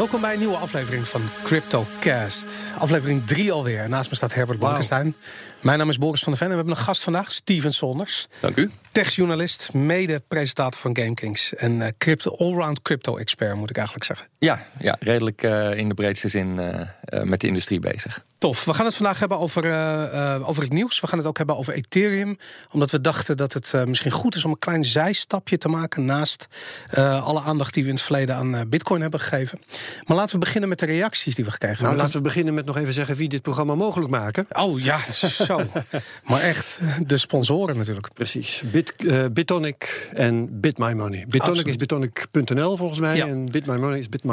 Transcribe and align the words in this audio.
Welkom 0.00 0.20
bij 0.20 0.32
een 0.32 0.38
nieuwe 0.38 0.56
aflevering 0.56 1.08
van 1.08 1.22
CryptoCast. 1.42 2.72
Aflevering 2.78 3.26
3 3.26 3.52
alweer. 3.52 3.88
Naast 3.88 4.10
me 4.10 4.16
staat 4.16 4.34
Herbert 4.34 4.58
Blankenstein. 4.58 5.14
Mijn 5.60 5.78
naam 5.78 5.88
is 5.88 5.98
Boris 5.98 6.22
van 6.22 6.32
der 6.32 6.40
Ven 6.40 6.50
en 6.50 6.56
we 6.56 6.58
hebben 6.58 6.78
een 6.78 6.84
gast 6.84 7.02
vandaag, 7.02 7.32
Steven 7.32 7.72
Sonders. 7.72 8.28
Dank 8.40 8.56
u. 8.56 8.70
Techjournalist, 8.92 9.72
mede-presentator 9.72 10.80
van 10.80 10.96
GameKings. 10.96 11.54
En 11.54 11.72
uh, 11.72 11.86
crypto, 11.98 12.36
allround 12.36 12.82
crypto-expert, 12.82 13.54
moet 13.54 13.70
ik 13.70 13.76
eigenlijk 13.76 14.06
zeggen. 14.06 14.26
Ja, 14.40 14.66
ja 14.78 14.96
redelijk 15.00 15.42
uh, 15.42 15.74
in 15.74 15.88
de 15.88 15.94
breedste 15.94 16.28
zin 16.28 16.58
uh, 16.58 17.22
met 17.22 17.40
de 17.40 17.46
industrie 17.46 17.80
bezig. 17.80 18.24
Tof. 18.38 18.64
We 18.64 18.74
gaan 18.74 18.86
het 18.86 18.94
vandaag 18.94 19.18
hebben 19.18 19.38
over, 19.38 19.64
uh, 19.64 20.48
over 20.48 20.62
het 20.62 20.72
nieuws. 20.72 21.00
We 21.00 21.06
gaan 21.06 21.18
het 21.18 21.26
ook 21.26 21.36
hebben 21.36 21.56
over 21.56 21.74
Ethereum. 21.74 22.38
Omdat 22.72 22.90
we 22.90 23.00
dachten 23.00 23.36
dat 23.36 23.52
het 23.52 23.72
uh, 23.74 23.84
misschien 23.84 24.10
goed 24.10 24.34
is 24.34 24.44
om 24.44 24.50
een 24.50 24.58
klein 24.58 24.84
zijstapje 24.84 25.58
te 25.58 25.68
maken. 25.68 26.04
Naast 26.04 26.48
uh, 26.94 27.26
alle 27.26 27.40
aandacht 27.40 27.74
die 27.74 27.82
we 27.82 27.88
in 27.88 27.94
het 27.94 28.04
verleden 28.04 28.34
aan 28.34 28.68
Bitcoin 28.68 29.00
hebben 29.00 29.20
gegeven. 29.20 29.60
Maar 30.06 30.16
laten 30.16 30.34
we 30.34 30.40
beginnen 30.44 30.68
met 30.68 30.78
de 30.78 30.86
reacties 30.86 31.34
die 31.34 31.44
we 31.44 31.50
gekregen 31.50 31.76
nou, 31.76 31.86
hebben. 31.86 32.04
Laten 32.04 32.22
we 32.22 32.28
beginnen 32.28 32.54
met 32.54 32.66
nog 32.66 32.76
even 32.76 32.92
zeggen 32.92 33.16
wie 33.16 33.28
dit 33.28 33.42
programma 33.42 33.74
mogelijk 33.74 34.10
maken. 34.10 34.46
Oh 34.52 34.78
ja, 34.78 35.12
zo. 35.12 35.66
maar 36.30 36.40
echt, 36.40 36.80
de 37.06 37.16
sponsoren 37.16 37.76
natuurlijk. 37.76 38.12
Precies. 38.14 38.62
Bit, 38.72 38.94
Bitonic 39.32 40.08
en 40.12 40.60
BitMyMoney. 40.60 41.24
Bitonic 41.28 41.66
is 41.66 41.76
bitonic.nl 41.76 42.76
volgens 42.76 43.00
mij. 43.00 43.16
Ja. 43.16 43.26
En 43.26 43.44
BitMyMoney 43.44 43.98
is 43.98 44.08
bitmymoney 44.08 44.29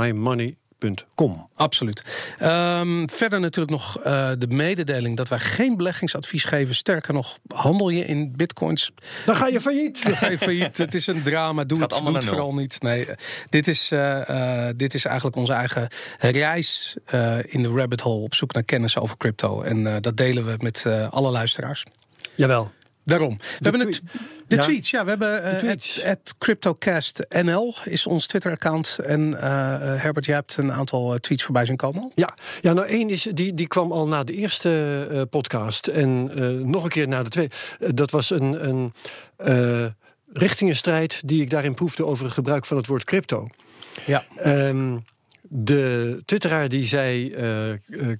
Absoluut. 1.55 2.03
Um, 2.43 3.09
verder 3.09 3.39
natuurlijk 3.39 3.71
nog 3.71 3.97
uh, 4.05 4.31
de 4.37 4.47
mededeling 4.47 5.17
dat 5.17 5.29
wij 5.29 5.39
geen 5.39 5.77
beleggingsadvies 5.77 6.43
geven. 6.43 6.75
Sterker 6.75 7.13
nog, 7.13 7.37
handel 7.47 7.89
je 7.89 8.05
in 8.05 8.33
bitcoins. 8.35 8.91
Dan 9.25 9.35
ga 9.35 9.47
je 9.47 9.61
failliet. 9.61 10.03
Dan 10.03 10.15
ga 10.15 10.29
je 10.29 10.37
failliet. 10.37 10.77
het 10.77 10.93
is 10.93 11.07
een 11.07 11.21
drama. 11.21 11.63
Doe 11.63 11.81
het, 11.81 11.89
doe 11.89 12.15
het 12.15 12.25
vooral 12.25 12.53
niet. 12.53 12.81
Nee, 12.81 13.07
dit 13.49 13.67
is, 13.67 13.91
uh, 13.91 14.21
uh, 14.29 14.69
dit 14.75 14.93
is 14.93 15.05
eigenlijk 15.05 15.35
onze 15.35 15.53
eigen 15.53 15.87
reis 16.17 16.95
in 17.45 17.61
de 17.61 17.69
rabbit 17.69 18.01
hole 18.01 18.23
op 18.23 18.35
zoek 18.35 18.53
naar 18.53 18.63
kennis 18.63 18.97
over 18.97 19.17
crypto. 19.17 19.61
En 19.61 20.01
dat 20.01 20.17
delen 20.17 20.45
we 20.45 20.55
met 20.59 20.85
alle 21.09 21.31
luisteraars. 21.31 21.83
Jawel. 22.35 22.71
Daarom. 23.07 23.37
We 23.37 23.69
hebben 23.69 23.87
het. 23.87 24.01
De 24.47 24.55
ja. 24.55 24.61
tweets, 24.61 24.89
ja. 24.89 25.03
We 25.03 25.09
hebben 25.09 25.63
uh, 25.63 25.75
het 26.03 26.35
CryptoCastNL 26.37 27.75
is 27.83 28.07
ons 28.07 28.27
Twitter-account. 28.27 28.99
En 29.05 29.31
uh, 29.31 29.39
Herbert, 30.01 30.25
jij 30.25 30.35
hebt 30.35 30.57
een 30.57 30.71
aantal 30.71 31.19
tweets 31.19 31.43
voorbij 31.43 31.65
zien 31.65 31.75
komen. 31.75 32.11
Ja, 32.15 32.33
ja 32.61 32.73
nou 32.73 32.87
één 32.87 33.09
is, 33.09 33.27
die, 33.33 33.53
die 33.53 33.67
kwam 33.67 33.91
al 33.91 34.07
na 34.07 34.23
de 34.23 34.33
eerste 34.33 35.27
podcast. 35.29 35.87
En 35.87 36.31
nog 36.69 36.83
een 36.83 36.89
keer 36.89 37.07
na 37.07 37.23
de 37.23 37.29
tweede. 37.29 37.53
dat 37.79 38.11
was 38.11 38.29
een, 38.29 38.67
een 38.67 38.93
richtingenstrijd 40.33 41.21
die 41.25 41.41
ik 41.41 41.49
daarin 41.49 41.73
proefde 41.73 42.05
over 42.05 42.25
het 42.25 42.33
gebruik 42.33 42.65
van 42.65 42.77
het 42.77 42.87
woord 42.87 43.03
crypto. 43.03 43.47
Ja. 44.05 44.25
Um, 44.45 45.03
de 45.49 46.17
twitteraar 46.25 46.69
die 46.69 46.87
zei: 46.87 47.33
uh, 47.35 47.69
uh, 47.69 48.15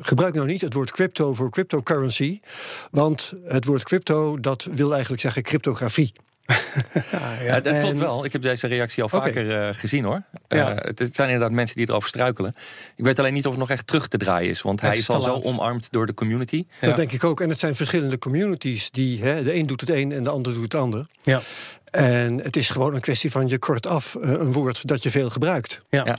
gebruik 0.00 0.34
nou 0.34 0.46
niet 0.46 0.60
het 0.60 0.74
woord 0.74 0.90
crypto 0.90 1.34
voor 1.34 1.50
cryptocurrency. 1.50 2.40
Want 2.90 3.32
het 3.44 3.64
woord 3.64 3.82
crypto 3.82 4.40
dat 4.40 4.68
wil 4.74 4.92
eigenlijk 4.92 5.22
zeggen 5.22 5.42
cryptografie. 5.42 6.12
ja, 7.10 7.42
ja. 7.42 7.60
dat 7.60 7.80
klopt 7.80 7.98
wel. 7.98 8.24
Ik 8.24 8.32
heb 8.32 8.42
deze 8.42 8.66
reactie 8.66 9.02
al 9.02 9.08
vaker 9.08 9.44
okay. 9.44 9.68
uh, 9.68 9.74
gezien 9.74 10.04
hoor. 10.04 10.22
Ja. 10.48 10.74
het, 10.74 10.98
het, 10.98 11.14
zijn 11.14 11.28
inderdaad 11.28 11.56
mensen 11.56 11.76
die 11.76 11.88
erover 11.88 12.08
struikelen. 12.08 12.54
Ik 12.96 13.04
weet 13.04 13.18
alleen 13.18 13.32
niet 13.32 13.44
of 13.44 13.50
het 13.50 13.60
nog 13.60 13.70
echt 13.70 13.86
terug 13.86 14.08
te 14.08 14.18
draaien 14.18 14.50
is. 14.50 14.62
Want 14.62 14.80
hij 14.80 14.92
is, 14.92 14.98
is 14.98 15.08
al 15.08 15.22
zo 15.22 15.40
omarmd 15.40 15.92
door 15.92 16.06
de 16.06 16.14
community. 16.14 16.66
Dat 16.80 16.96
denk 16.96 17.12
ik 17.12 17.24
ook. 17.24 17.40
En 17.40 17.48
het 17.48 17.58
zijn 17.58 17.74
verschillende 17.74 18.18
communities 18.18 18.90
die. 18.90 19.22
Hè, 19.22 19.42
de 19.42 19.54
een 19.54 19.66
doet 19.66 19.80
het 19.80 19.90
een 19.90 20.12
en 20.12 20.24
de 20.24 20.30
ander 20.30 20.52
doet 20.52 20.62
het 20.62 20.74
ander. 20.74 21.06
Ja. 21.22 21.42
En 21.92 22.40
het 22.42 22.56
is 22.56 22.70
gewoon 22.70 22.94
een 22.94 23.00
kwestie 23.00 23.30
van 23.30 23.48
je 23.48 23.58
kort 23.58 23.86
af 23.86 24.16
een 24.20 24.52
woord 24.52 24.88
dat 24.88 25.02
je 25.02 25.10
veel 25.10 25.30
gebruikt. 25.30 25.80
Ja. 25.88 26.02
Ja, 26.04 26.18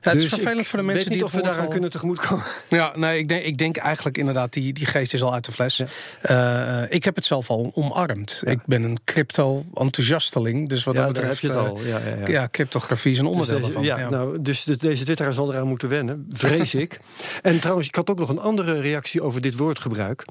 het 0.00 0.14
is 0.14 0.20
dus 0.20 0.28
vervelend 0.28 0.66
voor 0.66 0.78
de 0.78 0.84
mensen 0.84 1.08
weet 1.08 1.18
niet 1.18 1.18
die 1.18 1.24
of 1.24 1.32
we 1.32 1.42
daaraan 1.42 1.64
al... 1.64 1.70
kunnen 1.70 1.90
tegemoetkomen. 1.90 2.44
Ja, 2.68 2.92
nee, 2.96 3.18
ik 3.18 3.28
denk, 3.28 3.44
ik 3.44 3.58
denk 3.58 3.76
eigenlijk 3.76 4.18
inderdaad, 4.18 4.52
die, 4.52 4.72
die 4.72 4.86
geest 4.86 5.14
is 5.14 5.22
al 5.22 5.32
uit 5.32 5.44
de 5.44 5.52
fles. 5.52 5.76
Ja. 5.76 6.82
Uh, 6.82 6.94
ik 6.94 7.04
heb 7.04 7.14
het 7.14 7.24
zelf 7.24 7.50
al 7.50 7.70
omarmd. 7.74 8.42
Ja. 8.44 8.50
Ik 8.50 8.58
ben 8.66 8.82
een 8.82 8.98
crypto-enthousiasteling. 9.04 10.68
Dus 10.68 10.84
wat 10.84 10.96
ja, 10.96 11.04
dat 11.04 11.12
betreft. 11.12 11.42
Heb 11.42 11.50
je 11.50 11.58
het 11.58 11.66
al. 11.66 11.80
Ja, 11.84 11.98
ja, 11.98 12.26
ja. 12.26 12.48
cryptografie 12.50 13.12
is 13.12 13.18
een 13.18 13.26
onderdeel 13.26 13.56
dus 13.56 13.64
daarvan. 13.64 13.84
Ja, 13.84 14.08
Nou, 14.08 14.42
dus 14.42 14.64
de, 14.64 14.76
deze 14.76 15.04
twitteraar 15.04 15.32
zal 15.32 15.52
eraan 15.52 15.66
moeten 15.66 15.88
wennen, 15.88 16.26
vrees 16.30 16.74
ik. 16.74 16.98
En 17.42 17.60
trouwens, 17.60 17.88
ik 17.88 17.94
had 17.94 18.10
ook 18.10 18.18
nog 18.18 18.28
een 18.28 18.38
andere 18.38 18.80
reactie 18.80 19.22
over 19.22 19.40
dit 19.40 19.56
woordgebruik. 19.56 20.24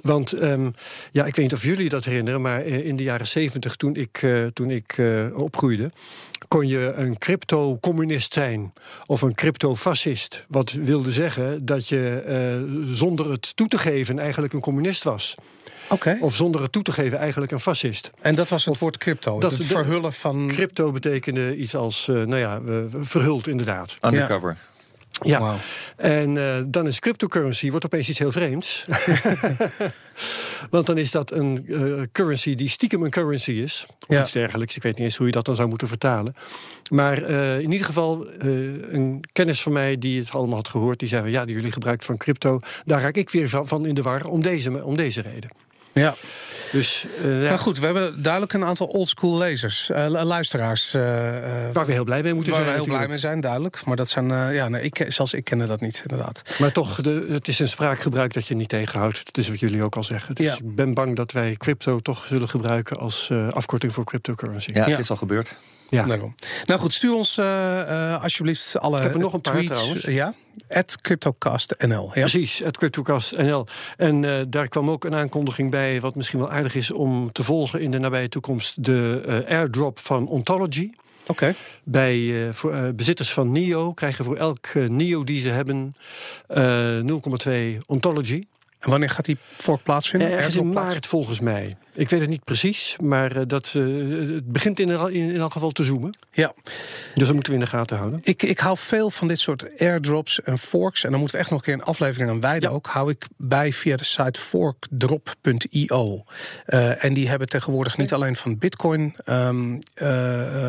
Want 0.00 0.42
um, 0.42 0.74
ja, 1.12 1.24
ik 1.24 1.36
weet 1.36 1.44
niet 1.44 1.54
of 1.54 1.62
jullie 1.62 1.88
dat 1.88 2.04
herinneren, 2.04 2.40
maar 2.40 2.64
in 2.64 2.96
de 2.96 3.02
jaren 3.02 3.26
zeventig, 3.26 3.76
toen 3.76 3.94
ik, 3.94 4.22
uh, 4.22 4.46
toen 4.46 4.70
ik 4.70 5.00
opgroeide, 5.34 5.90
kon 6.48 6.68
je 6.68 6.92
een 6.94 7.18
crypto-communist 7.18 8.32
zijn 8.32 8.72
of 9.12 9.22
een 9.22 9.34
crypto-fascist. 9.34 10.44
Wat 10.48 10.72
wilde 10.72 11.12
zeggen 11.12 11.64
dat 11.64 11.88
je 11.88 12.24
uh, 12.68 12.94
zonder 12.94 13.30
het 13.30 13.56
toe 13.56 13.68
te 13.68 13.78
geven 13.78 14.18
eigenlijk 14.18 14.52
een 14.52 14.60
communist 14.60 15.04
was. 15.04 15.34
Okay. 15.88 16.18
Of 16.20 16.34
zonder 16.34 16.62
het 16.62 16.72
toe 16.72 16.82
te 16.82 16.92
geven 16.92 17.18
eigenlijk 17.18 17.52
een 17.52 17.60
fascist. 17.60 18.10
En 18.20 18.34
dat 18.34 18.48
was 18.48 18.64
het 18.64 18.74
of, 18.74 18.80
woord 18.80 18.98
crypto, 18.98 19.40
dat, 19.40 19.50
het 19.50 19.64
verhullen 19.64 20.12
van... 20.12 20.46
Crypto 20.46 20.92
betekende 20.92 21.56
iets 21.56 21.74
als, 21.74 22.08
uh, 22.08 22.16
nou 22.16 22.36
ja, 22.36 22.60
uh, 22.66 22.82
verhuld 23.00 23.46
inderdaad. 23.46 23.96
Undercover. 24.00 24.50
Ja. 24.50 24.71
Ja, 25.20 25.38
wow. 25.38 25.54
en 25.96 26.34
uh, 26.36 26.56
dan 26.66 26.86
is 26.86 26.98
cryptocurrency 26.98 27.70
wordt 27.70 27.84
opeens 27.84 28.08
iets 28.08 28.18
heel 28.18 28.32
vreemds. 28.32 28.86
Want 30.70 30.86
dan 30.86 30.98
is 30.98 31.10
dat 31.10 31.30
een 31.30 31.64
uh, 31.66 32.02
currency 32.12 32.54
die 32.54 32.68
stiekem 32.68 33.02
een 33.02 33.10
currency 33.10 33.50
is. 33.50 33.86
Of 33.88 34.16
ja. 34.16 34.20
iets 34.20 34.32
dergelijks. 34.32 34.76
Ik 34.76 34.82
weet 34.82 34.96
niet 34.96 35.04
eens 35.04 35.16
hoe 35.16 35.26
je 35.26 35.32
dat 35.32 35.44
dan 35.44 35.54
zou 35.54 35.68
moeten 35.68 35.88
vertalen. 35.88 36.34
Maar 36.90 37.30
uh, 37.30 37.58
in 37.60 37.72
ieder 37.72 37.86
geval, 37.86 38.26
een 38.38 39.24
kennis 39.32 39.62
van 39.62 39.72
mij 39.72 39.98
die 39.98 40.20
het 40.20 40.30
allemaal 40.30 40.56
had 40.56 40.68
gehoord, 40.68 40.98
die 40.98 41.08
zei: 41.08 41.30
Ja, 41.30 41.44
die 41.44 41.54
jullie 41.54 41.72
gebruikt 41.72 42.04
van 42.04 42.16
crypto. 42.16 42.60
Daar 42.84 43.00
raak 43.00 43.16
ik 43.16 43.30
weer 43.30 43.48
van 43.48 43.86
in 43.86 43.94
de 43.94 44.02
war 44.02 44.26
om 44.26 44.42
deze, 44.42 44.84
om 44.84 44.96
deze 44.96 45.20
reden. 45.20 45.50
Ja. 45.92 46.14
Dus, 46.72 47.06
uh, 47.24 47.42
ja. 47.42 47.48
Maar 47.48 47.58
goed, 47.58 47.78
we 47.78 47.84
hebben 47.84 48.22
duidelijk 48.22 48.52
een 48.52 48.64
aantal 48.64 48.86
oldschool 48.86 49.38
lezers, 49.38 49.90
uh, 49.90 50.06
luisteraars. 50.24 50.94
Uh, 50.94 51.02
waar 51.72 51.86
we 51.86 51.92
heel 51.92 52.04
blij 52.04 52.22
mee 52.22 52.34
moeten 52.34 52.52
waar 52.52 52.62
zijn. 52.62 52.74
Waar 52.74 52.84
we 52.84 52.90
heel 52.90 52.98
blij 52.98 53.08
mee 53.08 53.18
zijn, 53.18 53.40
duidelijk. 53.40 53.84
Maar 53.84 53.96
dat 53.96 54.08
zijn, 54.08 54.52
ja, 54.52 54.68
nee, 54.68 54.82
ik, 54.82 55.04
zelfs 55.08 55.34
ik 55.34 55.44
kende 55.44 55.66
dat 55.66 55.80
niet, 55.80 56.04
inderdaad. 56.08 56.42
Maar 56.58 56.72
toch, 56.72 57.00
de, 57.00 57.26
het 57.28 57.48
is 57.48 57.58
een 57.58 57.68
spraakgebruik 57.68 58.32
dat 58.32 58.46
je 58.46 58.54
niet 58.54 58.68
tegenhoudt. 58.68 59.24
Dat 59.24 59.38
is 59.38 59.48
wat 59.48 59.60
jullie 59.60 59.84
ook 59.84 59.96
al 59.96 60.04
zeggen. 60.04 60.34
Dus 60.34 60.46
ja. 60.46 60.54
ik 60.54 60.74
ben 60.74 60.94
bang 60.94 61.16
dat 61.16 61.32
wij 61.32 61.54
crypto 61.56 62.00
toch 62.00 62.24
zullen 62.26 62.48
gebruiken 62.48 62.96
als 62.96 63.30
afkorting 63.48 63.92
voor 63.92 64.04
cryptocurrency. 64.04 64.70
Ja, 64.74 64.88
het 64.88 64.98
is 64.98 65.10
al 65.10 65.16
gebeurd. 65.16 65.54
Ja. 65.92 66.04
Daarom. 66.04 66.34
Nou 66.66 66.80
goed, 66.80 66.92
stuur 66.92 67.14
ons 67.14 67.38
uh, 67.38 68.22
alsjeblieft 68.22 68.78
alle 68.78 68.96
Ik 68.96 69.02
heb 69.02 69.12
er 69.12 69.18
nog 69.18 69.32
een 69.32 69.40
paar 69.40 69.52
tweets. 69.52 69.78
trouwens. 69.78 70.04
Ja, 70.04 70.34
at 70.68 71.00
CryptoCastNL. 71.00 72.10
Ja? 72.14 72.20
Precies, 72.20 72.64
at 72.64 72.76
CryptoCastNL. 72.76 73.66
En 73.96 74.22
uh, 74.22 74.40
daar 74.48 74.68
kwam 74.68 74.90
ook 74.90 75.04
een 75.04 75.14
aankondiging 75.14 75.70
bij... 75.70 76.00
wat 76.00 76.14
misschien 76.14 76.38
wel 76.38 76.50
aardig 76.50 76.74
is 76.74 76.90
om 76.90 77.32
te 77.32 77.44
volgen 77.44 77.80
in 77.80 77.90
de 77.90 77.98
nabije 77.98 78.28
toekomst... 78.28 78.84
de 78.84 79.22
uh, 79.26 79.56
airdrop 79.56 79.98
van 79.98 80.28
Ontology. 80.28 80.90
Oké. 81.22 81.30
Okay. 81.30 81.54
Bij 81.84 82.18
uh, 82.18 82.52
voor, 82.52 82.74
uh, 82.74 82.88
bezitters 82.94 83.32
van 83.32 83.50
NIO 83.50 83.92
krijgen 83.92 84.24
voor 84.24 84.36
elk 84.36 84.66
uh, 84.74 84.88
NIO 84.88 85.24
die 85.24 85.40
ze 85.40 85.50
hebben 85.50 85.94
0,2 86.48 87.76
Ontology. 87.86 88.42
En 88.82 88.90
wanneer 88.90 89.10
gaat 89.10 89.24
die 89.24 89.38
fork 89.56 89.82
plaatsvinden? 89.82 90.30
Ergens 90.30 90.56
in 90.56 90.72
maart 90.72 91.06
volgens 91.06 91.40
mij. 91.40 91.76
Ik 91.94 92.08
weet 92.08 92.20
het 92.20 92.28
niet 92.28 92.44
precies, 92.44 92.96
maar 93.02 93.36
uh, 93.36 93.42
dat, 93.46 93.74
uh, 93.76 94.34
het 94.34 94.52
begint 94.52 94.80
in, 94.80 94.88
in, 94.88 95.30
in 95.30 95.36
elk 95.36 95.52
geval 95.52 95.70
te 95.70 95.84
zoomen. 95.84 96.18
Ja. 96.30 96.52
Dus 97.14 97.24
dat 97.26 97.34
moeten 97.34 97.52
we 97.52 97.58
in 97.58 97.64
de 97.64 97.70
gaten 97.70 97.96
houden. 97.96 98.20
Ik, 98.22 98.42
ik 98.42 98.58
hou 98.58 98.76
veel 98.78 99.10
van 99.10 99.28
dit 99.28 99.40
soort 99.40 99.80
airdrops 99.80 100.42
en 100.42 100.58
forks. 100.58 101.04
En 101.04 101.10
dan 101.10 101.18
moeten 101.18 101.36
we 101.36 101.42
echt 101.42 101.52
nog 101.52 101.60
een 101.60 101.64
keer 101.64 101.74
een 101.74 101.84
aflevering 101.84 102.30
aan 102.30 102.40
wijden 102.40 102.68
ja. 102.68 102.74
ook. 102.74 102.86
Hou 102.86 103.10
ik 103.10 103.26
bij 103.36 103.72
via 103.72 103.96
de 103.96 104.04
site 104.04 104.40
forkdrop.io. 104.40 106.24
Uh, 106.66 107.04
en 107.04 107.14
die 107.14 107.28
hebben 107.28 107.48
tegenwoordig 107.48 107.96
niet 107.96 108.12
alleen 108.12 108.36
van 108.36 108.58
bitcoin 108.58 109.16
um, 109.26 109.78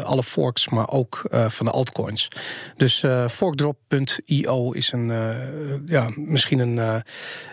alle 0.03 0.23
forks, 0.23 0.69
maar 0.69 0.89
ook 0.89 1.21
van 1.47 1.65
de 1.65 1.71
altcoins. 1.71 2.27
Dus 2.77 3.05
forkdrop.io 3.29 4.71
is 4.71 4.91
een, 4.91 5.07
ja, 5.85 6.09
misschien 6.15 6.59
een, 6.59 6.77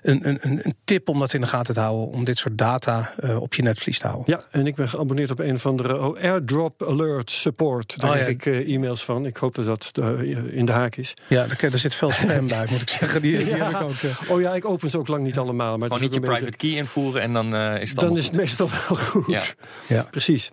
een, 0.02 0.38
een, 0.40 0.49
een 0.50 0.74
tip 0.84 1.08
om 1.08 1.18
dat 1.18 1.32
in 1.32 1.40
de 1.40 1.46
gaten 1.46 1.74
te 1.74 1.80
houden. 1.80 2.08
Om 2.08 2.24
dit 2.24 2.38
soort 2.38 2.58
data 2.58 3.12
op 3.38 3.54
je 3.54 3.62
netvlies 3.62 3.98
te 3.98 4.06
houden. 4.06 4.34
Ja, 4.36 4.44
en 4.50 4.66
ik 4.66 4.74
ben 4.74 4.88
geabonneerd 4.88 5.30
op 5.30 5.38
een 5.38 5.54
of 5.54 5.66
andere 5.66 6.00
oh, 6.00 6.16
airdrop 6.22 6.82
alert 6.82 7.30
support. 7.30 8.00
Daar 8.00 8.10
oh, 8.10 8.16
ja. 8.16 8.22
krijg 8.22 8.36
ik 8.36 8.46
uh, 8.46 8.74
e-mails 8.74 9.04
van. 9.04 9.26
Ik 9.26 9.36
hoop 9.36 9.54
dat 9.54 9.64
dat 9.64 9.92
uh, 10.00 10.56
in 10.56 10.66
de 10.66 10.72
haak 10.72 10.96
is. 10.96 11.14
Ja, 11.26 11.42
er, 11.42 11.72
er 11.72 11.78
zit 11.78 11.94
veel 11.94 12.12
spam 12.12 12.48
bij, 12.48 12.66
moet 12.70 12.82
ik 12.82 12.88
zeggen. 12.88 13.22
Die, 13.22 13.38
die 13.38 13.46
ja. 13.46 13.56
heb 13.56 13.70
ik 13.70 13.82
ook, 13.82 14.02
uh... 14.02 14.30
Oh 14.30 14.40
ja, 14.40 14.54
ik 14.54 14.64
open 14.64 14.90
ze 14.90 14.98
ook 14.98 15.08
lang 15.08 15.22
niet 15.22 15.38
allemaal. 15.38 15.78
Maar 15.78 15.88
Gewoon 15.88 16.02
niet 16.02 16.14
je 16.14 16.20
private 16.20 16.44
beetje... 16.44 16.68
key 16.68 16.78
invoeren 16.78 17.22
en 17.22 17.32
dan 17.32 17.54
is 17.54 17.90
het 17.90 18.00
Dan 18.00 18.16
is 18.16 18.24
het 18.24 18.36
meestal 18.36 18.68
wel 18.68 18.96
goed. 18.96 19.26
Ja, 19.26 19.42
ja. 19.86 20.02
precies. 20.10 20.50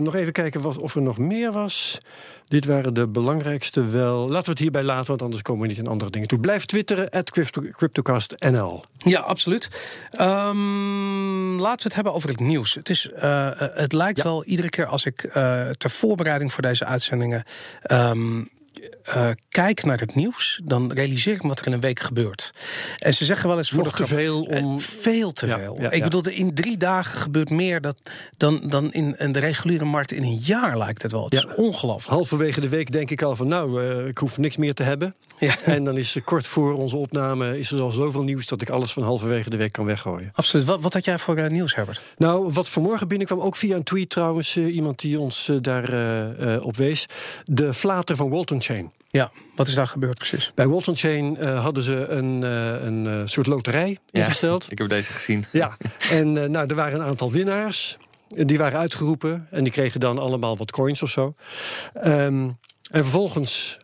nog 0.00 0.14
even 0.14 0.32
kijken 0.32 0.60
wat, 0.60 0.78
of 0.78 0.94
er 0.94 1.02
nog 1.02 1.18
meer 1.18 1.52
was. 1.52 1.98
Dit 2.44 2.64
waren 2.64 2.94
de 2.94 3.08
belangrijkste 3.08 3.86
wel. 3.86 4.28
Laten 4.28 4.44
we 4.44 4.50
het 4.50 4.58
hierbij 4.58 4.82
laten, 4.82 5.06
want 5.06 5.22
anders 5.22 5.42
komen 5.42 5.62
we 5.62 5.68
niet 5.68 5.78
in 5.78 5.86
andere 5.86 6.10
dingen 6.10 6.28
toe. 6.28 6.38
Blijf 6.38 6.64
twitteren, 6.64 7.10
at 7.10 7.30
CryptoCastNL. 7.70 8.84
Ja, 8.98 9.20
absoluut. 9.20 9.68
Um, 10.20 11.60
laten 11.60 11.78
we 11.78 11.82
het 11.82 11.94
hebben 11.94 12.14
over 12.14 12.28
het 12.28 12.40
nieuws. 12.40 12.74
Het, 12.74 12.88
is, 12.88 13.10
uh, 13.16 13.50
het 13.56 13.92
lijkt 13.92 14.18
ja. 14.18 14.24
wel 14.24 14.44
iedere 14.44 14.68
keer 14.68 14.86
als 14.86 15.04
ik 15.04 15.22
uh, 15.22 15.34
ter 15.70 15.90
voorbereiding 15.90 16.52
voor 16.52 16.62
deze 16.62 16.84
uitzendingen... 16.84 17.44
Um, 17.92 18.48
uh, 19.08 19.30
kijk 19.48 19.84
naar 19.84 19.98
het 19.98 20.14
nieuws, 20.14 20.60
dan 20.64 20.92
realiseer 20.92 21.34
ik 21.34 21.42
me 21.42 21.48
wat 21.48 21.60
er 21.60 21.66
in 21.66 21.72
een 21.72 21.80
week 21.80 22.00
gebeurt. 22.00 22.52
En 22.98 23.14
ze 23.14 23.24
zeggen 23.24 23.48
wel 23.48 23.58
eens 23.58 23.70
voor 23.70 23.92
te 23.92 24.06
veel 24.06 24.42
om. 24.42 24.80
veel 24.80 25.32
te 25.32 25.46
veel. 25.46 25.78
ik 25.90 26.02
bedoel, 26.02 26.28
in 26.28 26.54
drie 26.54 26.76
dagen 26.76 27.18
gebeurt 27.18 27.50
meer 27.50 27.80
dat, 27.80 27.96
dan, 28.36 28.68
dan 28.68 28.92
in, 28.92 29.18
in 29.18 29.32
de 29.32 29.38
reguliere 29.38 29.84
markt 29.84 30.12
in 30.12 30.22
een 30.22 30.34
jaar 30.34 30.78
lijkt 30.78 31.02
het 31.02 31.12
wel. 31.12 31.24
Het 31.24 31.34
is 31.34 31.46
ongelooflijk. 31.54 32.14
Halverwege 32.14 32.60
de 32.60 32.68
week 32.68 32.92
denk 32.92 33.10
ik 33.10 33.22
al 33.22 33.36
van 33.36 33.48
nou, 33.48 33.82
uh, 33.82 34.06
ik 34.06 34.18
hoef 34.18 34.38
niks 34.38 34.56
meer 34.56 34.74
te 34.74 34.82
hebben. 34.82 35.14
En 35.64 35.84
dan 35.84 35.96
is 35.96 36.16
kort 36.24 36.46
voor 36.46 36.74
onze 36.74 36.96
opname 36.96 37.58
is 37.58 37.70
er 37.70 37.80
al 37.80 37.90
zoveel 37.90 38.22
nieuws 38.22 38.46
dat 38.46 38.62
ik 38.62 38.70
alles 38.70 38.92
van 38.92 39.02
halverwege 39.02 39.50
de 39.50 39.56
week 39.56 39.72
kan 39.72 39.84
weggooien. 39.84 40.30
Absoluut. 40.34 40.66
Wat, 40.66 40.80
wat 40.80 40.92
had 40.92 41.04
jij 41.04 41.18
voor 41.18 41.50
nieuws, 41.50 41.74
Herbert? 41.74 42.00
Nou, 42.16 42.50
wat 42.52 42.68
vanmorgen 42.68 43.08
binnenkwam, 43.08 43.40
ook 43.40 43.56
via 43.56 43.76
een 43.76 43.82
tweet 43.82 44.10
trouwens, 44.10 44.56
iemand 44.56 44.98
die 44.98 45.20
ons 45.20 45.50
daar 45.60 45.82
op 46.60 46.76
wees. 46.76 47.06
De 47.44 47.74
flater 47.74 48.16
van 48.16 48.30
Walton 48.30 48.62
Chain. 48.64 48.92
Ja, 49.10 49.30
wat 49.54 49.66
is 49.66 49.74
daar 49.74 49.86
gebeurd 49.86 50.18
precies? 50.18 50.52
Bij 50.54 50.66
Walton 50.66 50.96
Chain 50.96 51.36
uh, 51.40 51.62
hadden 51.62 51.82
ze 51.82 52.06
een, 52.06 52.42
uh, 52.42 52.84
een 52.84 53.04
uh, 53.04 53.20
soort 53.24 53.46
loterij 53.46 53.98
ingesteld. 54.10 54.66
ik 54.72 54.78
heb 54.78 54.88
deze 54.88 55.12
gezien. 55.12 55.44
Ja, 55.52 55.76
en 56.10 56.32
nou, 56.32 56.66
er 56.66 56.74
waren 56.74 57.00
een 57.00 57.06
aantal 57.06 57.30
winnaars. 57.30 57.98
Die 58.28 58.58
waren 58.58 58.78
uitgeroepen 58.78 59.46
en 59.50 59.64
die 59.64 59.72
kregen 59.72 60.00
dan 60.00 60.18
allemaal 60.18 60.56
wat 60.56 60.70
coins 60.70 61.02
of 61.02 61.10
zo. 61.10 61.34
Um, 62.06 62.58
en 62.90 63.02
vervolgens 63.02 63.76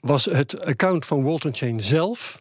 was 0.00 0.24
het 0.24 0.64
account 0.64 1.06
van 1.06 1.24
Walton 1.24 1.54
Chain 1.54 1.80
zelf 1.80 2.38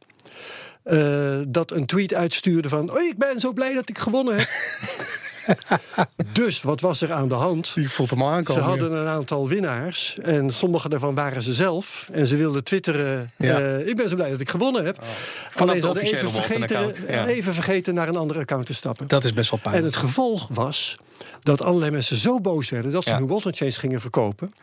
dat 1.47 1.71
een 1.71 1.85
tweet 1.85 2.13
uitstuurde 2.13 2.69
van... 2.69 2.91
Oh, 2.91 3.01
ik 3.01 3.17
ben 3.17 3.39
zo 3.39 3.53
blij 3.53 3.73
dat 3.73 3.89
ik 3.89 3.97
gewonnen 3.97 4.35
heb. 4.35 4.47
dus 6.34 6.62
wat 6.62 6.81
was 6.81 7.01
er 7.01 7.13
aan 7.13 7.28
de 7.28 7.36
hand? 7.36 7.72
Je 7.75 7.90
voelt 7.90 8.10
hem 8.10 8.24
aankomen. 8.24 8.63
Ze 8.63 8.69
hadden 8.69 8.92
een 8.92 9.07
aantal 9.07 9.48
winnaars. 9.48 10.18
En 10.22 10.50
sommige 10.50 10.90
daarvan 10.90 11.16
waren 11.16 11.42
ze 11.42 11.54
zelf. 11.54 12.10
En 12.13 12.28
ze 12.28 12.36
wilden 12.36 12.63
twitteren. 12.63 13.31
Uh, 13.38 13.88
ik 13.88 13.95
ben 13.95 14.10
zo 14.10 14.16
blij 14.16 14.30
dat 14.30 14.40
ik 14.40 14.50
gewonnen 14.50 14.86
heb. 14.86 14.98
Oh. 15.01 15.07
Vanaf 15.51 15.80
de 15.80 16.01
even 16.01 16.31
vergeten, 16.31 17.28
even 17.28 17.54
vergeten 17.54 17.94
naar 17.94 18.07
een 18.07 18.16
andere 18.16 18.40
account 18.40 18.66
te 18.66 18.74
stappen. 18.74 19.07
Dat 19.07 19.24
is 19.24 19.34
best 19.34 19.50
wel 19.50 19.60
pijnlijk. 19.60 19.86
En 19.86 19.92
het 19.92 20.00
gevolg 20.01 20.48
was 20.51 20.98
dat 21.44 21.62
allerlei 21.62 21.92
mensen 21.92 22.18
zo 22.18 22.39
boos 22.39 22.69
werden 22.69 22.92
dat 22.92 23.04
ze 23.04 23.13
hun 23.13 23.28
Walton 23.28 23.54
Chains 23.54 23.78
gingen 23.78 24.01
verkopen. 24.01 24.54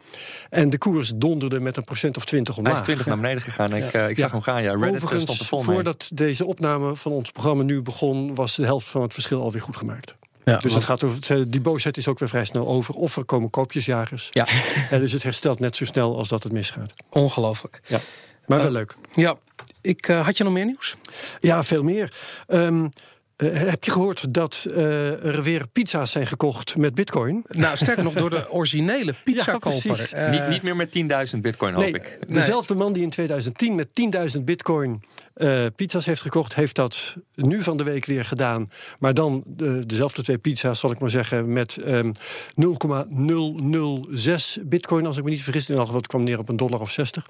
En 0.50 0.70
de 0.70 0.78
koers 0.78 1.12
donderde 1.14 1.60
met 1.60 1.76
een 1.76 1.84
procent 1.84 2.16
of 2.16 2.24
twintig 2.24 2.56
omlaag. 2.56 2.72
Hij 2.72 2.80
is 2.80 2.86
20 2.86 3.06
naar 3.06 3.16
beneden 3.16 3.42
gegaan. 3.42 3.74
Ik, 3.76 3.94
uh, 3.94 4.08
ik 4.08 4.18
zag 4.18 4.32
hem 4.32 4.42
gaan. 4.42 4.62
Ja, 4.62 4.70
Reddit 4.70 4.88
Overigens, 4.88 5.22
stond 5.22 5.38
er 5.38 5.46
vol 5.46 5.60
voordat 5.60 6.10
deze 6.14 6.46
opname 6.46 6.96
van 6.96 7.12
ons 7.12 7.30
programma 7.30 7.62
nu 7.62 7.82
begon, 7.82 8.34
was 8.34 8.56
de 8.56 8.64
helft 8.64 8.86
van 8.86 9.02
het 9.02 9.14
verschil 9.14 9.42
alweer 9.42 9.62
goed 9.62 9.76
gemaakt. 9.76 10.16
Ja, 10.50 10.58
dus 10.58 10.74
het 10.74 10.84
gaat 10.84 11.02
over, 11.02 11.50
die 11.50 11.60
boosheid 11.60 11.96
is 11.96 12.08
ook 12.08 12.18
weer 12.18 12.28
vrij 12.28 12.44
snel 12.44 12.66
over. 12.66 12.94
Of 12.94 13.16
er 13.16 13.24
komen 13.24 13.50
koopjesjagers. 13.50 14.28
Ja. 14.30 14.46
En 14.90 15.00
dus 15.00 15.12
het 15.12 15.22
herstelt 15.22 15.60
net 15.60 15.76
zo 15.76 15.84
snel 15.84 16.16
als 16.16 16.28
dat 16.28 16.42
het 16.42 16.52
misgaat. 16.52 16.92
Ongelooflijk. 17.08 17.80
Ja. 17.86 17.98
Maar 18.46 18.58
wel 18.58 18.66
uh, 18.66 18.72
leuk. 18.72 18.94
Ja. 19.14 19.36
Ik, 19.80 20.08
uh, 20.08 20.24
had 20.24 20.36
je 20.36 20.44
nog 20.44 20.52
meer 20.52 20.64
nieuws? 20.64 20.96
Ja, 21.40 21.62
veel 21.62 21.82
meer. 21.82 22.12
Um, 22.48 22.90
uh, 23.36 23.58
heb 23.58 23.84
je 23.84 23.90
gehoord 23.90 24.34
dat 24.34 24.66
uh, 24.70 25.24
er 25.24 25.42
weer 25.42 25.68
pizza's 25.72 26.10
zijn 26.10 26.26
gekocht 26.26 26.76
met 26.76 26.94
bitcoin? 26.94 27.44
Nou, 27.48 27.76
sterker 27.76 28.04
nog, 28.04 28.14
door 28.14 28.30
de 28.30 28.50
originele 28.50 29.14
pizzakoper. 29.24 30.08
Ja, 30.10 30.24
uh, 30.24 30.30
niet, 30.30 30.48
niet 30.48 30.62
meer 30.62 30.76
met 30.76 31.30
10.000 31.34 31.40
bitcoin, 31.40 31.74
hoop 31.74 31.82
nee, 31.82 31.92
ik. 31.92 32.18
Dezelfde 32.28 32.74
man 32.74 32.92
die 32.92 33.02
in 33.02 33.10
2010 33.10 33.74
met 33.74 33.88
10.000 34.36 34.44
bitcoin 34.44 35.02
uh, 35.40 35.66
pizza's 35.76 36.06
heeft 36.06 36.22
gekocht, 36.22 36.54
heeft 36.54 36.74
dat 36.74 37.16
nu 37.34 37.62
van 37.62 37.76
de 37.76 37.84
week 37.84 38.04
weer 38.04 38.24
gedaan. 38.24 38.66
Maar 38.98 39.14
dan 39.14 39.42
de, 39.46 39.86
dezelfde 39.86 40.22
twee 40.22 40.38
pizza's, 40.38 40.80
zal 40.80 40.90
ik 40.90 40.98
maar 40.98 41.10
zeggen, 41.10 41.52
met 41.52 41.78
um, 41.86 42.12
0,006 42.54 44.58
bitcoin, 44.62 45.06
als 45.06 45.16
ik 45.16 45.24
me 45.24 45.30
niet 45.30 45.42
vergis. 45.42 45.68
In 45.68 45.76
elk 45.76 45.86
geval, 45.86 46.00
kwam 46.00 46.24
neer 46.24 46.38
op 46.38 46.48
een 46.48 46.56
dollar 46.56 46.80
of 46.80 46.90
60. 46.90 47.26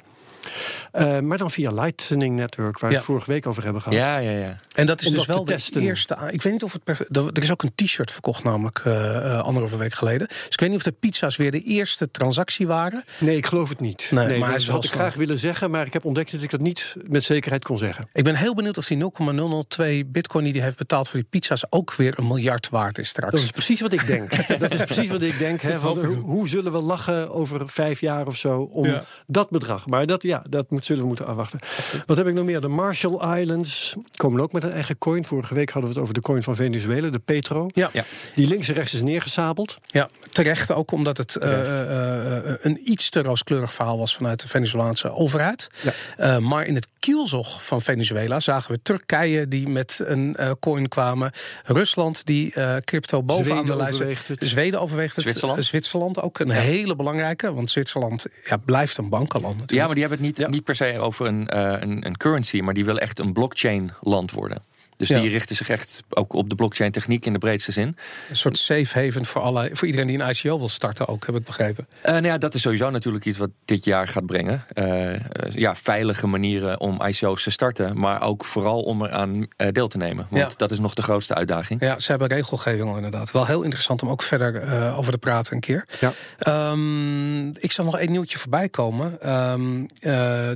Uh, 0.93 1.19
maar 1.19 1.38
dan 1.38 1.50
via 1.50 1.70
Lightning 1.70 2.37
Network, 2.37 2.79
waar 2.79 2.91
we 2.91 2.97
het 2.97 3.05
vorige 3.05 3.31
week 3.31 3.47
over 3.47 3.62
hebben 3.62 3.82
gehad. 3.82 3.99
Ja, 3.99 4.19
ja, 4.19 4.31
ja. 4.31 4.58
En 4.75 4.87
dat 4.87 5.00
is 5.00 5.06
Om 5.06 5.12
dus 5.12 5.26
dat 5.26 5.37
wel 5.37 5.44
de 5.44 5.52
testen. 5.52 5.82
eerste. 5.82 6.17
Ik 6.31 6.43
weet 6.43 6.52
niet 6.52 6.62
of 6.62 6.73
het 6.73 6.85
perfect. 6.85 7.17
Er 7.17 7.43
is 7.43 7.50
ook 7.50 7.62
een 7.62 7.73
t-shirt 7.75 8.12
verkocht, 8.12 8.44
namelijk 8.44 8.82
uh, 8.87 9.41
anderhalve 9.41 9.76
week 9.76 9.94
geleden. 9.94 10.26
Dus 10.29 10.47
ik 10.49 10.61
weet 10.61 10.69
niet 10.69 10.79
of 10.79 10.85
de 10.85 10.93
pizza's 10.93 11.37
weer 11.37 11.50
de 11.50 11.62
eerste 11.62 12.11
transactie 12.11 12.67
waren. 12.67 13.05
Nee, 13.19 13.37
ik 13.37 13.47
geloof 13.47 13.69
het 13.69 13.81
niet. 13.81 14.08
Nee, 14.11 14.26
nee 14.26 14.38
maar 14.38 14.52
dat 14.52 14.64
had 14.64 14.85
ik 14.85 14.91
graag 14.91 15.14
willen 15.14 15.38
zeggen, 15.38 15.70
maar 15.70 15.87
ik 15.87 15.93
heb 15.93 16.05
ontdekt 16.05 16.32
dat 16.32 16.43
ik 16.43 16.50
dat 16.50 16.61
niet 16.61 16.96
met 17.08 17.25
zekerheid 17.25 17.64
kon 17.64 17.79
zeggen. 17.79 18.08
Ik 18.12 18.25
ben 18.25 18.35
heel 18.35 18.55
benieuwd 18.55 18.79
of 18.79 18.87
die 18.87 18.96
0,002 18.96 20.05
bitcoin 20.06 20.44
die 20.44 20.53
hij 20.53 20.62
heeft 20.62 20.76
betaald 20.76 21.08
voor 21.08 21.20
die 21.20 21.29
pizza's 21.31 21.64
ook 21.70 21.94
weer 21.94 22.19
een 22.19 22.26
miljard 22.26 22.69
waard 22.69 22.99
is 22.99 23.08
straks. 23.08 23.31
Dat 23.31 23.41
is 23.41 23.50
precies 23.50 23.81
wat 23.81 23.93
ik 23.93 24.06
denk. 24.06 24.49
dat 24.61 24.75
is 24.75 24.85
precies 24.85 25.08
wat 25.08 25.23
ik 25.23 25.38
denk. 25.38 25.61
Hè, 25.61 25.79
van, 25.79 26.05
hoe, 26.05 26.14
hoe, 26.14 26.49
zullen 26.49 26.73
we 26.73 26.81
lachen 26.81 27.31
over 27.31 27.69
vijf 27.69 28.00
jaar 28.00 28.26
of 28.26 28.37
zo 28.37 28.61
om 28.73 28.87
ja. 28.87 29.05
dat 29.26 29.50
bedrag? 29.50 29.87
Maar 29.87 30.06
dat, 30.06 30.23
ja, 30.23 30.39
dat 30.48 30.70
moet, 30.70 30.84
zullen 30.84 31.02
we 31.02 31.08
moeten 31.08 31.26
afwachten. 31.26 31.58
Wat 32.06 32.16
heb 32.16 32.26
ik 32.26 32.34
nog 32.34 32.44
meer? 32.44 32.60
De 32.60 32.69
Marshall 32.69 33.40
Islands 33.40 33.94
komen 34.16 34.40
ook 34.40 34.52
met 34.52 34.62
een 34.62 34.72
eigen 34.72 34.98
coin. 34.98 35.25
Vorige 35.25 35.54
week 35.54 35.70
hadden 35.70 35.90
we 35.90 35.96
het 35.96 36.02
over 36.02 36.14
de 36.14 36.20
coin 36.20 36.42
van 36.42 36.56
Venezuela, 36.56 37.08
de 37.08 37.19
Petro. 37.19 37.69
Ja. 37.72 37.90
ja. 37.92 38.04
Die 38.34 38.46
links 38.46 38.69
en 38.69 38.75
rechts 38.75 38.94
is 38.94 39.02
neergesabeld. 39.02 39.78
Ja, 39.84 40.08
terecht 40.32 40.72
ook 40.72 40.92
omdat 40.92 41.16
het 41.19 41.37
uh, 41.42 41.50
uh, 41.50 42.54
een 42.60 42.90
iets 42.90 43.10
te 43.10 43.22
rooskleurig 43.22 43.72
verhaal 43.72 43.98
was 43.98 44.14
vanuit 44.14 44.40
de 44.40 44.48
Venezolaanse 44.48 45.12
overheid. 45.12 45.70
Ja. 45.81 45.92
Uh, 46.19 46.38
maar 46.38 46.64
in 46.64 46.75
het 46.75 46.88
kielzog 47.00 47.64
van 47.64 47.82
Venezuela 47.82 48.41
zagen 48.41 48.73
we 48.73 48.82
Turkije 48.82 49.49
die 49.49 49.69
met 49.69 50.02
een 50.05 50.37
coin 50.61 50.88
kwamen. 50.88 51.31
Rusland 51.64 52.26
die 52.26 52.52
crypto 52.85 53.23
bovenaan 53.23 53.67
de 53.67 53.76
lijst. 53.76 54.02
Zweden 54.38 54.81
overweegt 54.81 55.17
het. 55.17 55.25
Zwitserland. 55.25 55.64
Zwitserland 55.64 56.20
ook 56.20 56.38
een 56.38 56.50
hele 56.50 56.97
belangrijke, 56.97 57.55
want 57.55 57.70
Zwitserland 57.70 58.26
ja, 58.44 58.56
blijft 58.56 58.97
een 58.97 59.08
bankenland 59.08 59.55
natuurlijk. 59.55 59.81
Ja, 59.81 59.85
maar 59.85 59.94
die 59.94 60.05
hebben 60.06 60.26
het 60.26 60.38
niet, 60.38 60.49
niet 60.49 60.64
per 60.64 60.76
se 60.76 60.99
over 60.99 61.26
een, 61.26 61.49
uh, 61.55 61.73
een, 61.81 62.06
een 62.06 62.17
currency, 62.17 62.61
maar 62.61 62.75
die 62.75 62.85
willen 62.85 63.03
echt 63.03 63.19
een 63.19 63.32
blockchain 63.32 63.93
land 64.00 64.32
worden. 64.32 64.62
Dus 65.00 65.08
die 65.08 65.29
richten 65.31 65.56
zich 65.56 65.69
echt 65.69 66.02
ook 66.08 66.32
op 66.32 66.49
de 66.49 66.55
blockchain 66.55 66.93
techniek 66.93 67.26
in 67.26 67.32
de 67.32 67.38
breedste 67.38 67.73
zin. 67.73 67.97
Een 68.29 68.37
soort 68.37 68.58
safe 68.58 69.00
haven 69.00 69.25
voor, 69.25 69.41
alle, 69.41 69.70
voor 69.73 69.87
iedereen 69.87 70.06
die 70.06 70.19
een 70.19 70.29
ICO 70.31 70.58
wil 70.58 70.69
starten 70.69 71.08
ook, 71.08 71.26
heb 71.26 71.35
ik 71.35 71.44
begrepen. 71.44 71.87
Uh, 72.05 72.11
nou 72.11 72.26
ja, 72.26 72.38
dat 72.38 72.55
is 72.55 72.62
sowieso 72.62 72.91
natuurlijk 72.91 73.25
iets 73.25 73.38
wat 73.38 73.50
dit 73.64 73.85
jaar 73.85 74.08
gaat 74.08 74.26
brengen. 74.26 74.64
Uh, 74.75 75.12
ja, 75.50 75.76
veilige 75.76 76.26
manieren 76.26 76.81
om 76.81 77.02
ICO's 77.02 77.43
te 77.43 77.50
starten. 77.50 77.99
Maar 77.99 78.23
ook 78.23 78.44
vooral 78.44 78.82
om 78.82 79.05
eraan 79.05 79.35
uh, 79.37 79.44
deel 79.73 79.88
te 79.88 79.97
nemen. 79.97 80.26
Want 80.31 80.50
ja. 80.50 80.56
dat 80.56 80.70
is 80.70 80.79
nog 80.79 80.94
de 80.94 81.03
grootste 81.03 81.35
uitdaging. 81.35 81.81
Ja, 81.81 81.99
ze 81.99 82.11
hebben 82.11 82.29
regelgeving 82.29 82.88
al 82.88 82.96
inderdaad. 82.96 83.31
Wel 83.31 83.46
heel 83.46 83.62
interessant 83.62 84.03
om 84.03 84.08
ook 84.08 84.23
verder 84.23 84.94
over 84.96 85.12
te 85.12 85.19
praten 85.19 85.55
een 85.55 85.60
keer. 85.60 85.86
Ja. 86.01 86.70
Um, 86.70 87.48
ik 87.56 87.72
zal 87.72 87.84
nog 87.84 87.98
één 87.98 88.10
nieuwtje 88.10 88.39
voorbij 88.39 88.69
komen. 88.69 89.31
Um, 89.31 89.86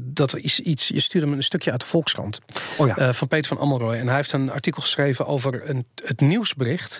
dat 0.02 0.36
is 0.36 0.60
iets, 0.60 0.88
je 0.88 1.00
stuurde 1.00 1.26
me 1.26 1.36
een 1.36 1.42
stukje 1.42 1.70
uit 1.70 1.80
de 1.80 1.86
Volkskrant. 1.86 2.40
Oh 2.76 2.86
ja. 2.86 3.12
van 3.12 3.28
Peter 3.28 3.48
van 3.48 3.58
Ammelrooy. 3.58 3.98
En 3.98 4.06
hij 4.06 4.16
heeft 4.16 4.32
een 4.34 4.50
artikel 4.50 4.82
geschreven 4.82 5.26
over 5.26 5.70
een, 5.70 5.86
het 6.04 6.20
nieuwsbericht. 6.20 6.98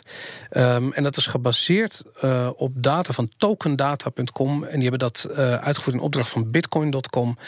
Um, 0.51 0.93
en 0.93 1.03
dat 1.03 1.17
is 1.17 1.27
gebaseerd 1.27 2.03
uh, 2.25 2.51
op 2.57 2.73
data 2.83 3.13
van 3.13 3.31
tokendata.com. 3.37 4.65
En 4.65 4.73
die 4.73 4.89
hebben 4.89 4.99
dat 4.99 5.27
uh, 5.31 5.37
uitgevoerd 5.55 5.97
in 5.97 6.03
opdracht 6.03 6.29
van 6.29 6.51
bitcoin.com. 6.51 7.39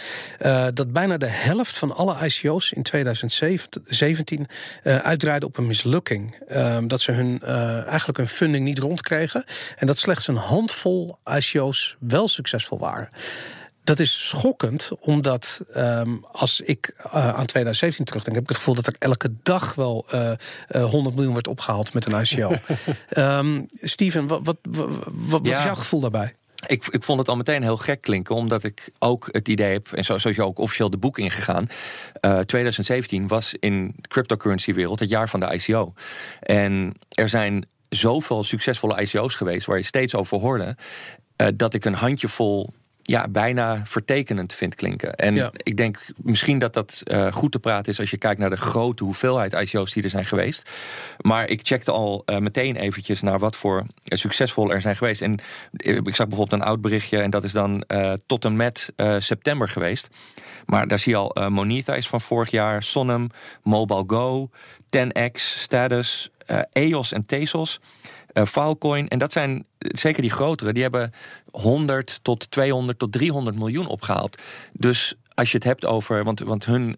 Uh, 0.41 0.67
dat 0.75 0.93
bijna 0.93 1.17
de 1.17 1.27
helft 1.27 1.77
van 1.77 1.97
alle 1.97 2.27
ICO's 2.27 2.73
in 2.73 2.83
2017 2.83 4.47
uitdraaide 4.83 5.47
op 5.47 5.57
een 5.57 5.67
mislukking. 5.67 6.37
Um, 6.51 6.89
dat 6.89 7.01
ze 7.01 7.13
hun, 7.13 7.43
eigenlijk 7.85 8.19
hun 8.19 8.29
funding 8.29 8.65
niet 8.65 8.79
rondkregen. 8.79 9.45
En 9.77 9.87
dat 9.87 9.99
slechts 9.99 10.29
een 10.29 10.37
handvol 10.37 11.19
ICO's 11.25 11.97
wel 12.01 12.29
succesvol 12.29 12.79
waren. 12.79 13.09
Dat 13.87 13.99
is 13.99 14.29
schokkend, 14.29 14.91
omdat 15.01 15.61
um, 15.77 16.25
als 16.33 16.61
ik 16.61 16.95
uh, 16.99 17.13
aan 17.13 17.47
2017 17.47 18.05
terugdenk, 18.05 18.37
heb 18.37 18.45
ik 18.45 18.49
het 18.49 18.59
gevoel 18.59 18.75
dat 18.75 18.87
er 18.87 18.95
elke 18.99 19.33
dag 19.43 19.75
wel 19.75 20.07
uh, 20.15 20.33
uh, 20.71 20.85
100 20.85 21.15
miljoen 21.15 21.33
wordt 21.33 21.49
opgehaald 21.49 21.93
met 21.93 22.07
een 22.07 22.21
ICO. 22.21 22.53
um, 23.17 23.67
Steven, 23.81 24.27
wat, 24.27 24.41
wat, 24.43 24.57
wat, 24.63 24.89
wat 25.11 25.47
ja. 25.47 25.57
is 25.57 25.65
jouw 25.65 25.75
gevoel 25.75 26.01
daarbij? 26.01 26.35
Ik, 26.67 26.87
ik 26.87 27.03
vond 27.03 27.19
het 27.19 27.29
al 27.29 27.37
meteen 27.37 27.63
heel 27.63 27.77
gek 27.77 28.01
klinken, 28.01 28.35
omdat 28.35 28.65
ik 28.65 28.91
ook 28.99 29.29
het 29.31 29.49
idee 29.49 29.73
heb, 29.73 29.93
en 29.93 30.05
zo, 30.05 30.19
zoals 30.19 30.37
je 30.37 30.45
ook 30.45 30.59
officieel 30.59 30.91
de 30.91 30.99
boek 30.99 31.19
ingegaan. 31.19 31.67
Uh, 32.21 32.39
2017 32.39 33.27
was 33.27 33.55
in 33.61 33.95
de 33.97 34.09
cryptocurrency-wereld 34.09 35.01
het 35.01 35.11
jaar 35.11 35.29
van 35.29 35.41
de 35.41 35.55
ICO. 35.55 35.93
En 36.41 36.95
er 37.09 37.29
zijn 37.29 37.67
zoveel 37.89 38.45
succesvolle 38.45 39.03
ICO's 39.03 39.35
geweest 39.35 39.67
waar 39.67 39.79
je 39.79 39.85
steeds 39.85 40.15
over 40.15 40.39
hoorde, 40.39 40.77
uh, 41.37 41.49
dat 41.55 41.75
ik 41.75 41.85
een 41.85 41.95
handjevol 41.95 42.73
ja, 43.09 43.29
bijna 43.29 43.83
vertekenend 43.85 44.53
vind 44.53 44.75
klinken. 44.75 45.15
En 45.15 45.51
ik 45.57 45.77
denk 45.77 46.05
misschien 46.17 46.59
dat 46.59 46.75
dat 46.75 47.03
uh, 47.05 47.33
goed 47.33 47.53
te 47.53 47.59
praten 47.59 47.93
is 47.93 48.01
als 48.01 48.11
je 48.11 48.17
kijkt 48.17 48.41
naar 48.41 48.51
de 48.51 48.57
grote 48.57 49.05
hoeveelheid 49.05 49.53
ICO's 49.53 49.93
die 49.93 50.03
er 50.03 50.09
zijn 50.09 50.25
geweest. 50.25 50.71
Maar 51.21 51.49
ik 51.49 51.61
checkte 51.63 51.91
al 51.91 52.23
uh, 52.27 52.39
meteen 52.39 52.77
eventjes 52.77 53.23
naar 53.23 53.39
wat 53.39 53.57
voor 53.57 53.79
uh, 53.79 54.19
succesvol 54.19 54.73
er 54.73 54.81
zijn 54.81 54.97
geweest. 54.97 55.23
En 55.23 55.39
ik 55.81 56.17
zag 56.17 56.29
bijvoorbeeld 56.29 56.61
een 56.61 56.69
oud 56.69 56.81
berichtje 56.81 57.21
en 57.21 57.31
dat 57.31 57.45
is 57.45 57.53
dan 57.53 57.85
tot 58.27 58.45
en 58.45 58.57
met 58.57 58.93
september 59.19 59.69
geweest. 59.69 60.09
Maar 60.67 60.89
daar 60.89 60.99
zie 60.99 61.13
je 61.13 61.19
al 61.19 61.51
Moneta 61.51 61.95
is 61.95 62.09
van 62.09 62.21
vorig 62.21 62.51
jaar, 62.51 62.83
Sonum, 62.83 63.29
Mobile 63.63 64.05
Go, 64.07 64.51
10x, 64.97 65.33
Status, 65.35 66.31
EOS 66.73 67.13
en 67.13 67.27
Tezos. 67.27 67.81
Filecoin. 68.45 69.09
En 69.09 69.19
dat 69.19 69.33
zijn 69.33 69.67
zeker 69.79 70.23
die 70.23 70.31
grotere, 70.31 70.73
die 70.73 70.83
hebben 70.83 71.13
100 71.51 72.19
tot 72.23 72.51
200 72.51 72.99
tot 72.99 73.13
300 73.13 73.57
miljoen 73.57 73.87
opgehaald. 73.87 74.43
Dus 74.73 75.15
als 75.35 75.51
je 75.51 75.57
het 75.57 75.67
hebt 75.67 75.85
over, 75.85 76.25
want, 76.25 76.41
want 76.41 76.65
hun 76.65 76.97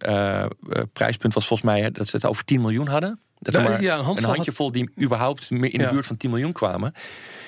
prijspunt 0.92 1.35
was 1.35 1.47
volgens 1.47 1.71
mij 1.71 1.90
dat 1.90 2.09
ze 2.09 2.16
het 2.16 2.26
over 2.26 2.45
10 2.45 2.61
miljoen 2.61 2.88
hadden. 2.88 3.21
Dat 3.38 3.54
maar 3.62 3.83
ja, 3.83 3.99
een, 3.99 4.16
een 4.16 4.25
handjevol 4.25 4.73
die 4.73 4.90
überhaupt 5.00 5.47
in 5.50 5.61
de 5.61 5.88
buurt 5.90 6.07
van 6.07 6.16
10 6.16 6.30
miljoen 6.30 6.52
kwamen. 6.52 6.92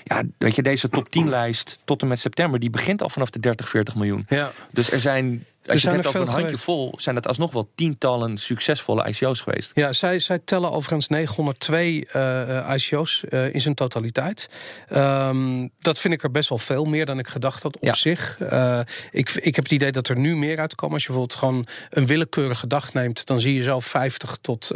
Ja, 0.05 0.23
weet 0.39 0.55
je, 0.55 0.63
deze 0.63 0.89
top 0.89 1.09
10 1.09 1.29
lijst 1.29 1.79
tot 1.85 2.03
en 2.03 2.09
met 2.09 2.21
september, 2.21 2.61
die 2.61 2.71
begint 2.71 3.03
al 3.03 3.11
vanaf 3.11 3.31
de 3.31 3.41
30, 3.41 3.69
40 3.69 3.95
miljoen. 3.95 4.27
Ja. 4.29 4.51
Dus 4.71 4.91
er 4.91 5.01
zijn 5.01 5.45
als 5.71 5.83
je 5.83 5.89
het 5.89 5.97
hebt 5.97 6.17
over 6.17 6.21
een 6.21 6.35
handje 6.35 6.57
vol, 6.57 6.95
zijn 6.97 7.17
het 7.17 7.29
alsnog 7.29 7.53
wel 7.53 7.71
tientallen 7.75 8.39
succesvolle 8.39 9.09
ICO's 9.09 9.41
geweest. 9.41 9.71
Ja, 9.75 9.93
zij, 9.93 10.19
zij 10.19 10.39
tellen 10.45 10.73
overigens 10.73 11.09
902 11.09 12.09
uh, 12.13 12.75
ICO's 12.77 13.23
uh, 13.29 13.55
in 13.55 13.61
zijn 13.61 13.75
totaliteit. 13.75 14.49
Um, 14.97 15.71
dat 15.79 15.99
vind 15.99 16.15
ik 16.15 16.23
er 16.23 16.31
best 16.31 16.49
wel 16.49 16.59
veel 16.59 16.85
meer 16.85 17.07
dan 17.07 17.19
ik 17.19 17.29
gedacht 17.29 17.63
had 17.63 17.77
op 17.77 17.85
ja. 17.85 17.93
zich. 17.93 18.39
Uh, 18.41 18.81
ik, 19.11 19.31
ik 19.31 19.55
heb 19.55 19.65
het 19.65 19.73
idee 19.73 19.93
dat 19.93 20.09
er 20.09 20.19
nu 20.19 20.37
meer 20.37 20.59
uitkomen. 20.59 20.95
Als 20.95 21.03
je 21.03 21.09
bijvoorbeeld 21.09 21.39
gewoon 21.39 21.67
een 21.91 22.07
willekeurige 22.07 22.67
dag 22.67 22.93
neemt, 22.93 23.27
dan 23.27 23.41
zie 23.41 23.55
je 23.55 23.63
zo 23.63 23.81
50 23.81 24.39
tot 24.41 24.71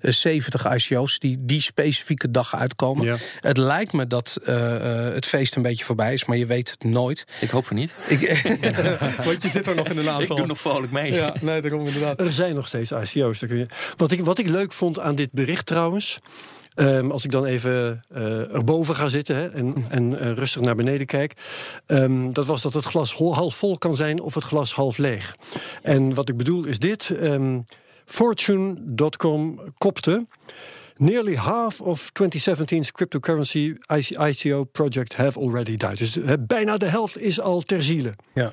70 0.00 0.74
ICO's 0.74 1.18
die 1.18 1.36
die 1.40 1.60
specifieke 1.60 2.30
dag 2.30 2.56
uitkomen. 2.56 3.04
Ja. 3.04 3.16
Het 3.40 3.56
lijkt 3.56 3.92
me 3.92 4.06
dat 4.06 4.38
het 5.14 5.26
feest 5.26 5.56
een 5.56 5.62
beetje 5.62 5.84
voorbij 5.84 6.12
is, 6.12 6.24
maar 6.24 6.36
je 6.36 6.46
weet 6.46 6.70
het 6.70 6.84
nooit. 6.84 7.24
Ik 7.40 7.50
hoop 7.50 7.66
van 7.66 7.76
niet. 7.76 7.92
Ik, 8.06 8.20
want 9.24 9.42
je 9.42 9.48
zit 9.48 9.66
er 9.66 9.74
nog 9.74 9.88
in 9.88 9.98
een 9.98 10.08
aantal. 10.08 10.23
Ik 10.30 10.36
doe 10.36 10.46
nog 10.46 10.60
vrolijk 10.60 10.92
mee. 10.92 11.12
Ja, 11.12 11.34
nee, 11.40 11.60
daarom 11.60 11.86
inderdaad. 11.86 12.20
Er 12.20 12.32
zijn 12.32 12.54
nog 12.54 12.66
steeds 12.66 12.90
ICO's. 12.90 13.42
Wat 13.96 14.12
ik, 14.12 14.24
wat 14.24 14.38
ik 14.38 14.48
leuk 14.48 14.72
vond 14.72 15.00
aan 15.00 15.14
dit 15.14 15.32
bericht 15.32 15.66
trouwens. 15.66 16.20
Um, 16.76 17.10
als 17.10 17.24
ik 17.24 17.30
dan 17.30 17.44
even 17.44 18.02
uh, 18.16 18.54
erboven 18.54 18.96
ga 18.96 19.08
zitten 19.08 19.36
hè, 19.36 19.48
en, 19.48 19.74
en 19.88 20.12
uh, 20.12 20.32
rustig 20.32 20.60
naar 20.60 20.74
beneden 20.74 21.06
kijk. 21.06 21.32
Um, 21.86 22.32
dat 22.32 22.46
was 22.46 22.62
dat 22.62 22.74
het 22.74 22.84
glas 22.84 23.14
half 23.14 23.54
vol 23.56 23.78
kan 23.78 23.96
zijn 23.96 24.20
of 24.20 24.34
het 24.34 24.44
glas 24.44 24.74
half 24.74 24.98
leeg. 24.98 25.36
En 25.82 26.14
wat 26.14 26.28
ik 26.28 26.36
bedoel 26.36 26.64
is 26.64 26.78
dit. 26.78 27.14
Um, 27.22 27.64
Fortune.com 28.04 29.60
kopte. 29.78 30.26
Nearly 30.96 31.34
half 31.34 31.80
of 31.80 32.10
2017's 32.22 32.92
cryptocurrency 32.92 33.74
ICO 34.28 34.64
project 34.64 35.16
have 35.16 35.40
already 35.40 35.76
died. 35.76 35.98
Dus 35.98 36.18
bijna 36.40 36.76
de 36.76 36.88
helft 36.88 37.18
is 37.18 37.40
al 37.40 37.60
ter 37.60 37.82
ziele. 37.82 38.14
Ja. 38.34 38.52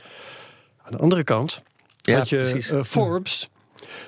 Aan 0.92 0.98
de 0.98 1.04
andere 1.04 1.24
kant 1.24 1.62
ja, 2.02 2.18
had 2.18 2.30
je 2.30 2.70
uh, 2.72 2.84
Forbes. 2.84 3.50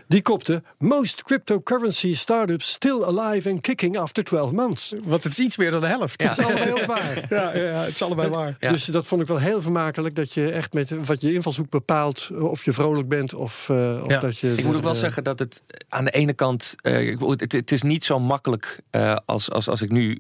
Die 0.08 0.22
kopte 0.22 0.64
Most 0.78 1.24
cryptocurrency 1.24 2.16
startups 2.16 2.72
still 2.72 3.04
alive 3.04 3.50
and 3.50 3.62
kicking 3.62 3.98
after 3.98 4.24
12 4.24 4.52
months. 4.52 4.94
Wat 5.04 5.24
het 5.24 5.32
is 5.32 5.40
iets 5.40 5.58
meer 5.58 5.72
dan 5.72 5.82
de 5.82 5.88
helft. 5.88 6.22
Ja. 6.22 6.30
Het 6.30 6.38
is 6.38 6.46
allebei 6.46 6.66
heel 6.66 6.86
waar. 6.86 7.26
Ja, 7.30 7.56
ja, 7.58 7.84
het 7.84 7.94
is 7.94 8.02
allebei 8.02 8.30
waar. 8.30 8.56
Dus 8.60 8.86
dat 8.86 9.08
vond 9.08 9.22
ik 9.22 9.28
wel 9.28 9.38
heel 9.38 9.62
vermakelijk. 9.62 10.16
Dat 10.16 10.34
je 10.34 10.52
echt 10.52 10.74
met 10.74 11.06
wat 11.06 11.22
je 11.22 11.34
invalshoek 11.34 11.70
bepaalt. 11.70 12.32
Of 12.40 12.66
je 12.66 12.74
vrolijk 12.74 13.08
bent 13.08 13.34
of, 13.34 13.70
uh, 13.72 14.04
of 14.04 14.18
dat 14.18 14.38
je. 14.38 14.54
Ik 14.56 14.66
moet 14.66 14.76
ook 14.76 14.84
wel 14.84 14.96
zeggen 14.96 15.24
dat 15.24 15.40
het 15.40 15.64
aan 15.90 16.06
de 16.06 16.12
ene 16.12 16.34
kant. 16.34 16.76
Uh, 16.82 17.20
het, 17.20 17.52
het, 17.52 17.72
is 17.72 17.82
niet 17.82 18.04
zo 18.04 18.20
makkelijk 18.20 18.80
uh, 18.92 19.16
als, 19.26 19.52
als, 19.52 19.70
als 19.70 19.82
ik 19.82 19.90
nu 19.90 20.18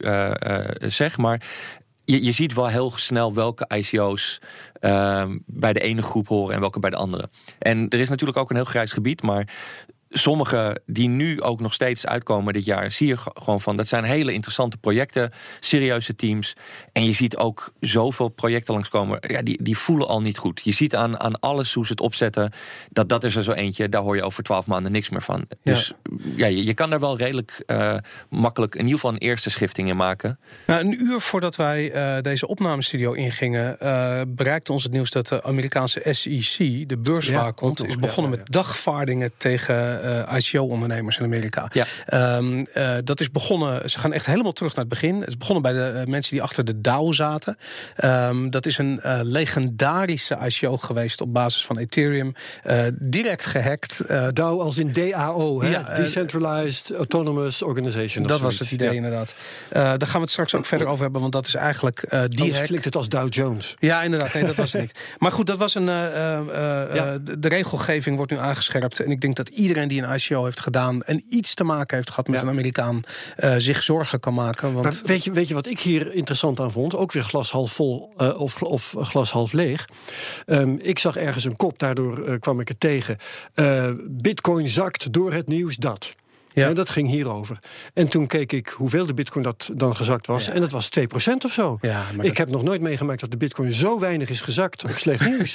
zeg. 0.79 1.17
Maar 1.17 1.41
je, 2.05 2.23
je 2.23 2.31
ziet 2.31 2.53
wel 2.53 2.67
heel 2.67 2.91
snel 2.95 3.33
welke 3.33 3.69
ICO's 3.75 4.41
uh, 4.81 5.25
bij 5.45 5.73
de 5.73 5.79
ene 5.79 6.01
groep 6.01 6.27
horen 6.27 6.53
en 6.53 6.59
welke 6.59 6.79
bij 6.79 6.89
de 6.89 6.95
andere. 6.95 7.29
En 7.59 7.89
er 7.89 7.99
is 7.99 8.09
natuurlijk 8.09 8.39
ook 8.39 8.49
een 8.49 8.55
heel 8.55 8.65
grijs 8.65 8.91
gebied, 8.91 9.21
maar 9.21 9.47
sommige 10.13 10.81
die 10.85 11.09
nu 11.09 11.41
ook 11.41 11.59
nog 11.59 11.73
steeds 11.73 12.05
uitkomen 12.05 12.53
dit 12.53 12.65
jaar, 12.65 12.91
zie 12.91 13.07
je 13.07 13.17
gewoon 13.17 13.61
van 13.61 13.75
dat 13.75 13.87
zijn 13.87 14.03
hele 14.03 14.33
interessante 14.33 14.77
projecten, 14.77 15.31
serieuze 15.59 16.15
teams. 16.15 16.55
En 16.91 17.05
je 17.05 17.13
ziet 17.13 17.37
ook 17.37 17.73
zoveel 17.79 18.27
projecten 18.27 18.73
langskomen, 18.73 19.17
ja, 19.27 19.41
die, 19.41 19.63
die 19.63 19.77
voelen 19.77 20.07
al 20.07 20.21
niet 20.21 20.37
goed. 20.37 20.61
Je 20.63 20.71
ziet 20.71 20.95
aan, 20.95 21.19
aan 21.19 21.39
alles 21.39 21.73
hoe 21.73 21.85
ze 21.85 21.91
het 21.91 22.01
opzetten, 22.01 22.51
dat 22.89 23.09
dat 23.09 23.23
is 23.23 23.35
er 23.35 23.43
zo 23.43 23.51
eentje, 23.51 23.89
daar 23.89 24.01
hoor 24.01 24.15
je 24.15 24.23
over 24.23 24.43
twaalf 24.43 24.65
maanden 24.65 24.91
niks 24.91 25.09
meer 25.09 25.21
van. 25.21 25.47
Dus 25.63 25.93
ja, 26.35 26.47
je, 26.47 26.65
je 26.65 26.73
kan 26.73 26.89
daar 26.89 26.99
wel 26.99 27.17
redelijk 27.17 27.63
uh, 27.67 27.95
makkelijk 28.29 28.73
in 28.73 28.81
ieder 28.81 28.95
geval 28.95 29.11
een 29.11 29.17
eerste 29.17 29.49
schifting 29.49 29.89
in 29.89 29.95
maken. 29.95 30.39
Nou, 30.67 30.79
een 30.85 31.01
uur 31.01 31.19
voordat 31.19 31.55
wij 31.55 31.95
uh, 31.95 32.21
deze 32.21 32.47
opnamestudio 32.47 33.11
ingingen, 33.11 33.77
uh, 33.81 34.21
bereikte 34.27 34.71
ons 34.71 34.83
het 34.83 34.91
nieuws 34.91 35.09
dat 35.09 35.27
de 35.27 35.43
Amerikaanse 35.43 36.01
SEC, 36.11 36.89
de 36.89 36.97
beurswaakhond, 36.97 37.79
ja, 37.79 37.85
is 37.85 37.95
begonnen 37.95 38.31
met 38.31 38.51
dagvaardingen 38.51 39.31
tegen 39.37 40.02
uh, 40.03 40.35
ICO-ondernemers 40.37 41.17
in 41.17 41.23
Amerika. 41.23 41.69
Ja. 41.71 41.85
Um, 42.37 42.65
uh, 42.75 42.95
dat 43.03 43.19
is 43.19 43.31
begonnen, 43.31 43.89
ze 43.89 43.99
gaan 43.99 44.13
echt 44.13 44.25
helemaal 44.25 44.51
terug 44.51 44.75
naar 44.75 44.85
het 44.85 44.93
begin. 44.93 45.19
Het 45.19 45.29
is 45.29 45.37
begonnen 45.37 45.63
bij 45.63 45.73
de 45.73 45.91
uh, 45.95 46.05
mensen 46.05 46.31
die 46.31 46.41
achter 46.41 46.65
de 46.65 46.81
DAO 46.81 47.11
zaten. 47.11 47.57
Um, 48.03 48.49
dat 48.49 48.65
is 48.65 48.77
een 48.77 48.99
legendarische 49.21 50.37
ICO 50.45 50.77
geweest 50.77 51.21
op 51.21 51.33
basis 51.33 51.65
van 51.65 51.77
Ethereum. 51.77 52.33
direct 52.93 53.45
gehackt. 53.45 54.03
DAO 54.33 54.59
als 54.59 54.77
in 54.77 54.91
DAO, 54.91 55.61
hè? 55.61 55.69
Ja, 55.69 55.95
Decentralized 55.95 56.91
Autonomous 56.91 57.61
Organization. 57.61 58.27
Dat 58.27 58.39
was 58.39 58.59
het 58.59 58.71
idee, 58.71 58.89
ja. 58.89 58.93
inderdaad. 58.93 59.35
daar 59.69 59.97
gaan 59.97 60.11
we 60.13 60.19
het 60.19 60.29
straks 60.29 60.55
ook 60.55 60.65
verder 60.65 60.87
over 60.87 61.03
hebben, 61.03 61.21
want 61.21 61.33
dat 61.33 61.47
is 61.47 61.55
eigenlijk 61.55 62.05
die 62.27 62.41
Anders 62.41 62.61
klinkt 62.61 62.85
het 62.85 62.95
als 62.95 63.09
Dow 63.09 63.33
Jones. 63.33 63.75
Ja, 63.79 64.01
inderdaad. 64.01 64.33
Nee, 64.33 64.45
dat 64.45 64.55
was 64.55 64.71
het 64.71 64.81
niet. 64.81 64.91
Maar 65.17 65.31
goed, 65.31 65.47
dat 65.47 65.57
was 65.57 65.75
een. 65.75 65.85
Ja. 65.85 67.17
De, 67.17 67.39
de 67.39 67.47
regelgeving 67.47 68.15
wordt 68.15 68.31
nu 68.31 68.37
aangescherpt. 68.37 68.99
En 68.99 69.11
ik 69.11 69.21
denk 69.21 69.35
dat 69.35 69.49
iedereen 69.49 69.87
die 69.87 69.92
een 70.01 70.15
ICO 70.15 70.43
heeft 70.43 70.59
gedaan 70.59 71.03
en 71.03 71.23
iets 71.29 71.53
te 71.53 71.63
maken 71.63 71.95
heeft 71.95 72.09
gehad 72.09 72.27
met 72.27 72.41
een 72.41 72.47
Amerikaan, 72.47 73.01
uh, 73.37 73.53
zich 73.57 73.83
zorgen 73.83 74.19
kan 74.19 74.33
maken. 74.33 74.73
Want... 74.73 75.01
weet, 75.05 75.23
je, 75.23 75.31
weet 75.31 75.47
je 75.47 75.53
wat 75.53 75.67
ik 75.67 75.79
hier 75.79 76.13
interessant 76.13 76.59
aan 76.59 76.71
vond? 76.71 76.95
Ook 76.95 77.11
weer 77.11 77.23
glas 77.23 77.51
half 77.51 77.71
vol 77.71 78.13
uh, 78.17 78.39
of, 78.39 78.61
of 78.61 78.95
glas 78.99 79.31
half 79.31 79.51
leeg. 79.51 79.89
Um, 80.45 80.79
ik 80.81 80.99
zag 80.99 81.17
ergens 81.17 81.43
een 81.43 81.55
kop, 81.55 81.79
daardoor 81.79 82.27
uh, 82.27 82.39
kwam 82.39 82.59
ik 82.59 82.67
het 82.67 82.79
tegen. 82.79 83.17
Bitcoin 84.07 84.69
zakt 84.69 85.13
door 85.13 85.33
het 85.33 85.47
nieuws 85.47 85.75
dat. 85.75 86.15
Ja. 86.53 86.67
En 86.67 86.73
dat 86.73 86.89
ging 86.89 87.09
hierover. 87.09 87.59
En 87.93 88.07
toen 88.07 88.27
keek 88.27 88.51
ik 88.51 88.67
hoeveel 88.67 89.05
de 89.05 89.13
bitcoin 89.13 89.43
dat 89.43 89.69
dan 89.73 89.95
gezakt 89.95 90.27
was. 90.27 90.47
En 90.47 90.59
dat 90.59 90.71
was 90.71 90.89
2% 90.99 91.01
of 91.45 91.51
zo. 91.51 91.77
Ja, 91.81 92.03
ik 92.11 92.27
dat... 92.27 92.37
heb 92.37 92.49
nog 92.49 92.63
nooit 92.63 92.81
meegemaakt 92.81 93.19
dat 93.19 93.31
de 93.31 93.37
bitcoin 93.37 93.73
zo 93.73 93.99
weinig 93.99 94.29
is 94.29 94.41
gezakt 94.41 94.83
op 94.83 94.97
slecht 94.97 95.25
nieuws. 95.29 95.53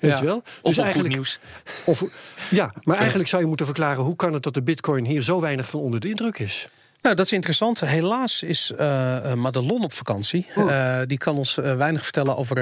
Weet 0.00 0.18
je 0.18 0.24
wel? 0.24 0.42
Dus 0.42 0.52
of 0.62 0.78
eigenlijk, 0.78 1.14
nieuws. 1.14 1.38
Of, 1.84 2.04
ja, 2.50 2.74
maar 2.82 2.96
eigenlijk 2.96 3.28
zou 3.28 3.42
je 3.42 3.48
moeten 3.48 3.66
verklaren... 3.66 4.04
hoe 4.04 4.16
kan 4.16 4.32
het 4.32 4.42
dat 4.42 4.54
de 4.54 4.62
bitcoin 4.62 5.04
hier 5.04 5.22
zo 5.22 5.40
weinig 5.40 5.68
van 5.68 5.80
onder 5.80 6.00
de 6.00 6.08
indruk 6.08 6.38
is? 6.38 6.68
Nou, 7.02 7.14
dat 7.14 7.24
is 7.26 7.32
interessant. 7.32 7.80
Helaas 7.80 8.42
is 8.42 8.72
uh, 8.80 9.34
Madelon 9.34 9.84
op 9.84 9.92
vakantie. 9.92 10.46
Uh, 10.56 10.98
die 11.04 11.18
kan 11.18 11.36
ons 11.36 11.54
weinig 11.54 12.02
vertellen 12.02 12.36
over, 12.36 12.56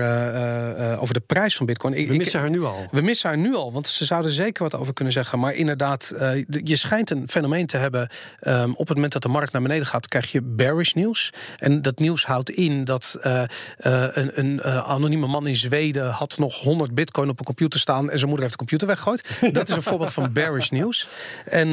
over 0.98 1.14
de 1.14 1.22
prijs 1.26 1.56
van 1.56 1.66
Bitcoin. 1.66 2.06
We 2.06 2.16
missen 2.16 2.40
haar 2.40 2.50
nu 2.50 2.64
al. 2.64 2.86
We 2.90 3.00
missen 3.00 3.28
haar 3.28 3.38
nu 3.38 3.54
al, 3.54 3.72
want 3.72 3.86
ze 3.86 4.04
zouden 4.04 4.32
zeker 4.32 4.62
wat 4.62 4.74
over 4.74 4.92
kunnen 4.92 5.12
zeggen. 5.12 5.38
Maar 5.38 5.54
inderdaad, 5.54 6.14
je 6.48 6.76
schijnt 6.76 7.10
een 7.10 7.28
fenomeen 7.28 7.66
te 7.66 7.76
hebben. 7.76 8.08
Um, 8.40 8.70
op 8.70 8.86
het 8.86 8.94
moment 8.94 9.12
dat 9.12 9.22
de 9.22 9.28
markt 9.28 9.52
naar 9.52 9.62
beneden 9.62 9.86
gaat, 9.86 10.08
krijg 10.08 10.32
je 10.32 10.42
bearish 10.42 10.92
nieuws. 10.92 11.32
En 11.56 11.82
dat 11.82 11.98
nieuws 11.98 12.24
houdt 12.24 12.50
in 12.50 12.84
dat 12.84 13.16
een, 13.20 14.38
een 14.38 14.62
anonieme 14.62 15.26
man 15.26 15.46
in 15.46 15.56
Zweden 15.56 16.10
had 16.10 16.38
nog 16.38 16.60
100 16.60 16.94
Bitcoin 16.94 17.28
op 17.28 17.38
een 17.38 17.44
computer 17.44 17.80
staan 17.80 18.10
en 18.10 18.18
zijn 18.18 18.30
moeder 18.30 18.40
heeft 18.40 18.58
de 18.58 18.64
computer 18.66 18.86
weggegooid. 18.86 19.54
dat 19.54 19.68
is 19.68 19.76
een 19.76 19.82
voorbeeld 19.82 20.12
van 20.12 20.32
bearish 20.32 20.68
nieuws. 20.68 21.08
En 21.44 21.68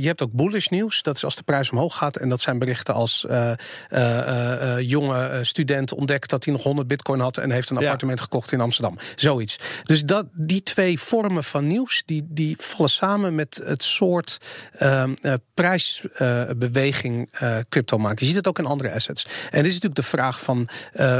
je 0.00 0.06
hebt 0.06 0.22
ook 0.22 0.32
bullish 0.32 0.66
nieuws. 0.66 1.02
Dat 1.02 1.16
is 1.16 1.24
als 1.24 1.36
de 1.36 1.42
prijs 1.42 1.70
omhoog 1.70 1.96
gaat 1.96 2.05
en 2.14 2.28
dat 2.28 2.40
zijn 2.40 2.58
berichten 2.58 2.94
als 2.94 3.26
uh, 3.30 3.50
uh, 3.90 4.80
jonge 4.80 5.38
student 5.42 5.94
ontdekt 5.94 6.30
dat 6.30 6.44
hij 6.44 6.52
nog 6.52 6.62
100 6.62 6.88
bitcoin 6.88 7.20
had 7.20 7.36
en 7.36 7.50
heeft 7.50 7.70
een 7.70 7.76
appartement 7.76 8.20
gekocht 8.20 8.52
in 8.52 8.60
Amsterdam. 8.60 8.98
Zoiets. 9.14 9.58
Dus 9.82 10.04
dat, 10.04 10.26
die 10.32 10.62
twee 10.62 10.98
vormen 10.98 11.44
van 11.44 11.66
nieuws, 11.66 12.02
die, 12.06 12.26
die 12.28 12.56
vallen 12.58 12.90
samen 12.90 13.34
met 13.34 13.60
het 13.64 13.82
soort 13.82 14.38
ehm, 14.72 15.14
prijsbeweging 15.54 17.30
crypto 17.68 17.98
maken. 17.98 18.18
Je 18.18 18.26
ziet 18.26 18.36
het 18.36 18.48
ook 18.48 18.58
in 18.58 18.66
andere 18.66 18.92
assets. 18.92 19.24
En 19.24 19.62
dit 19.62 19.66
is 19.66 19.80
natuurlijk 19.80 19.94
de 19.94 20.02
vraag 20.02 20.40
van 20.40 20.68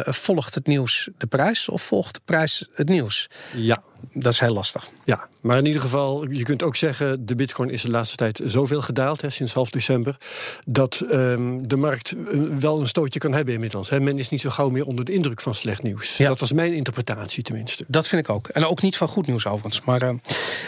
volgt 0.05 0.55
het 0.55 0.67
nieuws 0.67 1.09
de 1.19 1.27
prijs 1.27 1.69
of 1.69 1.83
volgt 1.83 2.15
de 2.15 2.21
prijs 2.25 2.69
het 2.75 2.89
nieuws? 2.89 3.29
Ja. 3.55 3.83
Dat 4.13 4.33
is 4.33 4.41
heel 4.41 4.55
lastig. 4.55 4.89
Ja, 5.05 5.29
maar 5.47 5.59
in 5.59 5.67
ieder 5.67 5.81
geval, 5.81 6.31
je 6.31 6.43
kunt 6.43 6.63
ook 6.63 6.77
zeggen... 6.77 7.27
de 7.27 7.35
bitcoin 7.35 7.71
is 7.71 7.83
de 7.83 7.91
laatste 7.91 8.17
tijd 8.17 8.41
zoveel 8.45 8.83
gedaald, 8.83 9.21
hè, 9.21 9.31
sinds 9.31 9.53
half 9.53 9.71
december... 9.71 10.17
dat 10.65 11.05
um, 11.11 11.69
de 11.69 11.77
markt 11.77 12.13
eh, 12.13 12.41
wel 12.59 12.81
een 12.81 12.87
stootje 12.87 13.19
kan 13.19 13.33
hebben 13.33 13.55
inmiddels. 13.55 13.91
Hè. 13.91 14.01
Men 14.01 14.19
is 14.19 14.29
niet 14.29 14.41
zo 14.41 14.51
gauw 14.51 14.69
meer 14.69 14.87
onder 14.87 15.05
de 15.05 15.13
indruk 15.13 15.41
van 15.41 15.55
slecht 15.55 15.83
nieuws. 15.83 16.17
Ja. 16.17 16.29
Dat 16.29 16.41
was 16.41 16.53
mijn 16.53 16.73
interpretatie 16.73 17.43
tenminste. 17.43 17.85
Dat 17.89 18.09
vind 18.09 18.29
ik 18.29 18.35
ook. 18.35 18.49
En 18.49 18.67
ook 18.67 18.83
niet 18.83 18.97
van 18.97 19.09
goed 19.09 19.27
nieuws 19.27 19.47
overigens. 19.47 19.85
Maar 19.85 20.03
uh, 20.03 20.11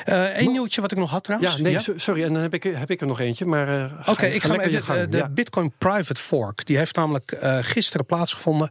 uh, 0.06 0.24
één 0.24 0.52
nieuwtje 0.52 0.80
wat 0.80 0.92
ik 0.92 0.98
nog 0.98 1.10
had 1.10 1.24
trouwens. 1.24 1.56
Ja, 1.56 1.62
nee, 1.62 1.72
ja? 1.72 1.82
sorry. 1.96 2.22
En 2.22 2.32
dan 2.32 2.42
heb 2.42 2.54
ik, 2.54 2.62
heb 2.62 2.90
ik 2.90 3.00
er 3.00 3.06
nog 3.06 3.20
eentje. 3.20 3.46
Maar 3.46 3.68
uh, 3.68 3.98
Oké, 4.00 4.10
okay, 4.10 4.30
ik 4.30 4.42
ga, 4.42 4.58
even... 4.58 5.10
de 5.10 5.16
ja. 5.16 5.28
Bitcoin 5.28 5.72
Private 5.78 6.20
Fork, 6.20 6.66
die 6.66 6.76
heeft 6.76 6.96
namelijk 6.96 7.38
gisteren 7.60 8.06
plaatsgevonden. 8.06 8.68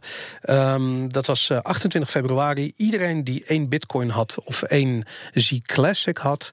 Um, 0.50 1.12
dat 1.12 1.26
was 1.26 1.50
28 1.50 2.10
februari. 2.10 2.72
Iedereen 2.76 3.24
die 3.24 3.44
één 3.46 3.68
bitcoin 3.68 4.08
had 4.08 4.36
of 4.48 4.62
één 4.62 5.04
Z 5.32 5.58
Classic 5.62 6.18
had, 6.18 6.50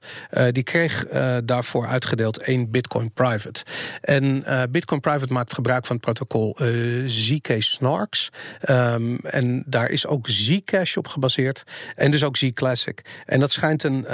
die 0.50 0.62
kreeg 0.62 1.04
daarvoor 1.44 1.86
uitgedeeld 1.86 2.42
één 2.42 2.70
Bitcoin 2.70 3.12
Private. 3.12 3.62
En 4.00 4.44
Bitcoin 4.70 5.00
Private 5.00 5.32
maakt 5.32 5.54
gebruik 5.54 5.86
van 5.86 5.96
het 5.96 6.04
protocol 6.04 6.56
ZK 7.06 7.54
Snarks. 7.58 8.28
Um, 8.68 9.18
en 9.18 9.62
daar 9.66 9.90
is 9.90 10.06
ook 10.06 10.28
Zcash 10.28 10.96
op 10.96 11.08
gebaseerd. 11.08 11.62
En 11.94 12.10
dus 12.10 12.24
ook 12.24 12.36
Z 12.36 12.50
Classic. 12.52 13.04
En 13.24 13.40
dat 13.40 13.50
schijnt 13.50 13.82
een, 13.82 14.04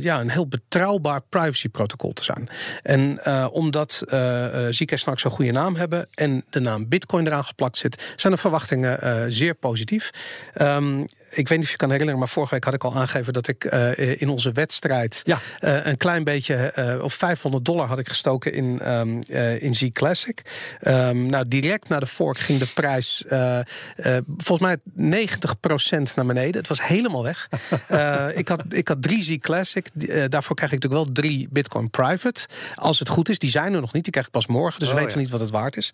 ja, 0.00 0.20
een 0.20 0.30
heel 0.30 0.48
betrouwbaar 0.48 1.20
privacy 1.28 1.68
protocol 1.68 2.12
te 2.12 2.24
zijn. 2.24 2.48
En 2.82 3.26
omdat 3.52 4.02
Zcash 4.70 5.00
Snarks 5.00 5.22
zo'n 5.22 5.30
goede 5.30 5.52
naam 5.52 5.76
hebben 5.76 6.08
en 6.14 6.44
de 6.50 6.60
naam 6.60 6.88
Bitcoin 6.88 7.26
eraan 7.26 7.44
geplakt 7.44 7.76
zit, 7.76 8.02
zijn 8.16 8.32
de 8.32 8.38
verwachtingen 8.38 8.98
uh, 9.02 9.24
zeer 9.28 9.54
positief. 9.54 10.10
Um, 10.60 11.06
ik 11.30 11.48
weet 11.48 11.58
niet 11.58 11.66
of 11.66 11.70
je 11.70 11.76
kan 11.76 11.90
herinneren, 11.90 12.20
maar 12.20 12.28
vorige 12.28 12.54
week 12.54 12.64
had 12.64 12.74
ik 12.74 12.84
al 12.84 12.94
aangegeven 12.94 13.32
dat 13.32 13.48
ik 13.48 13.64
uh, 13.64 14.20
in 14.20 14.28
onze 14.28 14.52
wedstrijd 14.52 15.20
ja. 15.24 15.38
uh, 15.60 15.86
een 15.86 15.96
klein 15.96 16.24
beetje, 16.24 16.72
uh, 16.78 17.04
of 17.04 17.14
500 17.14 17.64
dollar 17.64 17.86
had 17.86 17.98
ik 17.98 18.08
gestoken 18.08 18.52
in, 18.52 18.92
um, 18.92 19.22
in 19.58 19.74
Z 19.74 19.88
Classic. 19.92 20.42
Um, 20.80 21.26
nou, 21.26 21.48
direct 21.48 21.88
na 21.88 22.00
de 22.00 22.06
fork 22.06 22.38
ging 22.38 22.58
de 22.58 22.66
prijs 22.66 23.24
volgens 24.36 24.60
mij 24.60 24.76
90% 26.08 26.14
naar 26.14 26.26
beneden. 26.26 26.56
Het 26.56 26.68
was 26.68 26.82
helemaal 26.82 27.22
weg. 27.22 27.48
ik, 28.34 28.48
had, 28.48 28.62
ik 28.68 28.88
had 28.88 29.02
drie 29.02 29.22
Z 29.22 29.38
Classic. 29.38 29.88
daarvoor 30.28 30.56
krijg 30.56 30.72
ik 30.72 30.82
natuurlijk 30.82 31.04
wel 31.04 31.12
drie 31.12 31.48
Bitcoin 31.50 31.90
Private. 31.90 32.46
Als 32.74 32.98
het 32.98 33.08
goed 33.08 33.28
is, 33.28 33.38
die 33.38 33.50
zijn 33.50 33.74
er 33.74 33.80
nog 33.80 33.92
niet. 33.92 34.02
Die 34.02 34.12
krijg 34.12 34.26
ik 34.26 34.32
pas 34.32 34.46
morgen, 34.46 34.80
dus 34.80 34.88
oh, 34.88 34.94
we 34.94 35.00
weten 35.00 35.16
ja. 35.16 35.22
niet 35.22 35.32
wat 35.32 35.40
het 35.40 35.50
waard 35.50 35.76
is. 35.76 35.92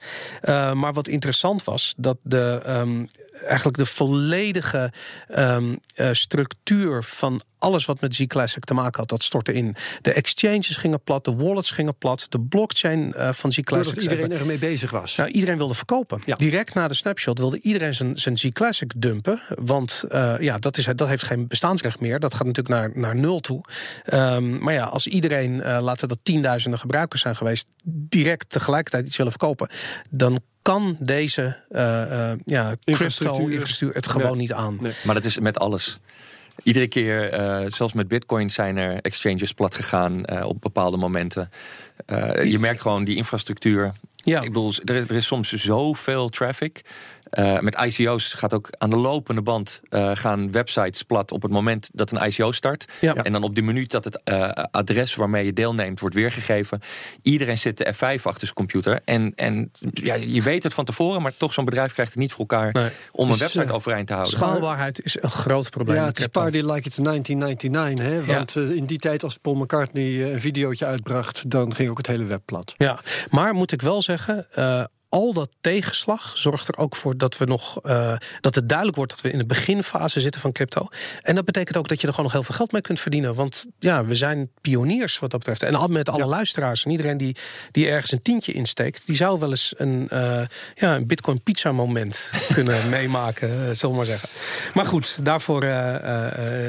maar 0.74 0.92
wat 0.92 1.08
interessant 1.08 1.64
was, 1.64 1.94
dat 1.96 2.16
de, 2.22 2.62
um, 2.66 3.08
eigenlijk 3.46 3.76
de 3.76 3.86
volledige 3.86 4.92
um, 5.36 5.78
uh, 5.96 6.12
structuur 6.12 7.04
van 7.04 7.40
alles 7.64 7.84
wat 7.84 8.00
met 8.00 8.14
Z-Classic 8.14 8.64
te 8.64 8.74
maken 8.74 8.98
had, 9.00 9.08
dat 9.08 9.22
stortte 9.22 9.52
in. 9.52 9.76
De 10.00 10.12
exchanges 10.12 10.76
gingen 10.76 11.02
plat, 11.02 11.24
de 11.24 11.34
wallets 11.34 11.70
gingen 11.70 11.96
plat, 11.98 12.26
de 12.28 12.40
blockchain 12.40 13.14
uh, 13.16 13.32
van 13.32 13.52
Z-Classic. 13.52 13.94
Dat 13.94 14.02
iedereen 14.02 14.32
ermee 14.32 14.58
bezig 14.58 14.90
was. 14.90 15.16
Nou, 15.16 15.30
iedereen 15.30 15.56
wilde 15.56 15.74
verkopen. 15.74 16.20
Ja. 16.24 16.34
Direct 16.34 16.74
na 16.74 16.88
de 16.88 16.94
snapshot 16.94 17.38
wilde 17.38 17.60
iedereen 17.60 17.94
zijn, 17.94 18.16
zijn 18.16 18.36
Z-Classic 18.36 18.92
dumpen. 18.96 19.40
Want 19.48 20.04
uh, 20.08 20.34
ja, 20.38 20.58
dat, 20.58 20.76
is, 20.76 20.88
dat 20.94 21.08
heeft 21.08 21.22
geen 21.24 21.46
bestaansrecht 21.46 22.00
meer. 22.00 22.20
Dat 22.20 22.34
gaat 22.34 22.46
natuurlijk 22.46 22.74
naar, 22.74 22.90
naar 22.94 23.16
nul 23.16 23.40
toe. 23.40 23.64
Um, 24.14 24.58
maar 24.62 24.74
ja, 24.74 24.84
als 24.84 25.06
iedereen, 25.06 25.52
uh, 25.54 25.78
laten 25.80 26.08
dat 26.08 26.18
tienduizenden 26.22 26.78
gebruikers 26.78 27.22
zijn 27.22 27.36
geweest, 27.36 27.66
direct 27.84 28.50
tegelijkertijd 28.50 29.06
iets 29.06 29.16
willen 29.16 29.32
verkopen, 29.32 29.68
dan 30.10 30.38
kan 30.62 30.96
deze 31.00 31.56
uh, 31.70 31.80
uh, 31.80 32.32
ja, 32.44 32.74
crypto-infrastructuur 32.84 33.94
het 33.94 34.06
gewoon 34.06 34.36
niet 34.36 34.52
aan. 34.52 34.78
Nee. 34.80 34.92
Maar 35.04 35.14
dat 35.14 35.24
is 35.24 35.38
met 35.38 35.58
alles. 35.58 35.98
Iedere 36.62 36.86
keer, 36.86 37.40
uh, 37.40 37.70
zelfs 37.70 37.92
met 37.92 38.08
bitcoin, 38.08 38.50
zijn 38.50 38.76
er 38.76 39.00
exchanges 39.00 39.52
plat 39.52 39.74
gegaan 39.74 40.22
uh, 40.32 40.44
op 40.46 40.60
bepaalde 40.60 40.96
momenten. 40.96 41.50
Uh, 42.06 42.44
je 42.44 42.58
merkt 42.58 42.80
gewoon 42.80 43.04
die 43.04 43.16
infrastructuur. 43.16 43.92
Ja. 44.16 44.40
Ik 44.40 44.52
bedoel, 44.52 44.72
er 44.84 44.94
is, 44.94 45.04
er 45.04 45.16
is 45.16 45.26
soms 45.26 45.52
zoveel 45.52 46.28
traffic. 46.28 46.82
Uh, 47.38 47.58
met 47.58 47.80
ICO's 47.84 48.32
gaat 48.32 48.54
ook 48.54 48.68
aan 48.78 48.90
de 48.90 48.96
lopende 48.96 49.42
band 49.42 49.80
uh, 49.90 50.10
gaan 50.14 50.52
websites 50.52 51.02
plat 51.02 51.32
op 51.32 51.42
het 51.42 51.50
moment 51.50 51.90
dat 51.92 52.10
een 52.10 52.26
ICO 52.26 52.52
start. 52.52 52.84
Ja. 53.00 53.14
En 53.14 53.32
dan 53.32 53.42
op 53.42 53.54
de 53.54 53.62
minuut 53.62 53.90
dat 53.90 54.04
het 54.04 54.20
uh, 54.24 54.50
adres 54.70 55.14
waarmee 55.14 55.44
je 55.44 55.52
deelneemt 55.52 56.00
wordt 56.00 56.14
weergegeven. 56.14 56.80
Iedereen 57.22 57.58
zit 57.58 57.78
de 57.78 57.94
F5 57.94 58.22
achter 58.22 58.40
zijn 58.40 58.54
computer. 58.54 59.00
En, 59.04 59.32
en 59.34 59.70
ja, 59.92 60.14
je 60.14 60.42
weet 60.42 60.62
het 60.62 60.74
van 60.74 60.84
tevoren, 60.84 61.22
maar 61.22 61.32
toch 61.36 61.52
zo'n 61.52 61.64
bedrijf 61.64 61.92
krijgt 61.92 62.12
het 62.12 62.20
niet 62.20 62.30
voor 62.30 62.40
elkaar 62.40 62.72
nee. 62.72 62.88
om 63.12 63.28
dus, 63.28 63.34
een 63.34 63.40
website 63.40 63.72
overeind 63.72 64.06
te 64.06 64.12
houden. 64.12 64.38
Schaalbaarheid 64.38 65.04
is 65.04 65.22
een 65.22 65.30
groot 65.30 65.70
probleem. 65.70 65.96
Ja, 65.96 66.04
het 66.04 66.18
is 66.18 66.26
party 66.26 66.56
like 66.56 66.86
it's 66.88 66.96
1999. 66.96 68.06
Hè? 68.06 68.34
Want 68.34 68.52
ja. 68.52 68.60
in 68.60 68.84
die 68.84 68.98
tijd 68.98 69.22
als 69.22 69.38
Paul 69.38 69.54
McCartney 69.54 70.32
een 70.32 70.40
videootje 70.40 70.86
uitbracht, 70.86 71.50
dan 71.50 71.74
ging 71.74 71.90
ook 71.90 71.96
het 71.96 72.06
hele 72.06 72.24
web 72.24 72.42
plat. 72.44 72.74
Ja, 72.76 73.00
maar 73.30 73.54
moet 73.54 73.72
ik 73.72 73.82
wel 73.82 74.02
zeggen 74.02 74.46
al 75.14 75.32
dat 75.32 75.48
tegenslag 75.60 76.32
zorgt 76.36 76.68
er 76.68 76.76
ook 76.76 76.96
voor 76.96 77.16
dat 77.16 77.38
we 77.38 77.44
nog 77.44 77.78
uh, 77.82 78.14
dat 78.40 78.54
het 78.54 78.68
duidelijk 78.68 78.96
wordt 78.96 79.12
dat 79.12 79.20
we 79.20 79.30
in 79.30 79.38
de 79.38 79.46
beginfase 79.46 80.20
zitten 80.20 80.40
van 80.40 80.52
crypto. 80.52 80.88
En 81.22 81.34
dat 81.34 81.44
betekent 81.44 81.76
ook 81.76 81.88
dat 81.88 82.00
je 82.00 82.06
er 82.06 82.12
gewoon 82.12 82.24
nog 82.24 82.34
heel 82.34 82.44
veel 82.44 82.54
geld 82.54 82.72
mee 82.72 82.82
kunt 82.82 83.00
verdienen. 83.00 83.34
Want 83.34 83.64
ja, 83.78 84.04
we 84.04 84.14
zijn 84.14 84.50
pioniers 84.60 85.18
wat 85.18 85.30
dat 85.30 85.38
betreft. 85.38 85.62
En 85.62 85.74
al 85.74 85.88
met 85.88 86.08
alle 86.08 86.18
ja. 86.18 86.26
luisteraars 86.26 86.84
en 86.84 86.90
iedereen 86.90 87.16
die, 87.16 87.36
die 87.70 87.88
ergens 87.88 88.12
een 88.12 88.22
tientje 88.22 88.52
insteekt, 88.52 89.06
die 89.06 89.16
zou 89.16 89.38
wel 89.38 89.50
eens 89.50 89.74
een, 89.76 90.08
uh, 90.12 90.44
ja, 90.74 90.96
een 90.96 91.06
Bitcoin 91.06 91.42
pizza 91.42 91.72
moment 91.72 92.30
kunnen 92.54 92.88
meemaken, 92.88 93.48
uh, 93.48 93.56
zullen 93.56 93.90
we 93.90 93.96
maar 93.96 94.04
zeggen. 94.04 94.28
Maar 94.74 94.86
goed, 94.86 95.24
daarvoor 95.24 95.62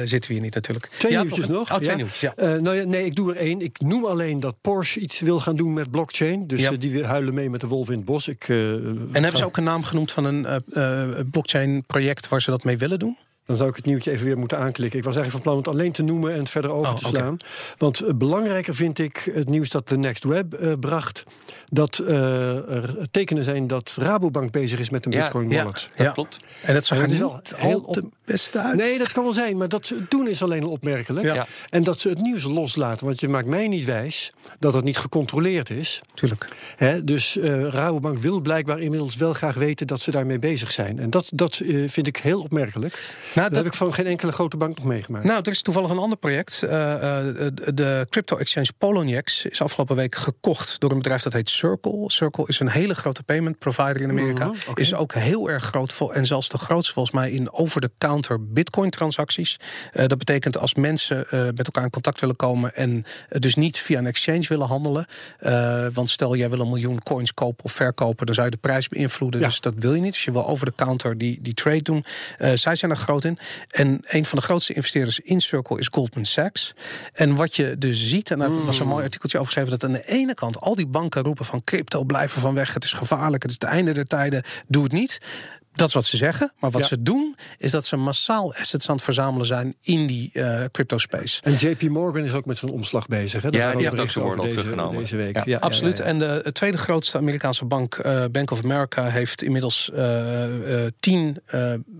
zitten 0.04 0.28
we 0.28 0.34
hier 0.34 0.40
niet 0.40 0.54
natuurlijk. 0.54 0.88
Twee 0.98 1.12
ja, 1.12 1.22
nieuwtjes 1.22 1.46
nog. 1.46 1.72
Oh, 1.72 1.76
twee 1.76 1.88
ja. 1.88 1.96
nieuwtjes, 1.96 2.20
ja. 2.20 2.34
nou 2.36 2.76
ja, 2.76 2.84
nee, 2.84 3.04
ik 3.04 3.14
doe 3.14 3.34
er 3.34 3.40
één. 3.40 3.60
Ik 3.60 3.80
noem 3.80 4.04
alleen 4.04 4.40
dat 4.40 4.54
Porsche 4.60 5.00
iets 5.00 5.20
wil 5.20 5.40
gaan 5.40 5.56
doen 5.56 5.72
met 5.72 5.90
blockchain. 5.90 6.46
Dus 6.46 6.68
die 6.78 7.04
huilen 7.04 7.34
mee 7.34 7.50
met 7.50 7.60
de 7.60 7.66
wolf 7.66 7.90
in 7.90 7.96
het 7.96 8.04
bos. 8.04 8.28
Ik, 8.28 8.35
uh, 8.48 8.74
en 8.74 9.08
hebben 9.12 9.36
ze 9.36 9.44
ook 9.44 9.56
een 9.56 9.64
naam 9.64 9.84
genoemd 9.84 10.12
van 10.12 10.24
een 10.24 10.62
uh, 10.68 11.20
blockchain 11.30 11.84
project 11.86 12.28
waar 12.28 12.42
ze 12.42 12.50
dat 12.50 12.64
mee 12.64 12.78
willen 12.78 12.98
doen? 12.98 13.16
Dan 13.46 13.56
zou 13.56 13.68
ik 13.68 13.76
het 13.76 13.84
nieuwtje 13.84 14.10
even 14.10 14.26
weer 14.26 14.38
moeten 14.38 14.58
aanklikken. 14.58 14.98
Ik 14.98 15.04
was 15.04 15.16
eigenlijk 15.16 15.44
van 15.44 15.52
plan 15.52 15.64
het 15.64 15.74
alleen 15.74 15.92
te 15.92 16.02
noemen 16.02 16.32
en 16.32 16.38
het 16.38 16.50
verder 16.50 16.72
over 16.72 16.92
oh, 16.92 16.98
te 16.98 17.06
slaan. 17.06 17.34
Okay. 17.34 17.48
Want 17.78 18.18
belangrijker 18.18 18.74
vind 18.74 18.98
ik 18.98 19.30
het 19.34 19.48
nieuws 19.48 19.70
dat 19.70 19.88
de 19.88 19.96
Next 19.96 20.24
Web 20.24 20.60
uh, 20.60 20.72
bracht. 20.80 21.24
Dat 21.68 22.02
uh, 22.04 22.70
er 22.70 23.10
tekenen 23.10 23.44
zijn 23.44 23.66
dat 23.66 23.96
Rabobank 24.00 24.50
bezig 24.50 24.78
is 24.78 24.90
met 24.90 25.06
een 25.06 25.12
ja, 25.12 25.22
Bitcoin 25.22 25.48
wallet. 25.48 25.90
Ja, 25.96 26.04
dat 26.04 26.12
klopt. 26.12 26.36
En 26.62 26.74
dat 26.74 26.84
zag 26.84 26.98
er 26.98 27.08
niet 27.08 27.22
al 27.22 27.40
heel 27.56 27.80
op 27.80 27.94
de 27.94 28.04
beste 28.24 28.58
uit. 28.58 28.76
Nee, 28.76 28.98
dat 28.98 29.12
kan 29.12 29.22
wel 29.22 29.32
zijn. 29.32 29.56
Maar 29.56 29.68
dat 29.68 29.86
ze 29.86 29.94
het 29.94 30.10
doen 30.10 30.28
is 30.28 30.42
alleen 30.42 30.64
al 30.64 30.70
opmerkelijk. 30.70 31.34
Ja. 31.34 31.46
En 31.70 31.82
dat 31.82 32.00
ze 32.00 32.08
het 32.08 32.20
nieuws 32.20 32.42
loslaten. 32.42 33.06
Want 33.06 33.20
je 33.20 33.28
maakt 33.28 33.46
mij 33.46 33.68
niet 33.68 33.84
wijs 33.84 34.32
dat 34.58 34.74
het 34.74 34.84
niet 34.84 34.98
gecontroleerd 34.98 35.70
is. 35.70 36.00
Tuurlijk. 36.14 36.48
Hè, 36.76 37.04
dus 37.04 37.36
uh, 37.36 37.68
Rabobank 37.68 38.18
wil 38.18 38.40
blijkbaar 38.40 38.80
inmiddels 38.80 39.16
wel 39.16 39.32
graag 39.32 39.54
weten 39.54 39.86
dat 39.86 40.00
ze 40.00 40.10
daarmee 40.10 40.38
bezig 40.38 40.72
zijn. 40.72 40.98
En 40.98 41.10
dat, 41.10 41.30
dat 41.34 41.60
uh, 41.64 41.88
vind 41.88 42.06
ik 42.06 42.16
heel 42.16 42.40
opmerkelijk. 42.40 43.12
Nou, 43.34 43.48
dat, 43.48 43.58
heb 43.58 43.66
ik 43.66 43.74
van 43.74 43.94
geen 43.94 44.06
enkele 44.06 44.32
grote 44.32 44.56
bank 44.56 44.76
nog 44.76 44.86
meegemaakt. 44.86 45.24
Nou, 45.24 45.40
er 45.42 45.50
is 45.50 45.62
toevallig 45.62 45.90
een 45.90 45.98
ander 45.98 46.18
project. 46.18 46.60
Uh, 46.64 46.70
de 47.74 48.06
crypto 48.10 48.36
exchange 48.36 48.68
Poloniex 48.78 49.46
is 49.46 49.62
afgelopen 49.62 49.96
week 49.96 50.14
gekocht 50.14 50.80
door 50.80 50.90
een 50.90 50.96
bedrijf 50.96 51.22
dat 51.22 51.32
heet 51.32 51.48
Circle. 51.56 52.04
Circle 52.06 52.44
is 52.46 52.60
een 52.60 52.68
hele 52.68 52.94
grote 52.94 53.22
payment 53.22 53.58
provider 53.58 54.00
in 54.00 54.10
Amerika. 54.10 54.44
Uh 54.44 54.50
-huh, 54.50 54.68
okay. 54.68 54.84
Is 54.84 54.94
ook 54.94 55.14
heel 55.14 55.50
erg 55.50 55.64
groot 55.64 56.10
en 56.12 56.26
zelfs 56.26 56.48
de 56.48 56.58
grootste 56.58 56.92
volgens 56.92 57.14
mij 57.14 57.30
in 57.30 57.52
over-the-counter 57.52 58.46
bitcoin 58.46 58.90
transacties. 58.90 59.58
Uh, 59.92 60.06
dat 60.06 60.18
betekent 60.18 60.58
als 60.58 60.74
mensen 60.74 61.26
uh, 61.30 61.44
met 61.44 61.64
elkaar 61.64 61.84
in 61.84 61.90
contact 61.90 62.20
willen 62.20 62.36
komen 62.36 62.74
en 62.74 63.04
dus 63.28 63.54
niet 63.54 63.78
via 63.78 63.98
een 63.98 64.06
exchange 64.06 64.44
willen 64.48 64.66
handelen. 64.66 65.06
want 65.92 66.10
stel 66.10 66.36
jij 66.36 66.50
wil 66.50 66.60
een 66.60 66.68
miljoen 66.68 67.02
coins 67.02 67.34
kopen 67.34 67.64
of 67.64 67.72
verkopen, 67.72 68.26
dan 68.26 68.34
zou 68.34 68.46
je 68.46 68.52
de 68.52 68.60
prijs 68.60 68.88
beïnvloeden. 68.88 69.40
Ja. 69.40 69.46
Dus 69.46 69.60
dat 69.60 69.74
wil 69.76 69.94
je 69.94 70.00
niet. 70.00 70.12
Dus 70.12 70.24
je 70.24 70.32
wil 70.32 70.46
over-the-counter 70.46 71.18
die, 71.18 71.38
die 71.42 71.54
trade 71.54 71.82
doen. 71.82 72.04
zij 72.54 72.76
zijn 72.76 72.90
er 72.90 72.96
groot 72.96 73.24
in. 73.24 73.38
En 73.68 74.00
een 74.06 74.26
van 74.26 74.38
de 74.38 74.44
grootste 74.44 74.72
investeerders 74.72 75.20
in 75.20 75.40
Circle 75.40 75.78
is 75.78 75.88
Goldman 75.92 76.24
Sachs. 76.24 76.74
En 77.12 77.34
wat 77.34 77.56
je 77.56 77.78
dus 77.78 78.08
ziet, 78.08 78.30
en 78.30 78.38
daar 78.38 78.64
was 78.64 78.78
een 78.78 78.86
mooi 78.86 79.04
artikeltje 79.04 79.38
over 79.38 79.52
geschreven, 79.52 79.78
dat 79.78 79.90
aan 79.90 79.96
de 79.96 80.06
ene 80.06 80.34
kant 80.34 80.60
al 80.60 80.74
die 80.74 80.86
banken 80.86 81.22
roepen 81.22 81.44
van 81.46 81.64
crypto 81.64 82.04
blijven 82.04 82.40
van 82.40 82.54
weg, 82.54 82.74
het 82.74 82.84
is 82.84 82.92
gevaarlijk, 82.92 83.42
het 83.42 83.50
is 83.50 83.58
het 83.60 83.70
einde 83.70 83.92
der 83.92 84.06
tijden, 84.06 84.42
doe 84.66 84.82
het 84.82 84.92
niet. 84.92 85.20
Dat 85.76 85.88
is 85.88 85.94
wat 85.94 86.04
ze 86.04 86.16
zeggen. 86.16 86.52
Maar 86.58 86.70
wat 86.70 86.80
ja. 86.80 86.86
ze 86.86 87.02
doen, 87.02 87.36
is 87.58 87.70
dat 87.70 87.86
ze 87.86 87.96
massaal 87.96 88.54
assets 88.54 88.88
aan 88.88 88.94
het 88.94 89.04
verzamelen 89.04 89.46
zijn 89.46 89.74
in 89.82 90.06
die 90.06 90.30
uh, 90.32 90.64
crypto 90.72 90.98
space. 90.98 91.42
En 91.42 91.54
JP 91.54 91.82
Morgan 91.82 92.24
is 92.24 92.32
ook 92.32 92.46
met 92.46 92.58
zijn 92.58 92.70
omslag 92.70 93.06
bezig. 93.06 93.42
Hè? 93.42 93.48
Ja, 93.48 93.72
die 93.72 93.88
heeft 93.88 94.00
ook 94.00 94.08
zijn 94.08 94.24
woord 94.24 94.40
deze, 94.40 94.54
teruggenomen. 94.54 94.98
Deze 95.00 95.16
week. 95.16 95.36
Ja, 95.36 95.42
ja 95.44 95.58
absoluut. 95.58 96.00
En 96.00 96.18
de 96.18 96.50
tweede 96.52 96.78
grootste 96.78 97.18
Amerikaanse 97.18 97.64
bank, 97.64 97.96
uh, 98.06 98.24
Bank 98.30 98.50
of 98.50 98.62
America, 98.62 99.08
heeft 99.08 99.42
inmiddels 99.42 99.90
uh, 99.94 100.86
tien 101.00 101.36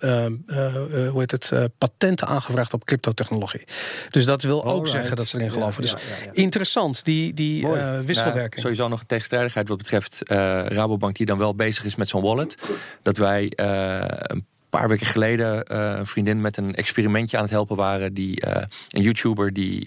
hoe 0.00 1.14
heet 1.14 1.30
het, 1.30 1.52
patenten 1.78 2.26
aangevraagd 2.26 2.72
op 2.72 2.84
cryptotechnologie. 2.84 3.64
Dus 4.10 4.24
dat 4.24 4.42
wil 4.42 4.64
All 4.64 4.70
ook 4.70 4.76
right. 4.76 4.90
zeggen 4.90 5.16
dat 5.16 5.26
ze 5.26 5.36
erin 5.36 5.50
geloven. 5.50 5.82
dus 5.82 5.94
interessant, 6.32 7.04
die, 7.04 7.34
die 7.34 7.66
wisselwerking. 7.66 8.34
Nou, 8.34 8.60
sowieso 8.60 8.88
nog 8.88 9.00
een 9.00 9.06
tegenstrijdigheid 9.06 9.68
wat 9.68 9.78
betreft 9.78 10.20
Rabobank, 10.68 11.16
die 11.16 11.26
dan 11.26 11.38
wel 11.38 11.54
bezig 11.54 11.84
is 11.84 11.96
met 11.96 12.08
zo'n 12.08 12.22
wallet. 12.22 12.56
Dat 13.02 13.16
wij 13.16 13.52
uh, 13.60 13.65
een 14.18 14.46
paar 14.68 14.88
weken 14.88 15.06
geleden 15.06 15.64
uh, 15.72 15.96
een 15.98 16.06
vriendin 16.06 16.40
met 16.40 16.56
een 16.56 16.74
experimentje 16.74 17.36
aan 17.36 17.42
het 17.42 17.52
helpen 17.52 17.76
waren. 17.76 18.14
Die, 18.14 18.46
uh, 18.46 18.62
een 18.90 19.02
YouTuber 19.02 19.52
die, 19.52 19.84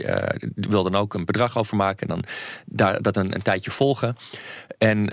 die 0.56 0.70
wilde 0.70 0.92
dan 0.92 1.02
ook 1.02 1.14
een 1.14 1.26
bedrag 1.26 1.58
overmaken. 1.58 2.08
En 2.08 2.16
dan 2.16 2.24
daar, 2.66 3.02
dat 3.02 3.18
een, 3.18 3.36
een 3.36 3.42
tijdje 3.42 3.72
volgen. 3.72 4.16
En 4.78 5.06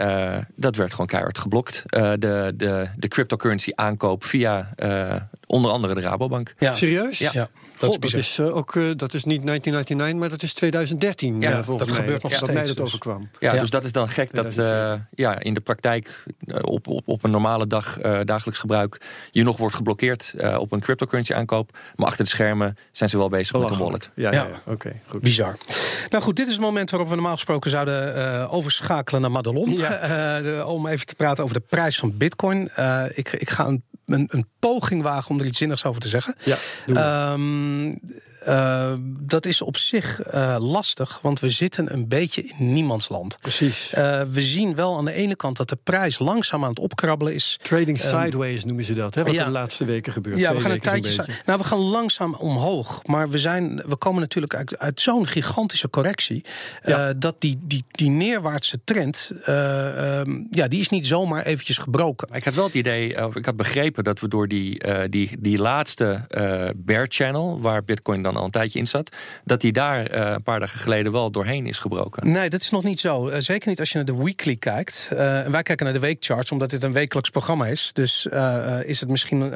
dat 0.55 0.77
werd 0.77 0.91
gewoon 0.91 1.07
keihard 1.07 1.39
geblokt. 1.39 1.83
de, 1.87 2.53
de, 2.55 2.89
de 2.97 3.09
cryptocurrency 3.09 3.71
aankoop 3.75 4.25
via 4.25 4.75
onder 5.47 5.71
andere 5.71 5.95
de 5.95 6.01
Rabobank. 6.01 6.55
Ja. 6.59 6.75
Serieus? 6.75 7.19
Ja. 7.19 7.31
ja. 7.33 7.49
Dat, 7.79 7.91
is, 7.91 7.99
dat 7.99 8.21
is 8.21 8.39
uh, 8.39 8.57
ook 8.57 8.75
uh, 8.75 8.91
dat 8.97 9.15
is 9.15 9.25
niet 9.25 9.47
1999, 9.47 10.21
maar 10.21 10.29
dat 10.29 10.43
is 10.43 10.53
2013. 10.53 11.41
Ja, 11.41 11.51
uh, 11.51 11.55
volgens 11.55 11.79
dat 11.79 11.89
mij. 11.89 11.97
gebeurt 11.97 12.23
nog 12.23 12.31
ja, 12.31 12.37
steeds. 12.37 12.53
mij 12.53 12.65
dat 12.65 12.77
dus. 12.77 12.85
overkwam. 12.85 13.29
Ja, 13.39 13.55
ja, 13.55 13.61
dus 13.61 13.71
dat 13.71 13.85
is 13.85 13.93
dan 13.93 14.09
gek 14.09 14.35
dat 14.35 14.55
ja, 15.15 15.39
in 15.39 15.55
de 15.55 15.61
praktijk 15.61 16.25
op, 16.61 16.89
op, 16.89 17.09
op 17.09 17.25
een 17.25 17.31
normale 17.31 17.67
dag 17.67 17.99
dagelijks 18.25 18.61
gebruik 18.61 19.01
je 19.31 19.43
nog 19.43 19.57
wordt 19.57 19.75
geblokkeerd 19.75 20.35
op 20.59 20.73
een 20.73 20.81
cryptocurrency 20.81 21.33
aankoop. 21.33 21.79
Maar 21.97 22.07
achter 22.07 22.25
de 22.25 22.31
schermen 22.31 22.77
zijn 22.93 23.11
ze 23.11 23.17
wel 23.17 23.29
bezig 23.29 23.59
met 23.59 23.71
een 23.71 23.79
wallet. 23.79 24.11
Ja, 24.15 24.33
ja. 24.33 24.45
oké, 24.45 24.71
okay, 24.71 25.01
goed. 25.07 25.21
Bizar. 25.21 25.57
Nou 26.11 26.23
goed, 26.23 26.37
dit 26.37 26.47
is 26.47 26.53
het 26.53 26.63
moment 26.63 26.91
waarop 26.91 27.09
we 27.09 27.15
normaal 27.15 27.35
gesproken 27.35 27.71
zouden 27.71 28.51
overschakelen 28.51 29.21
naar 29.21 29.31
Madelon. 29.31 29.69
om 30.77 30.87
even 30.87 31.07
te 31.07 31.15
praten 31.15 31.45
over 31.45 31.57
de 31.57 31.65
prijs 31.69 31.99
van 31.99 32.17
Bitcoin. 32.17 32.71
ik, 33.15 33.33
ik 33.33 33.51
ga 33.51 33.67
een 33.67 33.83
een, 34.07 34.29
een, 34.31 34.47
poging 34.59 35.03
wagen 35.03 35.31
om 35.31 35.41
er 35.41 35.47
iets 35.47 35.59
zinnigs 35.59 35.85
over 35.85 36.01
te 36.01 36.09
zeggen. 36.09 36.35
Ja, 36.45 36.57
uh, 38.49 38.93
dat 39.19 39.47
is 39.47 39.63
op 39.63 39.77
zich 39.77 40.35
uh, 40.35 40.57
lastig, 40.59 41.19
want 41.23 41.41
we 41.41 41.51
zitten 41.51 41.93
een 41.93 42.09
beetje 42.09 42.43
in 42.43 42.73
niemandsland. 42.73 43.37
Precies. 43.41 43.93
Uh, 43.95 44.23
we 44.31 44.41
zien 44.41 44.75
wel 44.75 44.97
aan 44.97 45.05
de 45.05 45.13
ene 45.13 45.37
kant 45.37 45.57
dat 45.57 45.69
de 45.69 45.79
prijs 45.83 46.19
langzaam 46.19 46.63
aan 46.63 46.71
het 46.71 46.79
opkrabbelen 46.79 47.35
is. 47.35 47.59
Trading 47.63 48.01
sideways 48.01 48.61
um, 48.61 48.67
noemen 48.67 48.85
ze 48.85 48.95
dat, 48.95 49.15
hè, 49.15 49.23
wat 49.23 49.33
ja, 49.33 49.45
de 49.45 49.51
laatste 49.51 49.85
weken 49.85 50.13
gebeurt. 50.13 50.39
Ja, 50.39 50.55
we 50.55 50.61
gaan 50.61 50.71
een 50.71 50.81
tijdje. 50.81 51.23
Een 51.23 51.35
nou, 51.45 51.59
we 51.59 51.65
gaan 51.65 51.79
langzaam 51.79 52.35
omhoog, 52.35 53.07
maar 53.07 53.31
we, 53.31 53.39
zijn, 53.39 53.83
we 53.87 53.97
komen 53.97 54.21
natuurlijk 54.21 54.55
uit, 54.55 54.79
uit 54.79 55.01
zo'n 55.01 55.27
gigantische 55.27 55.91
correctie. 55.91 56.45
Ja. 56.83 57.13
dat 57.13 57.35
die, 57.39 57.59
die, 57.63 57.85
die 57.91 58.11
neerwaartse 58.11 58.79
trend, 58.85 59.31
um, 59.49 60.47
ja, 60.51 60.69
die 60.69 60.81
is 60.81 60.89
niet 60.89 61.07
zomaar 61.07 61.45
eventjes 61.45 61.79
gebroken. 61.79 62.29
Ik 62.33 62.45
had 62.45 62.55
wel 62.55 62.65
het 62.65 62.75
idee, 62.75 63.27
of 63.27 63.37
ik 63.37 63.45
had 63.45 63.57
begrepen 63.57 64.05
dat 64.05 64.21
we 64.21 64.29
door 64.29 64.49
die, 64.49 64.83
die, 65.09 65.37
die 65.39 65.59
laatste 65.59 66.27
bear 66.77 67.07
channel, 67.09 67.61
waar 67.61 67.85
Bitcoin 67.85 68.23
dan 68.23 68.36
al 68.37 68.45
een 68.45 68.51
tijdje 68.51 68.79
in 68.79 68.87
zat, 68.87 69.17
dat 69.45 69.63
hij 69.63 69.71
daar 69.71 70.15
uh, 70.15 70.31
een 70.31 70.43
paar 70.43 70.61
dagen 70.61 70.81
geleden 70.81 71.13
wel 71.13 71.31
doorheen 71.31 71.67
is 71.67 71.79
gebroken. 71.79 72.33
Nee, 72.33 72.51
dat 72.51 72.61
is 72.61 72.71
nog 72.71 72.83
niet 72.83 73.01
zo. 73.01 73.29
Uh, 73.29 73.37
zeker 73.39 73.69
niet 73.69 73.81
als 73.81 73.89
je 73.91 73.97
naar 73.97 74.07
de 74.07 74.17
weekly 74.17 74.57
kijkt. 74.57 75.09
Uh, 75.13 75.45
en 75.45 75.51
wij 75.51 75.63
kijken 75.63 75.85
naar 75.85 75.95
de 75.95 76.01
weekcharts, 76.01 76.51
omdat 76.51 76.71
dit 76.71 76.83
een 76.83 76.93
wekelijks 76.93 77.31
programma 77.31 77.67
is. 77.67 77.91
Dus 77.93 78.27
is 78.85 79.01
het 79.01 79.09
misschien 79.09 79.51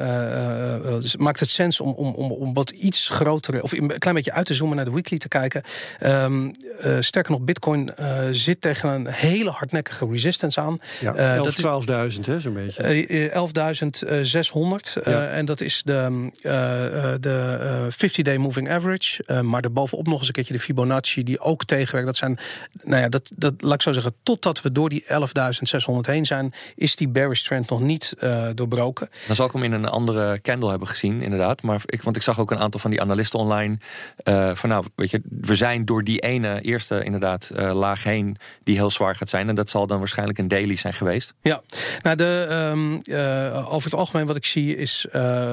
maakt 1.17 1.39
het 1.39 1.49
sens 1.49 1.79
om, 1.79 1.93
om, 1.93 2.13
om, 2.13 2.31
om 2.31 2.53
wat 2.53 2.69
iets 2.69 3.09
grotere, 3.09 3.63
of 3.63 3.71
een 3.71 3.97
klein 3.97 4.15
beetje 4.15 4.31
uit 4.31 4.45
te 4.45 4.53
zoomen 4.53 4.75
naar 4.75 4.85
de 4.85 4.91
weekly 4.91 5.17
te 5.17 5.27
kijken. 5.27 5.63
Um, 5.99 6.51
sterker 6.99 7.31
nog, 7.31 7.41
Bitcoin 7.41 7.91
zit 8.31 8.61
tegen 8.61 8.89
een 8.89 9.07
hele 9.07 9.49
hardnekkige 9.49 10.07
resistance 10.07 10.59
aan. 10.59 10.79
Ja, 10.99 11.15
11, 11.15 11.85
12.000, 12.15 12.25
hè, 12.25 12.39
zo'n 12.39 12.53
beetje. 12.53 13.29
11.600. 13.29 15.03
Ja. 15.03 15.27
en 15.27 15.45
dat 15.45 15.61
is 15.61 15.81
de, 15.85 16.29
de 17.19 17.87
50-day 17.91 18.37
moving 18.37 18.69
average. 18.71 19.23
Uh, 19.27 19.41
maar 19.41 19.61
daarbovenop 19.61 20.07
nog 20.07 20.17
eens 20.17 20.27
een 20.27 20.33
keertje 20.33 20.53
de 20.53 20.59
Fibonacci, 20.59 21.23
die 21.23 21.39
ook 21.39 21.65
tegenwerkt. 21.65 22.07
Dat 22.07 22.15
zijn, 22.15 22.39
nou 22.83 23.01
ja, 23.01 23.09
dat, 23.09 23.31
dat 23.35 23.53
laat 23.57 23.73
ik 23.73 23.81
zo 23.81 23.91
zeggen, 23.91 24.13
totdat 24.23 24.61
we 24.61 24.71
door 24.71 24.89
die 24.89 25.03
11.600 25.03 25.09
heen 26.01 26.25
zijn, 26.25 26.53
is 26.75 26.95
die 26.95 27.07
bearish 27.07 27.43
trend 27.43 27.69
nog 27.69 27.81
niet 27.81 28.15
uh, 28.19 28.49
doorbroken. 28.55 29.09
Dan 29.27 29.35
zal 29.35 29.45
ik 29.45 29.51
hem 29.51 29.63
in 29.63 29.71
een 29.71 29.85
andere 29.85 30.41
candle 30.41 30.69
hebben 30.69 30.87
gezien, 30.87 31.21
inderdaad. 31.21 31.61
Maar 31.61 31.81
ik, 31.85 32.01
want 32.01 32.15
ik 32.15 32.21
zag 32.21 32.39
ook 32.39 32.51
een 32.51 32.59
aantal 32.59 32.79
van 32.79 32.91
die 32.91 33.01
analisten 33.01 33.39
online. 33.39 33.77
Uh, 34.23 34.51
van 34.53 34.69
nou, 34.69 34.85
weet 34.95 35.09
je, 35.09 35.21
we 35.41 35.55
zijn 35.55 35.85
door 35.85 36.03
die 36.03 36.19
ene 36.19 36.61
eerste 36.61 37.03
inderdaad 37.03 37.51
laag 37.55 38.03
heen, 38.03 38.37
die 38.63 38.75
heel 38.75 38.91
zwaar 38.91 39.15
gaat 39.15 39.29
zijn. 39.29 39.49
En 39.49 39.55
dat 39.55 39.69
zal 39.69 39.87
dan 39.87 39.99
waarschijnlijk 39.99 40.37
een 40.37 40.47
daily 40.47 40.75
zijn 40.75 40.93
geweest. 40.93 41.33
Ja, 41.41 41.61
nou, 42.01 42.15
de, 42.15 42.47
um, 42.71 43.01
over 43.65 43.91
het 43.91 43.99
algemeen 43.99 44.25
wat 44.25 44.35
ik 44.35 44.45
zie 44.45 44.75
is 44.75 45.05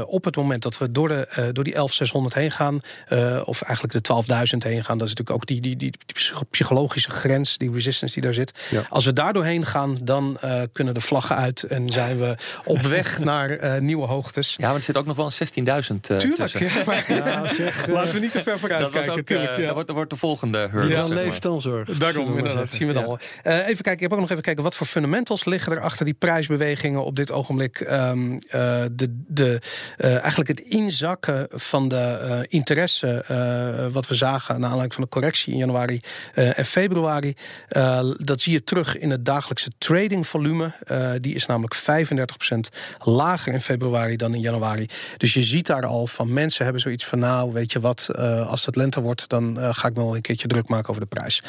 op 0.06 0.24
het 0.24 0.36
moment 0.36 0.62
dat 0.62 0.78
we 0.78 0.92
door, 0.92 1.08
de, 1.08 1.50
door 1.52 1.64
die 1.64 1.74
11.600 1.74 1.80
heen 2.28 2.50
gaan, 2.50 2.78
uh, 3.12 3.42
of 3.44 3.62
eigenlijk 3.62 4.04
de 4.04 4.22
12.000 4.54 4.68
heen 4.68 4.84
gaan. 4.84 4.98
Dat 4.98 5.08
is 5.08 5.14
natuurlijk 5.14 5.30
ook 5.30 5.46
die, 5.46 5.60
die, 5.60 5.76
die, 5.76 5.92
psychologische 6.50 7.10
grens, 7.10 7.58
die 7.58 7.70
resistance 7.70 8.14
die 8.14 8.22
daar 8.22 8.34
zit. 8.34 8.52
Ja. 8.70 8.82
Als 8.88 9.04
we 9.04 9.12
daar 9.12 9.32
doorheen 9.32 9.66
gaan, 9.66 9.96
dan 10.02 10.38
uh, 10.44 10.62
kunnen 10.72 10.94
de 10.94 11.00
vlaggen 11.00 11.36
uit 11.36 11.62
en 11.62 11.88
zijn 11.88 12.18
we 12.18 12.36
op 12.64 12.80
weg 12.80 13.18
naar 13.30 13.64
uh, 13.64 13.78
nieuwe 13.80 14.06
hoogtes. 14.06 14.54
Ja, 14.56 14.66
maar 14.66 14.76
er 14.76 14.82
zit 14.82 14.96
ook 14.96 15.06
nog 15.06 15.16
wel 15.16 15.30
een 15.38 15.82
16.000 15.84 16.16
Tuurlijk, 16.16 16.58
ja, 16.58 16.84
maar, 16.86 17.04
ja, 17.12 17.46
zeg, 17.46 17.86
laten 17.86 18.12
we 18.12 18.20
niet 18.20 18.32
te 18.32 18.42
ver 18.42 18.58
vooruit 18.58 18.80
dat 18.80 18.90
kijken. 18.90 19.12
Ook, 19.12 19.20
tuurlijk, 19.20 19.56
ja. 19.56 19.64
dat, 19.64 19.72
wordt, 19.72 19.86
dat 19.86 19.96
wordt 19.96 20.10
de 20.10 20.16
volgende 20.16 20.68
hurdle. 20.70 20.94
Ja, 20.94 21.08
leeft 21.08 21.42
dan 21.42 21.60
zorg. 21.60 21.88
Daarom, 21.98 22.38
inderdaad, 22.38 22.72
zien 22.72 22.86
we 22.86 22.92
dan 22.92 23.06
wel. 23.06 23.18
even 23.42 23.64
kijken, 23.64 23.92
ik 23.92 24.00
heb 24.00 24.12
ook 24.12 24.20
nog 24.20 24.30
even 24.30 24.42
kijken, 24.42 24.62
wat 24.62 24.74
voor 24.74 24.86
fundamentals 24.86 25.44
liggen 25.44 25.72
er 25.72 25.80
achter 25.80 26.04
die 26.04 26.14
prijsbewegingen 26.14 27.04
op 27.04 27.16
dit 27.16 27.32
ogenblik? 27.32 27.80
Um, 27.80 28.38
de, 28.48 29.24
de, 29.26 29.60
eigenlijk 29.96 30.48
het 30.48 30.60
inzakken 30.60 31.46
van 31.50 31.88
de 31.88 32.44
interesse 32.48 32.87
uh, 33.04 33.86
wat 33.86 34.08
we 34.08 34.14
zagen 34.14 34.54
naar 34.54 34.64
aanleiding 34.64 34.94
van 34.94 35.02
de 35.02 35.08
correctie 35.08 35.52
in 35.52 35.58
januari 35.58 36.00
uh, 36.34 36.58
en 36.58 36.64
februari. 36.64 37.34
Uh, 37.70 38.12
dat 38.16 38.40
zie 38.40 38.52
je 38.52 38.64
terug 38.64 38.98
in 38.98 39.10
het 39.10 39.24
dagelijkse 39.24 39.70
tradingvolume. 39.78 40.72
die 41.20 41.34
is 41.34 41.46
namelijk 41.46 41.76
35% 41.76 42.58
lager 42.98 43.52
in 43.52 43.60
februari 43.60 44.16
dan 44.16 44.34
in 44.34 44.40
januari. 44.40 44.86
Dus 45.16 45.34
je 45.34 45.42
ziet 45.42 45.66
daar 45.66 45.86
al 45.86 46.06
van 46.06 46.32
mensen 46.32 46.64
hebben 46.64 46.82
zoiets 46.82 47.04
van 47.04 47.18
nou 47.18 47.52
weet 47.52 47.72
je 47.72 47.80
wat, 47.80 48.08
als 48.46 48.66
het 48.66 48.76
lente 48.76 49.00
wordt 49.00 49.28
dan 49.28 49.56
ga 49.74 49.88
ik 49.88 49.94
me 49.94 50.04
wel 50.04 50.16
een 50.16 50.20
keertje 50.20 50.48
druk 50.48 50.68
maken 50.68 50.88
over 50.88 51.02
de 51.02 51.08
prijs. 51.08 51.42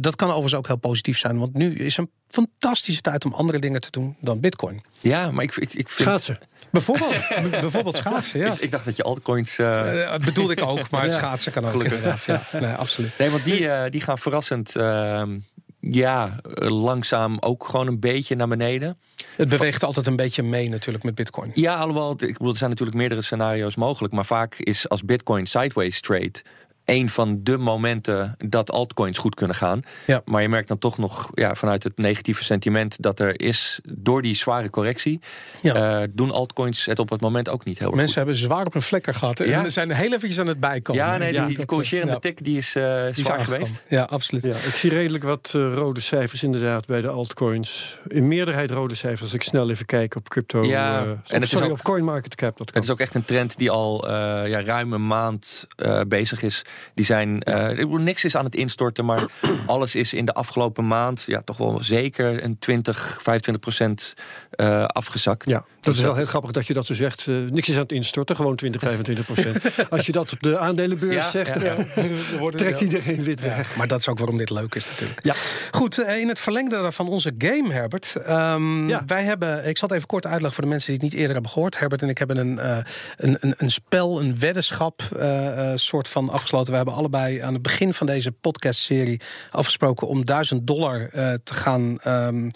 dat 0.00 0.16
kan 0.16 0.28
overigens 0.28 0.54
ook 0.54 0.66
heel 0.66 0.76
positief 0.76 1.18
zijn, 1.18 1.38
want 1.38 1.54
nu 1.54 1.74
is 1.74 1.96
een 1.96 2.10
fantastische 2.28 3.00
tijd 3.00 3.24
om 3.24 3.32
andere 3.32 3.58
dingen 3.58 3.80
te 3.80 3.90
doen 3.90 4.16
dan 4.20 4.40
bitcoin. 4.40 4.82
Ja, 4.98 5.30
maar 5.30 5.44
ik, 5.44 5.56
ik, 5.56 5.74
ik 5.74 5.88
vind... 5.88 6.08
Schaatsen. 6.08 6.38
Bijvoorbeeld, 6.70 7.28
bijvoorbeeld 7.50 7.96
schaatsen, 7.96 8.40
ja. 8.40 8.52
Ik, 8.52 8.58
ik, 8.58 8.70
dacht 8.70 8.84
dat 8.84 8.96
je 8.96 9.02
altcoins... 9.02 9.58
Uh... 9.58 9.66
Uh, 9.94 10.16
bedoelde 10.18 10.52
ik 10.52 10.62
ook, 10.62 10.90
maar 10.90 11.10
schaatsen 11.18 11.52
kan 11.52 11.64
ook 11.64 11.70
Gelukkig. 11.70 12.26
Ja. 12.26 12.40
Nee, 12.60 12.72
absoluut. 12.72 13.18
Nee, 13.18 13.30
want 13.30 13.44
die, 13.44 13.60
uh, 13.60 13.84
die 13.90 14.00
gaan 14.00 14.18
verrassend... 14.18 14.76
Ehm, 14.76 15.36
ja, 15.80 16.36
langzaam 16.54 17.36
ook 17.40 17.66
gewoon 17.66 17.86
een 17.86 18.00
beetje 18.00 18.34
naar 18.34 18.48
beneden. 18.48 18.98
Het 19.36 19.48
beweegt 19.48 19.84
altijd 19.84 20.06
een 20.06 20.16
beetje 20.16 20.42
mee 20.42 20.68
natuurlijk 20.68 21.04
met 21.04 21.14
bitcoin. 21.14 21.50
Ja, 21.54 21.76
alhoewel, 21.76 22.10
ik 22.10 22.18
bedoel, 22.18 22.52
er 22.52 22.58
zijn 22.58 22.70
natuurlijk 22.70 22.98
meerdere 22.98 23.22
scenario's 23.22 23.76
mogelijk. 23.76 24.14
Maar 24.14 24.24
vaak 24.24 24.54
is 24.54 24.88
als 24.88 25.04
bitcoin 25.04 25.46
sideways 25.46 26.00
trade 26.00 26.42
een 26.88 27.10
van 27.10 27.40
de 27.42 27.58
momenten 27.58 28.34
dat 28.38 28.70
altcoins 28.70 29.18
goed 29.18 29.34
kunnen 29.34 29.56
gaan. 29.56 29.82
Ja. 30.06 30.22
Maar 30.24 30.42
je 30.42 30.48
merkt 30.48 30.68
dan 30.68 30.78
toch 30.78 30.98
nog 30.98 31.30
ja, 31.34 31.54
vanuit 31.54 31.82
het 31.82 31.96
negatieve 31.98 32.44
sentiment 32.44 33.02
dat 33.02 33.20
er 33.20 33.40
is 33.40 33.80
door 33.88 34.22
die 34.22 34.34
zware 34.36 34.70
correctie. 34.70 35.20
Ja. 35.62 36.00
Uh, 36.00 36.06
doen 36.12 36.30
altcoins 36.30 36.84
het 36.84 36.98
op 36.98 37.10
het 37.10 37.20
moment 37.20 37.48
ook 37.48 37.64
niet 37.64 37.78
heel 37.78 37.86
erg 37.86 37.96
Mensen 37.96 38.16
goed. 38.18 38.26
hebben 38.26 38.44
zwaar 38.46 38.66
op 38.66 38.74
een 38.74 38.82
vlekker 38.82 39.14
gehad. 39.14 39.40
En 39.40 39.48
Ja. 39.48 39.68
zijn 39.68 39.90
heel 39.90 40.12
eventjes 40.12 40.38
aan 40.38 40.46
het 40.46 40.60
bijkomen. 40.60 41.02
Ja, 41.04 41.16
nee, 41.16 41.46
die, 41.46 41.66
corrigerende 41.66 42.12
ja. 42.12 42.18
tik 42.18 42.44
die 42.44 42.56
is 42.56 42.76
uh, 42.76 43.00
Die 43.02 43.10
is 43.10 43.16
zwaar 43.16 43.40
geweest. 43.40 43.82
Ja, 43.88 44.02
absoluut. 44.02 44.44
Ja, 44.44 44.50
ik 44.54 44.74
zie 44.74 44.90
redelijk 44.90 45.24
wat 45.24 45.52
uh, 45.56 45.74
rode 45.74 46.00
cijfers 46.00 46.42
inderdaad 46.42 46.86
bij 46.86 47.00
de 47.00 47.08
altcoins. 47.08 47.94
In 48.06 48.28
meerderheid 48.28 48.70
rode 48.70 48.94
cijfers 48.94 49.22
als 49.22 49.32
ik 49.34 49.42
snel 49.42 49.70
even 49.70 49.86
kijk 49.86 50.14
op 50.16 50.28
crypto. 50.28 50.62
Ja, 50.64 51.02
uh, 51.02 51.08
en 51.08 51.20
het 51.26 51.42
is 51.42 51.48
sorry, 51.50 51.66
ook- 51.66 51.72
op 51.72 51.82
CoinMarketCap.com. 51.82 52.66
Het 52.74 52.84
is 52.84 52.90
ook 52.90 53.00
echt 53.00 53.14
een 53.14 53.24
trend 53.24 53.58
die 53.58 53.70
al 53.70 54.04
uh, 54.08 54.10
ja, 54.48 54.62
ruim 54.64 54.92
een 54.92 55.06
maand 55.06 55.66
uh, 55.76 56.00
bezig 56.08 56.42
is. 56.42 56.64
Die 56.94 57.04
zijn, 57.04 57.42
uh, 57.48 57.70
ik 57.70 57.76
bedoel, 57.76 57.96
niks 57.98 58.24
is 58.24 58.36
aan 58.36 58.44
het 58.44 58.54
instorten, 58.54 59.04
maar 59.04 59.22
alles 59.66 59.94
is 59.94 60.12
in 60.12 60.24
de 60.24 60.32
afgelopen 60.34 60.86
maand 60.86 61.22
ja, 61.26 61.42
toch 61.44 61.56
wel 61.56 61.78
zeker 61.82 62.44
een 62.44 62.58
20, 62.58 63.18
25 63.22 63.62
procent 63.62 64.14
uh, 64.56 64.84
afgezakt. 64.84 65.50
Ja, 65.50 65.64
dat 65.80 65.94
is 65.94 66.00
wel 66.00 66.14
heel 66.14 66.26
grappig 66.26 66.50
dat 66.50 66.66
je 66.66 66.74
dat 66.74 66.86
zo 66.86 66.94
zegt. 66.94 67.26
Uh, 67.26 67.50
niks 67.50 67.68
is 67.68 67.74
aan 67.74 67.80
het 67.80 67.92
instorten, 67.92 68.36
gewoon 68.36 68.56
20, 68.56 68.80
25 68.80 69.24
procent. 69.24 69.60
Als 69.90 70.06
je 70.06 70.12
dat 70.12 70.32
op 70.32 70.40
de 70.42 70.58
aandelenbeurs 70.58 71.14
Ja, 71.14 71.30
zegt, 71.30 71.60
ja. 71.60 71.74
dan 71.74 71.86
wordt- 72.40 72.58
trekt 72.58 72.80
iedereen 72.80 73.22
wit 73.22 73.40
Ja, 73.40 73.46
weg. 73.46 73.76
maar 73.76 73.88
dat 73.88 73.98
is 73.98 74.08
ook 74.08 74.18
waarom 74.18 74.36
dit 74.36 74.50
leuk 74.50 74.74
is 74.74 74.86
natuurlijk. 74.86 75.24
Ja. 75.24 75.34
Goed, 75.70 75.98
eh, 75.98 76.18
in 76.20 76.28
het 76.28 76.40
verlengde 76.40 76.92
van 76.92 77.08
onze 77.08 77.34
game, 77.38 77.72
Herbert. 77.72 78.16
ehm, 78.16 78.88
Ja. 78.88 79.02
Wij 79.06 79.24
hebben, 79.24 79.68
ik 79.68 79.78
zal 79.78 79.88
het 79.88 79.96
even 79.96 80.08
kort 80.08 80.24
uitleggen 80.24 80.52
voor 80.54 80.64
de 80.64 80.70
mensen 80.70 80.86
die 80.92 80.96
het 81.00 81.04
niet 81.10 81.14
eerder 81.20 81.32
hebben 81.32 81.50
gehoord. 81.52 81.78
Herbert 81.78 82.02
en 82.02 82.08
ik 82.08 82.18
hebben 82.18 82.36
een, 82.36 82.58
eh, 82.58 82.76
een, 83.16 83.36
een, 83.40 83.54
een 83.56 83.70
spel, 83.70 84.20
een 84.20 84.38
weddenschap 84.38 85.02
eh, 85.16 85.72
eh, 85.72 85.78
soort 85.78 86.08
van 86.08 86.28
afgesloten. 86.30 86.67
We 86.70 86.76
hebben 86.76 86.94
allebei 86.94 87.40
aan 87.40 87.52
het 87.52 87.62
begin 87.62 87.94
van 87.94 88.06
deze 88.06 88.32
podcastserie 88.32 89.20
afgesproken 89.50 90.08
om 90.08 90.24
1000 90.24 90.66
dollar 90.66 91.08
eh, 91.08 91.32
te 91.44 91.54
gaan 91.54 91.98
ehm, 92.00 92.50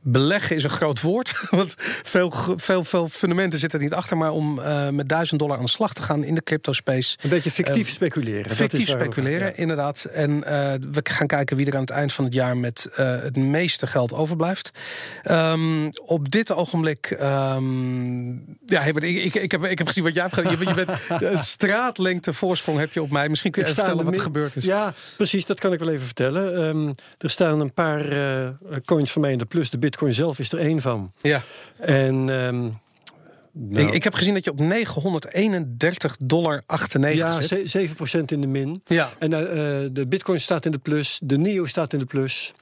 beleggen. 0.00 0.56
Is 0.56 0.64
een 0.64 0.70
groot 0.70 1.00
woord, 1.00 1.46
want 1.50 1.74
veel, 2.02 2.32
veel, 2.56 2.84
veel 2.84 3.08
fundamenten 3.08 3.58
zitten 3.58 3.78
er 3.78 3.84
niet 3.84 3.94
achter. 3.94 4.16
Maar 4.16 4.30
om 4.30 4.58
eh, 4.58 4.88
met 4.88 5.08
1000 5.08 5.40
dollar 5.40 5.56
aan 5.56 5.64
de 5.64 5.70
slag 5.70 5.92
te 5.92 6.02
gaan 6.02 6.24
in 6.24 6.34
de 6.34 6.42
crypto 6.42 6.72
space. 6.72 7.16
Een 7.22 7.30
beetje 7.30 7.50
fictief 7.50 7.88
speculeren. 7.88 8.42
dat 8.42 8.50
is 8.50 8.56
Fictief 8.56 8.88
speculeren, 8.88 9.46
ja. 9.46 9.52
inderdaad. 9.54 10.04
En 10.04 10.44
eh, 10.44 10.72
we 10.90 11.00
gaan 11.02 11.26
kijken 11.26 11.56
wie 11.56 11.66
er 11.66 11.74
aan 11.74 11.80
het 11.80 11.90
eind 11.90 12.12
van 12.12 12.24
het 12.24 12.34
jaar 12.34 12.56
met 12.56 12.88
het 12.96 13.36
meeste 13.36 13.86
geld 13.86 14.12
overblijft. 14.12 14.70
Ehm, 15.22 15.88
op 16.04 16.30
dit 16.30 16.52
ogenblik. 16.52 17.06
ehm, 17.10 18.28
ja, 18.66 18.82
ik, 18.82 18.96
ik, 18.96 19.34
ik, 19.34 19.50
heb, 19.50 19.64
ik 19.64 19.78
heb 19.78 19.86
gezien 19.86 20.04
wat 20.04 20.14
jij 20.14 20.22
hebt 20.22 20.34
gedaan. 20.34 20.58
Je, 20.58 20.68
je 20.68 20.74
bent 20.74 20.90
een 21.32 21.38
straatlengte 21.38 22.32
voorsprong 22.32 22.78
heb 22.78 22.92
je 22.92 23.02
op 23.02 23.10
mij. 23.10 23.28
Misschien 23.28 23.50
Ik 23.56 23.66
sta 23.66 23.74
vertellen 23.74 24.04
wat 24.04 24.14
er 24.14 24.20
gebeurd 24.20 24.56
is. 24.56 24.64
Ja, 24.64 24.94
precies, 25.16 25.44
dat 25.44 25.60
kan 25.60 25.72
ik 25.72 25.78
wel 25.78 25.88
even 25.88 26.04
vertellen. 26.06 26.54
Ehm, 26.68 26.92
er 27.18 27.30
staan 27.30 27.60
een 27.60 27.72
paar 27.72 28.00
eh, 28.10 28.48
coins 28.84 29.12
van 29.12 29.22
mij 29.22 29.32
in 29.32 29.38
de 29.38 29.44
plus. 29.44 29.70
De 29.70 29.78
bitcoin 29.78 30.14
zelf 30.14 30.38
is 30.38 30.52
er 30.52 30.58
één 30.58 30.80
van. 30.80 31.12
Ja. 31.20 31.42
En 31.78 32.28
ehm, 32.30 32.66
ik, 33.86 33.94
ik 33.94 34.04
heb 34.04 34.14
gezien 34.14 34.34
dat 34.34 34.44
je 34.44 34.50
op 34.50 34.58
931 34.60 36.16
dollar 36.20 36.62
98 36.66 37.26
Ja, 37.28 37.40
zit. 37.42 37.70
ze- 37.70 37.88
7% 38.20 38.32
in 38.32 38.40
de 38.40 38.46
min. 38.46 38.82
Ja. 38.84 39.10
En 39.18 39.32
eh, 39.32 39.40
eh, 39.84 39.90
de 39.92 40.06
bitcoin 40.06 40.40
staat 40.40 40.64
in 40.64 40.70
de 40.70 40.78
plus, 40.78 41.20
de 41.22 41.38
NIO 41.38 41.66
staat 41.66 41.92
in 41.92 41.98
de 41.98 42.04
plus. 42.04 42.54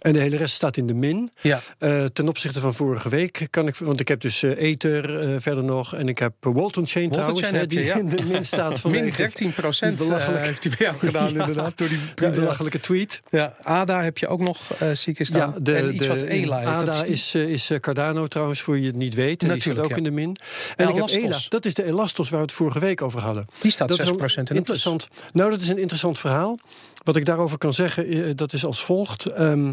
En 0.00 0.12
de 0.12 0.18
hele 0.18 0.36
rest 0.36 0.54
staat 0.54 0.76
in 0.76 0.86
de 0.86 0.94
min. 0.94 1.30
Ja. 1.40 1.60
Eh, 1.78 2.04
ten 2.04 2.28
opzichte 2.28 2.60
van 2.60 2.74
vorige 2.74 3.08
week 3.08 3.46
kan 3.50 3.66
ik... 3.66 3.76
Want 3.76 4.00
ik 4.00 4.08
heb 4.08 4.20
dus 4.20 4.42
eh, 4.42 4.56
Ether 4.56 5.20
eh, 5.20 5.34
verder 5.38 5.64
nog. 5.64 5.94
En 5.94 6.08
ik 6.08 6.18
heb 6.18 6.32
Walton 6.40 6.86
Chain 6.86 7.08
Walton 7.08 7.10
trouwens. 7.10 7.40
Chain 7.40 7.54
hè, 7.54 7.66
die 7.66 7.84
ja. 7.84 7.96
in 7.96 8.06
de 8.08 8.24
min 8.24 8.44
staat 8.44 8.78
vanwege 8.80 9.04
Min 9.04 9.12
13 9.16 9.52
procent 9.52 9.98
die 9.98 10.06
belachelijke- 10.06 10.46
heeft 10.46 10.64
hij 10.64 10.72
bij 10.78 10.86
jou 10.86 10.98
gedaan, 11.08 11.32
Ja. 11.32 11.40
inderdaad. 11.40 11.78
Door 11.78 11.88
die, 11.88 12.30
belachelijke 12.30 12.80
tweet. 12.80 13.20
Ja, 13.30 13.54
ADA 13.62 14.02
heb 14.02 14.18
je 14.18 14.28
ook 14.28 14.40
nog 14.40 14.58
ziek 14.92 15.18
is 15.18 15.28
staan. 15.28 15.52
Ja, 15.54 15.60
de, 15.60 15.74
en 15.74 15.94
iets 15.94 16.06
de, 16.06 16.14
wat 16.14 16.22
ELA 16.22 16.58
heet. 16.58 16.66
ADA 16.66 17.04
is 17.04 17.34
is, 17.34 17.70
Cardano 17.80 18.26
trouwens, 18.26 18.60
voor 18.60 18.78
je 18.78 18.86
het 18.86 18.96
niet 18.96 19.14
weet. 19.14 19.42
En 19.42 19.48
die 19.48 19.48
Natuurlijk, 19.48 19.78
staat 19.78 19.90
ook 19.90 19.96
in 19.96 20.04
de 20.04 20.10
min. 20.10 20.36
En 20.76 20.88
ik 20.88 20.94
heb. 20.94 21.08
ELA, 21.08 21.38
dat 21.48 21.64
is 21.64 21.74
de 21.74 21.84
Elastos 21.84 22.28
waar 22.28 22.40
we 22.40 22.46
het 22.46 22.54
vorige 22.54 22.78
week 22.78 23.02
over 23.02 23.20
hadden. 23.20 23.46
Die 23.60 23.70
staat 23.70 23.88
dat 23.88 24.00
6% 24.00 24.24
is 24.24 24.36
in 24.36 24.44
de 24.44 24.54
interessant. 24.54 25.08
Nou, 25.32 25.50
dat 25.50 25.60
is 25.60 25.68
een 25.68 25.78
interessant 25.78 26.18
verhaal. 26.18 26.58
Wat 27.02 27.16
ik 27.16 27.24
daarover 27.24 27.58
kan 27.58 27.72
zeggen, 27.72 28.06
eh, 28.06 28.30
dat 28.34 28.52
is 28.52 28.64
als 28.64 28.84
volgt. 28.84 29.26
Ehm, 29.26 29.72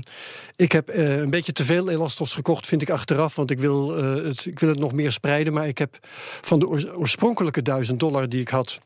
ik 0.56 0.72
heb 0.72 0.90
eh, 0.90 1.18
een 1.18 1.30
beetje 1.30 1.52
te 1.52 1.66
veel 1.66 1.90
Elastos 1.90 2.34
gekocht, 2.34 2.68
vind 2.68 2.82
ik 2.82 2.90
achteraf. 2.90 3.36
Want 3.36 3.52
ik 3.52 3.60
wil, 3.60 3.98
eh, 3.98 4.24
het, 4.24 4.46
ik 4.46 4.60
wil 4.60 4.70
het 4.70 4.80
nog 4.80 4.94
meer 4.94 5.12
spreiden. 5.12 5.54
Maar 5.54 5.68
ik 5.68 5.78
heb 5.78 5.98
van 6.42 6.60
de 6.60 6.68
oors- 6.68 6.92
oorspronkelijke 6.92 7.62
1000 7.62 8.00
dollar 8.00 8.30
die 8.30 8.42
ik 8.42 8.50
had... 8.50 8.80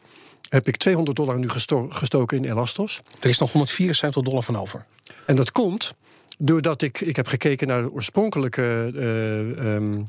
heb 0.49 0.67
ik 0.67 0.77
200 0.77 1.17
dollar 1.17 1.37
nu 1.37 1.49
gesto- 1.49 1.89
gestoken 1.89 2.37
in 2.37 2.51
Elastos. 2.51 2.99
Er 3.19 3.29
is 3.29 3.37
nog 3.37 3.51
174 3.51 4.23
dollar 4.23 4.43
van 4.43 4.57
over. 4.57 4.85
En 5.25 5.35
dat 5.35 5.51
komt 5.51 5.93
doordat 6.37 6.81
ik, 6.81 7.01
ik 7.01 7.15
heb 7.15 7.27
gekeken 7.27 7.67
naar 7.67 7.81
de 7.81 7.91
oorspronkelijke 7.91 8.91
eh, 8.95 9.75
ehm, 9.75 10.01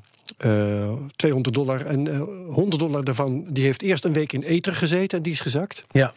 eh, 0.42 0.92
200 1.16 1.54
dollar. 1.54 1.86
En 1.86 2.08
eh, 2.12 2.20
100 2.48 2.78
dollar 2.82 3.04
daarvan, 3.04 3.44
die 3.48 3.64
heeft 3.64 3.82
eerst 3.82 4.04
een 4.04 4.12
week 4.12 4.32
in 4.32 4.42
ether 4.42 4.74
gezeten 4.74 5.16
en 5.18 5.22
die 5.24 5.32
is 5.32 5.40
gezakt. 5.40 5.84
Ja, 5.90 6.12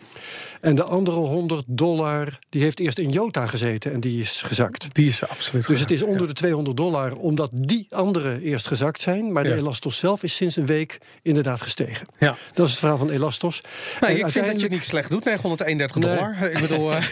En 0.61 0.75
de 0.75 0.83
andere 0.83 1.17
100 1.17 1.63
dollar, 1.67 2.39
die 2.49 2.61
heeft 2.61 2.79
eerst 2.79 2.99
in 2.99 3.09
Jota 3.09 3.45
gezeten 3.47 3.93
en 3.93 3.99
die 3.99 4.19
is 4.21 4.41
gezakt. 4.41 4.87
die 4.93 5.07
is 5.07 5.27
absoluut 5.27 5.67
Dus 5.67 5.79
het 5.79 5.91
is 5.91 6.01
onder 6.01 6.27
de 6.27 6.33
200 6.33 6.77
dollar, 6.77 7.13
omdat 7.15 7.49
die 7.53 7.87
andere 7.89 8.41
eerst 8.41 8.67
gezakt 8.67 9.01
zijn. 9.01 9.31
Maar 9.31 9.43
de. 9.43 9.55
Elastos 9.55 9.97
zelf 9.97 10.23
is 10.23 10.35
sinds 10.35 10.55
een 10.55 10.65
week 10.65 10.97
inderdaad 11.21 11.61
gestegen. 11.61 12.07
Ja. 12.19 12.35
Dat 12.53 12.65
is 12.65 12.71
het 12.71 12.79
verhaal 12.79 12.97
van 12.97 13.09
Elastos. 13.09 13.61
Nou, 13.99 14.13
En 14.13 14.19
ik 14.19 14.29
vind 14.29 14.45
dat 14.47 14.61
je 14.61 14.67
niet 14.69 14.83
slecht 14.83 15.09
doet, 15.09 15.23
931 15.23 15.97
Nee. 15.97 16.15
dollar. 16.15 16.51
Ik 16.51 16.59
bedoel, 16.59 16.91
eh, 16.93 17.03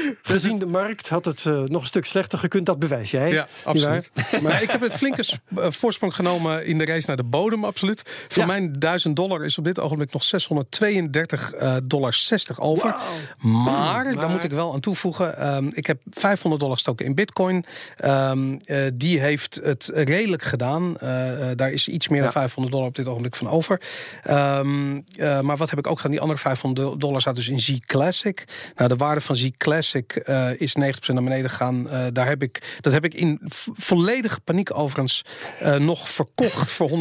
Gezien 0.22 0.58
de 0.58 0.66
markt 0.66 1.08
had 1.08 1.24
het 1.24 1.46
eh, 1.46 1.62
nog 1.62 1.80
een 1.80 1.86
stuk 1.86 2.04
slechter 2.04 2.38
gekund, 2.38 2.66
dat 2.66 2.78
bewijs 2.78 3.10
jij. 3.10 3.32
ja, 3.32 3.48
absoluut. 3.62 4.10
Maar 4.42 4.62
ik 4.62 4.70
heb 4.70 4.82
een 4.82 4.90
flinke 4.90 5.24
eh, 5.56 5.66
voorsprong 5.70 6.14
genomen 6.14 6.39
in 6.48 6.78
de 6.78 6.84
race 6.84 7.06
naar 7.06 7.16
de 7.16 7.22
bodem, 7.24 7.64
absoluut. 7.64 8.02
Van 8.28 8.42
Ja. 8.42 8.46
mijn 8.46 8.72
1000 8.78 9.16
dollar 9.16 9.44
is 9.44 9.58
op 9.58 9.64
dit 9.64 9.80
ogenblik 9.80 10.12
nog 10.12 10.24
632 10.24 11.52
eh, 11.52 11.76
dollar 11.84 12.14
60 12.14 12.60
over. 12.60 12.96
Maar, 13.38 14.04
daar 14.04 14.14
Maar- 14.14 14.28
moet 14.30 14.44
ik 14.44 14.50
wel 14.50 14.72
aan 14.72 14.80
toevoegen. 14.80 15.36
ehm, 15.36 15.70
ik 15.74 15.86
heb 15.86 16.00
500 16.10 16.60
dollar 16.60 16.76
gestoken 16.76 17.06
in 17.06 17.14
bitcoin. 17.14 17.64
Ehm, 17.96 18.52
eh, 18.64 18.86
die 18.94 19.20
heeft 19.20 19.60
het 19.62 19.90
redelijk 19.94 20.42
gedaan. 20.42 20.98
Eh, 20.98 21.50
eh, 21.50 21.56
daar 21.56 21.70
is 21.70 21.88
iets 21.88 22.08
meer 22.08 22.18
dan 22.18 22.26
Ja. 22.26 22.32
500 22.40 22.72
dollar 22.74 22.88
op 22.88 22.94
dit 22.96 23.06
ogenblik 23.08 23.36
van 23.36 23.48
over. 23.48 23.80
Ehm, 24.22 25.00
eh, 25.16 25.40
maar 25.40 25.56
wat 25.56 25.70
heb 25.70 25.78
ik 25.78 25.86
ook 25.86 25.96
gedaan? 25.96 26.10
Die 26.12 26.20
andere 26.20 26.38
500 26.40 27.00
dollar 27.00 27.20
staat 27.20 27.36
dus 27.36 27.48
in 27.48 27.60
Z 27.60 27.78
Classic. 27.86 28.44
Nou, 28.76 28.88
de 28.88 28.96
waarde 28.96 29.20
van 29.20 29.36
Z 29.36 29.48
Classic 29.56 30.12
eh, 30.16 30.60
is 30.60 30.74
90% 30.74 31.14
naar 31.18 31.22
beneden 31.28 31.50
gegaan. 31.50 31.90
Eh, 31.90 32.06
daar 32.12 32.26
heb 32.28 32.42
ik, 32.42 32.78
dat 32.80 32.92
heb 32.92 33.04
ik 33.04 33.14
in 33.14 33.40
volledige 33.74 34.40
paniek 34.40 34.74
overigens 34.78 35.24
eh, 35.58 35.76
nog 35.76 36.08
verkocht 36.24 36.72
voor 36.72 36.90
132,60 36.90 36.94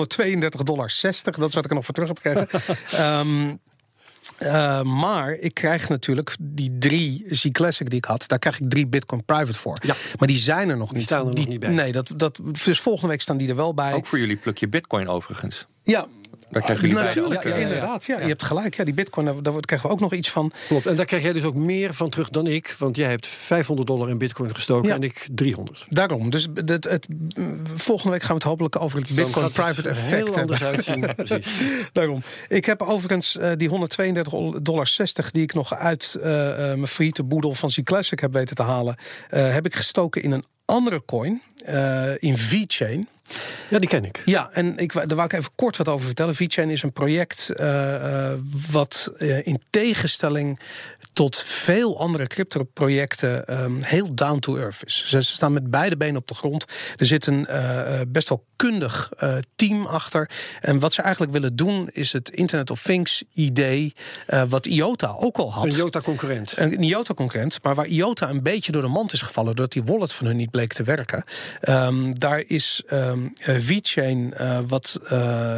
dollar. 0.63 0.91
Dat 1.23 1.49
is 1.49 1.53
wat 1.53 1.65
ik 1.65 1.69
er 1.69 1.75
nog 1.75 1.86
voor 1.86 1.93
terug 1.93 2.10
heb 2.10 2.19
gekregen. 2.21 2.47
Ehm, 2.91 3.55
eh, 4.38 4.82
maar 4.82 5.34
ik 5.34 5.53
krijg 5.53 5.89
natuurlijk 5.89 6.36
die 6.39 6.77
drie 6.77 7.25
Z 7.29 7.47
Classic 7.51 7.89
die 7.89 7.97
ik 7.97 8.05
had, 8.05 8.27
daar 8.27 8.39
krijg 8.39 8.60
ik 8.60 8.69
drie 8.69 8.88
Bitcoin 8.88 9.25
Private 9.25 9.60
voor. 9.60 9.77
Ja. 9.82 9.95
Maar 10.17 10.27
die 10.27 10.38
zijn 10.38 10.69
er 10.69 10.77
nog 10.77 10.93
niet. 10.93 11.03
staan 11.03 11.27
er 11.27 11.34
nog 11.34 11.47
niet 11.47 11.60
bij. 11.60 11.69
Nee, 11.69 11.91
dat, 11.91 12.12
dat, 12.15 12.39
dus 12.63 12.79
volgende 12.79 13.08
week 13.08 13.21
staan 13.21 13.38
die 13.38 13.49
er 13.49 13.55
wel 13.55 13.73
bij. 13.73 13.93
Ook 13.93 14.05
voor 14.05 14.19
jullie 14.19 14.36
plukje 14.36 14.67
bitcoin 14.67 15.08
overigens. 15.08 15.67
Ja, 15.84 16.08
Daar 16.50 16.62
krijgen 16.62 16.88
jullie 16.88 17.04
natuurlijk, 17.04 17.44
eh, 17.44 17.62
inderdaad. 17.62 18.06
Ja, 18.06 18.20
je 18.20 18.28
hebt 18.28 18.44
gelijk. 18.44 18.76
Ja, 18.76 18.84
die 18.84 18.94
Bitcoin, 18.94 19.26
daar, 19.26 19.44
daar 19.44 19.60
krijgen 19.60 19.88
we 19.88 19.94
ook 19.94 20.00
nog 20.00 20.13
iets 20.13 20.30
van. 20.30 20.52
Klopt. 20.68 20.86
En 20.86 20.96
daar 20.96 21.06
krijg 21.06 21.24
jij 21.24 21.34
dus 21.34 21.44
ook 21.44 21.56
meer 21.56 21.94
van 21.94 22.10
terug 22.10 22.30
dan 22.30 22.48
ik. 22.48 22.76
Want 22.78 22.96
jij 22.96 23.10
hebt 23.10 23.28
500 23.28 23.88
dollar 23.88 24.10
in 24.10 24.18
bitcoin 24.18 24.56
gestoken 24.56 24.88
Ja. 24.88 24.96
en 24.96 25.02
ik 25.04 25.28
300. 25.32 25.86
Daarom. 25.89 26.30
Dus 26.30 26.48
het, 26.54 26.84
het, 26.84 27.08
volgende 27.76 28.12
week 28.12 28.22
gaan 28.22 28.30
we 28.30 28.34
het 28.34 28.44
hopelijk 28.44 28.82
over 28.82 29.00
het 29.00 29.10
Bitcoin 29.10 29.52
Private 29.52 29.89
Effect 29.89 30.10
heel 30.10 30.26
hebben. 30.26 30.42
anders 30.42 30.63
uitzien. 30.63 31.13
Precies. 31.15 31.48
Daarom. 31.92 32.22
Ik 32.48 32.65
heb 32.65 32.82
overigens 32.82 33.38
eh, 33.38 33.52
die 33.56 33.70
132,60 33.70 33.74
dollar 34.62 34.89
die 35.32 35.44
ik 35.44 35.54
nog 35.54 35.76
uit 35.76 36.18
eh, 36.22 36.50
eh, 36.50 36.58
mijn 36.58 36.88
failliete 36.88 37.24
boedel 37.24 37.54
van 37.54 37.72
Z 37.72 37.80
Classic 37.84 38.20
heb 38.20 38.34
weten 38.34 38.56
te 38.56 38.63
halen, 38.63 38.96
heb 39.28 39.65
ik 39.65 39.76
gestoken 39.76 40.24
in 40.24 40.32
een 40.32 40.46
andere 40.65 41.06
coin, 41.06 41.42
in 42.20 42.38
V-Chain. 42.38 43.08
Ja, 43.70 43.80
die 43.80 43.89
ken 43.89 44.06
ik. 44.06 44.22
Ja, 44.26 44.50
en 44.54 44.78
ik, 44.78 44.94
daar 44.94 45.15
wou 45.15 45.24
ik 45.24 45.34
even 45.34 45.52
kort 45.56 45.78
wat 45.78 45.88
over 45.88 46.06
vertellen. 46.06 46.36
VeChain 46.36 46.70
is 46.70 46.84
een 46.84 46.94
project 46.94 47.50
eh, 47.50 48.32
eh, 48.32 48.39
wat 48.72 49.12
eh, 49.18 49.48
in 49.48 49.62
tegenstelling 49.70 50.60
tot 51.13 51.43
veel 51.45 52.00
andere 52.00 52.28
crypto-projecten 52.28 53.48
ehm, 53.48 53.82
heel 53.82 54.15
down 54.15 54.39
to 54.39 54.58
earth 54.58 54.82
is. 54.86 55.06
Ze, 55.08 55.22
staan 55.22 55.54
met 55.54 55.72
beide 55.72 55.98
benen 55.98 56.15
op 56.15 56.28
de 56.28 56.34
grond. 56.34 56.65
Er 56.98 57.06
zit 57.06 57.26
een 57.26 57.45
eh, 57.45 58.02
eh, 58.02 58.08
best 58.08 58.30
wel 58.30 58.45
kundig 58.56 59.12
eh, 59.17 59.36
team 59.56 59.86
achter. 59.86 60.30
En 60.62 60.80
wat 60.80 60.93
ze 60.93 61.02
eigenlijk 61.02 61.32
willen 61.32 61.56
doen 61.56 61.89
is 61.91 62.13
het 62.13 62.30
Internet 62.30 62.72
of 62.72 62.82
Things 62.82 63.24
idee, 63.34 63.93
wat 64.48 64.65
IOTA 64.65 65.15
ook 65.17 65.38
al 65.38 65.54
had. 65.54 65.65
Een 65.65 65.72
Jota-concurrent. 65.72 66.58
Een 66.58 66.84
IOTA-concurrent, 66.84 67.63
maar 67.63 67.76
waar 67.76 67.88
IOTA 67.88 68.30
een 68.30 68.43
beetje 68.43 68.72
door 68.72 68.82
de 68.82 68.88
mand 68.88 69.13
is 69.13 69.22
gevallen... 69.22 69.56
doordat 69.56 69.74
die 69.74 69.84
wallet 69.84 70.13
van 70.13 70.26
hun 70.26 70.36
niet 70.36 70.52
bleek 70.52 70.74
te 70.74 70.84
werken. 70.84 71.24
Ehm, 71.60 72.13
daar 72.13 72.43
is 72.48 72.84
eh, 72.88 73.13
VeChain 73.38 74.34
wat, 74.67 74.98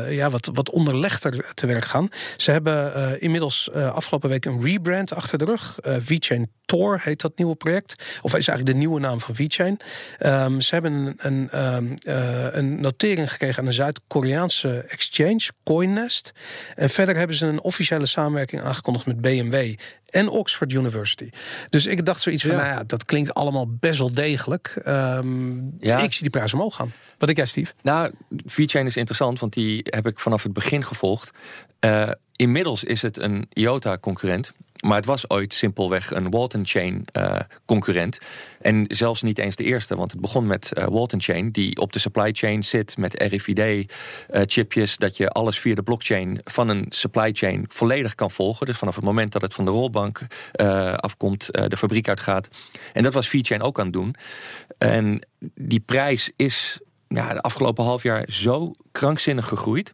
ja, 0.10 0.30
wat, 0.30 0.50
wat 0.54 0.70
onderlegder 0.70 1.52
te 1.54 1.66
werk 1.66 1.86
gaan. 1.86 2.10
Ze 2.38 2.52
hebben 2.52 3.20
inmiddels 3.22 3.72
afgelopen 3.72 4.30
week 4.30 4.46
een 4.46 4.62
rebrand 4.62 5.14
achter 5.14 5.40
de 5.46 5.52
rug. 5.52 5.80
Eh 5.80 5.96
VeChain 6.00 6.52
Tor 6.66 7.00
heet 7.04 7.22
dat 7.22 7.38
nieuwe 7.38 7.56
project. 7.56 8.04
Of 8.22 8.36
is 8.36 8.48
eigenlijk 8.48 8.66
de 8.66 8.74
nieuwe 8.74 9.00
naam 9.00 9.20
van 9.20 9.36
VeChain. 9.36 9.78
Ehm, 10.18 10.60
ze 10.60 10.74
hebben 10.74 11.14
een, 11.18 11.50
ehm, 11.50 11.96
eh, 12.04 12.46
een 12.52 12.82
notering 12.82 13.32
gekregen 13.32 13.60
aan 13.62 13.68
een 13.68 13.74
Zuid-Koreaanse 13.74 14.80
exchange, 14.88 15.50
Coinnest. 15.64 16.32
En 16.76 16.90
verder 16.90 17.16
hebben 17.16 17.36
ze 17.36 17.46
een 17.46 17.62
officiële 17.62 18.06
samenwerking 18.06 18.62
aangekondigd 18.62 19.06
met 19.06 19.22
BMW 19.22 19.74
en 20.10 20.30
Oxford 20.30 20.72
University. 20.72 21.30
Dus 21.70 21.86
ik 21.86 22.06
dacht 22.06 22.22
zoiets 22.22 22.42
van, 22.44 22.52
Ja. 22.52 22.58
nou 22.58 22.70
ja, 22.70 22.84
dat 22.84 23.06
klinkt 23.06 23.34
allemaal 23.34 23.68
best 23.80 24.00
wel 24.00 24.14
degelijk. 24.14 24.74
Ehm, 24.84 25.54
Ja. 25.80 26.00
Ik 26.00 26.12
zie 26.14 26.22
die 26.22 26.30
prijs 26.30 26.54
omhoog 26.54 26.76
gaan. 26.76 26.94
Wat 27.18 27.30
ik 27.30 27.36
jij, 27.38 27.46
Steve? 27.46 27.74
Nou, 27.82 28.12
VeChain 28.46 28.86
is 28.86 28.98
interessant, 28.98 29.40
want 29.40 29.54
die 29.54 29.82
heb 29.84 30.08
ik 30.08 30.20
vanaf 30.20 30.44
het 30.44 30.54
begin 30.54 30.84
gevolgd. 30.86 31.32
Eh, 31.80 32.10
inmiddels 32.36 32.84
is 32.84 33.02
het 33.02 33.18
een 33.18 33.46
IOTA-concurrent. 33.54 34.52
Maar 34.82 34.96
het 34.96 35.06
was 35.06 35.30
ooit 35.30 35.54
simpelweg 35.54 36.12
een 36.12 36.30
Walton 36.30 36.66
Chain 36.66 37.06
eh, 37.12 37.36
concurrent. 37.66 38.20
En 38.62 38.86
zelfs 38.88 39.22
niet 39.22 39.38
eens 39.38 39.56
de 39.56 39.64
eerste, 39.64 39.96
want 39.96 40.12
het 40.12 40.22
begon 40.22 40.48
met 40.48 40.74
eh, 40.74 40.86
Walton 40.86 41.22
Chain, 41.22 41.52
die 41.52 41.78
op 41.78 41.94
de 41.94 42.00
supply 42.00 42.32
chain 42.32 42.64
zit 42.64 42.98
met 42.98 43.24
RFID-chipjes, 43.24 44.98
dat 44.98 45.18
je 45.18 45.30
alles 45.30 45.60
via 45.60 45.76
de 45.76 45.84
blockchain 45.84 46.42
van 46.44 46.70
een 46.70 46.86
supply 46.90 47.30
chain 47.34 47.66
volledig 47.68 48.16
kan 48.16 48.32
volgen. 48.32 48.66
Dus 48.66 48.78
vanaf 48.78 48.96
het 48.96 49.04
moment 49.04 49.32
dat 49.32 49.42
het 49.42 49.54
van 49.54 49.66
de 49.66 49.72
rolbank 49.72 50.28
eh, 50.52 50.94
afkomt, 50.94 51.52
eh, 51.52 51.66
de 51.68 51.78
fabriek 51.78 52.08
uitgaat. 52.08 52.48
En 52.94 53.04
dat 53.04 53.14
was 53.14 53.30
VeChain 53.30 53.62
ook 53.62 53.80
aan 53.80 53.86
het 53.86 53.94
doen. 53.94 54.16
En 54.78 55.28
die 55.56 55.80
prijs 55.80 56.32
is 56.36 56.80
ja, 57.08 57.34
de 57.34 57.42
afgelopen 57.42 57.84
half 57.84 58.04
jaar 58.04 58.26
zo 58.28 58.72
krankzinnig 58.92 59.48
gegroeid. 59.48 59.94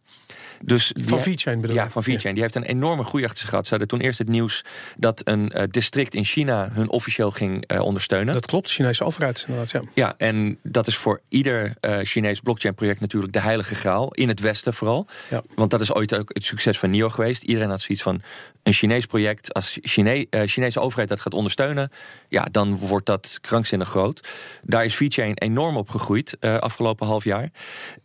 Dus 0.61 0.91
Van 1.05 1.21
VeChain 1.21 1.61
bedoel 1.61 1.75
Ja, 1.75 1.89
van 1.89 2.03
VeChain. 2.03 2.33
Die 2.33 2.43
heeft 2.43 2.55
een 2.55 2.63
enorme 2.63 3.03
groei 3.03 3.23
achter 3.23 3.39
zich 3.39 3.49
gehad. 3.49 3.63
Ze 3.63 3.69
hadden 3.69 3.87
toen 3.87 3.99
eerst 3.99 4.19
het 4.19 4.27
nieuws 4.27 4.63
dat 4.97 5.21
een 5.23 5.49
eh, 5.49 5.63
district 5.69 6.13
in 6.13 6.25
China 6.25 6.69
hun 6.71 6.89
officieel 6.89 7.31
ging 7.31 7.65
eh, 7.65 7.81
ondersteunen. 7.81 8.33
Dat 8.33 8.45
klopt, 8.45 8.67
de 8.67 8.73
Chinese 8.73 9.03
overheid 9.03 9.45
inderdaad, 9.47 9.71
ja. 9.71 9.81
Ja, 9.93 10.13
en 10.17 10.59
dat 10.63 10.87
is 10.87 10.95
voor 10.95 11.21
ieder 11.29 11.75
eh 11.79 11.97
Chinees 12.01 12.39
blockchain 12.39 12.75
project 12.75 12.99
natuurlijk 12.99 13.33
de 13.33 13.39
heilige 13.39 13.75
graal. 13.75 14.13
In 14.13 14.27
het 14.27 14.39
Westen 14.39 14.73
vooral. 14.73 15.07
Ja. 15.29 15.43
Want 15.55 15.71
dat 15.71 15.81
is 15.81 15.93
ooit 15.93 16.17
ook 16.17 16.29
het 16.33 16.45
succes 16.45 16.79
van 16.79 16.89
NIO 16.89 17.09
geweest. 17.09 17.43
Iedereen 17.43 17.69
had 17.69 17.81
zoiets 17.81 18.03
van 18.03 18.21
een 18.63 18.73
Chinees 18.73 19.05
project. 19.05 19.53
Als 19.53 19.77
Chine 19.81 20.27
Chinese 20.29 20.79
overheid 20.79 21.09
dat 21.09 21.19
gaat 21.19 21.33
ondersteunen, 21.33 21.91
ja, 22.27 22.47
dan 22.51 22.77
wordt 22.77 23.05
dat 23.05 23.37
krankzinnig 23.41 23.89
groot. 23.89 24.27
Daar 24.63 24.85
is 24.85 24.95
VeChain 24.95 25.37
enorm 25.37 25.77
op 25.77 25.89
gegroeid 25.89 26.37
uh, 26.39 26.57
afgelopen 26.57 27.07
half 27.07 27.23
jaar. 27.23 27.49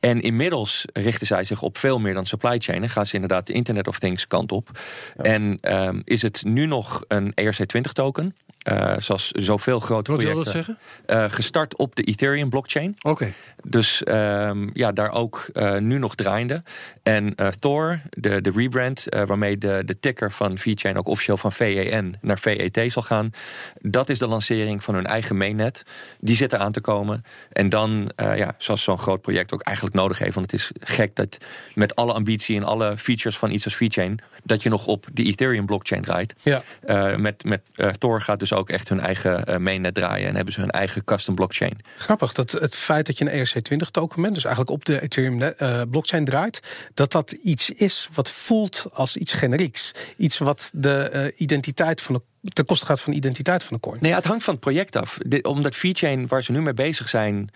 En 0.00 0.20
inmiddels 0.20 0.84
richten 0.92 1.26
zij 1.26 1.44
zich 1.44 1.62
op 1.62 1.78
veel 1.78 1.98
meer 1.98 2.14
dan 2.14 2.26
supply 2.42 2.58
chain. 2.58 2.82
En 2.82 2.90
gaan 2.90 3.06
ze 3.06 3.14
inderdaad 3.14 3.46
de 3.46 3.52
Internet 3.52 3.88
of 3.88 3.98
Things 3.98 4.26
kant 4.26 4.52
op. 4.52 4.70
Ja. 5.16 5.22
En 5.22 5.58
um, 5.62 6.02
is 6.04 6.22
het 6.22 6.44
nu 6.44 6.66
nog 6.66 7.04
een 7.08 7.32
ERC20 7.40 7.92
token. 7.92 8.36
Uh, 8.70 8.92
zoals 8.98 9.30
zoveel 9.30 9.80
grote 9.80 10.10
Wat 10.10 10.20
projecten. 10.20 10.52
wil 10.52 10.64
dat 10.64 10.66
zeggen? 10.66 10.78
Uh, 11.06 11.30
gestart 11.30 11.76
op 11.76 11.96
de 11.96 12.02
Ethereum 12.02 12.50
blockchain. 12.50 12.94
Oké. 13.02 13.32
Dus 13.64 14.02
um, 14.08 14.70
ja, 14.72 14.92
daar 14.92 15.10
ook 15.10 15.46
uh, 15.52 15.76
nu 15.76 15.98
nog 15.98 16.14
draaiende. 16.14 16.62
En 17.02 17.34
Thor, 17.58 18.00
de, 18.10 18.40
de 18.40 18.50
rebrand, 18.54 19.04
waarmee 19.26 19.58
de, 19.58 19.82
de 19.84 19.98
ticker 19.98 20.32
van 20.32 20.58
VeChain 20.58 20.98
ook 20.98 21.08
officieel 21.08 21.36
van 21.36 21.52
VEN 21.52 22.14
naar 22.20 22.38
VET 22.38 22.92
zal 22.92 23.02
gaan. 23.02 23.30
Dat 23.80 24.08
is 24.08 24.18
de 24.18 24.26
lancering 24.26 24.84
van 24.84 24.94
hun 24.94 25.06
eigen 25.06 25.36
mainnet. 25.36 25.82
Die 26.20 26.36
zit 26.36 26.52
eraan 26.52 26.72
te 26.72 26.80
komen. 26.80 27.24
En 27.52 27.68
dan, 27.68 28.12
ja, 28.16 28.54
zoals 28.58 28.82
zo'n 28.82 28.98
groot 28.98 29.20
project 29.20 29.52
ook 29.52 29.62
eigenlijk 29.62 29.96
nodig 29.96 30.18
heeft. 30.18 30.34
Want 30.34 30.50
het 30.50 30.60
is 30.60 30.70
gek 30.80 31.16
dat 31.16 31.38
met 31.74 31.96
alle 31.96 32.12
ambitie 32.12 32.56
en 32.56 32.64
alle 32.64 32.98
features 32.98 33.38
van 33.38 33.50
iets 33.50 33.64
als 33.64 33.76
VeChain, 33.76 34.20
dat 34.42 34.62
je 34.62 34.68
nog 34.68 34.86
op 34.86 35.06
de 35.12 35.22
Ethereum 35.22 35.66
blockchain 35.66 36.02
draait. 36.02 36.34
Ja. 36.42 36.62
met 37.16 37.44
met 37.44 37.60
Thor 37.98 38.20
gaat 38.20 38.38
dus 38.38 38.52
ook 38.52 38.70
echt 38.70 38.88
hun 38.88 39.00
eigen 39.00 39.44
uh, 39.48 39.56
mainnet 39.56 39.94
draaien 39.94 40.28
en 40.28 40.34
hebben 40.36 40.54
ze 40.54 40.60
hun 40.60 40.70
eigen 40.70 41.04
custom 41.04 41.34
blockchain. 41.34 41.78
Grappig 41.96 42.32
dat 42.32 42.52
het 42.52 42.74
feit 42.74 43.06
dat 43.06 43.18
je 43.18 43.30
een 43.30 43.46
ERC20 43.46 43.90
token 43.90 44.22
bent, 44.22 44.34
dus 44.34 44.44
eigenlijk 44.44 44.74
op 44.74 44.84
de 44.84 45.02
Ethereum 45.02 45.42
uh, 45.42 45.82
blockchain 45.90 46.24
draait, 46.24 46.60
dat 46.94 47.12
dat 47.12 47.32
iets 47.32 47.70
is 47.70 48.08
wat 48.12 48.30
voelt 48.30 48.86
als 48.92 49.16
iets 49.16 49.32
generieks. 49.32 49.92
Iets 50.16 50.38
wat 50.38 50.70
de 50.74 51.10
uh, 51.12 51.40
identiteit 51.40 52.00
van 52.00 52.14
de 52.14 52.22
ten 52.50 52.64
koste 52.64 52.86
gaat 52.86 53.00
van 53.00 53.12
de 53.12 53.18
identiteit 53.18 53.62
van 53.62 53.76
de 53.76 53.82
coin. 53.82 53.98
Nee, 54.00 54.14
het 54.14 54.24
hangt 54.24 54.44
van 54.44 54.54
het 54.54 54.62
project 54.62 54.96
af. 54.96 55.18
De, 55.26 55.42
omdat 55.42 55.76
VeChain, 55.76 56.26
waar 56.26 56.42
ze 56.42 56.52
nu 56.52 56.62
mee 56.62 56.74
bezig 56.74 57.08
zijn, 57.08 57.50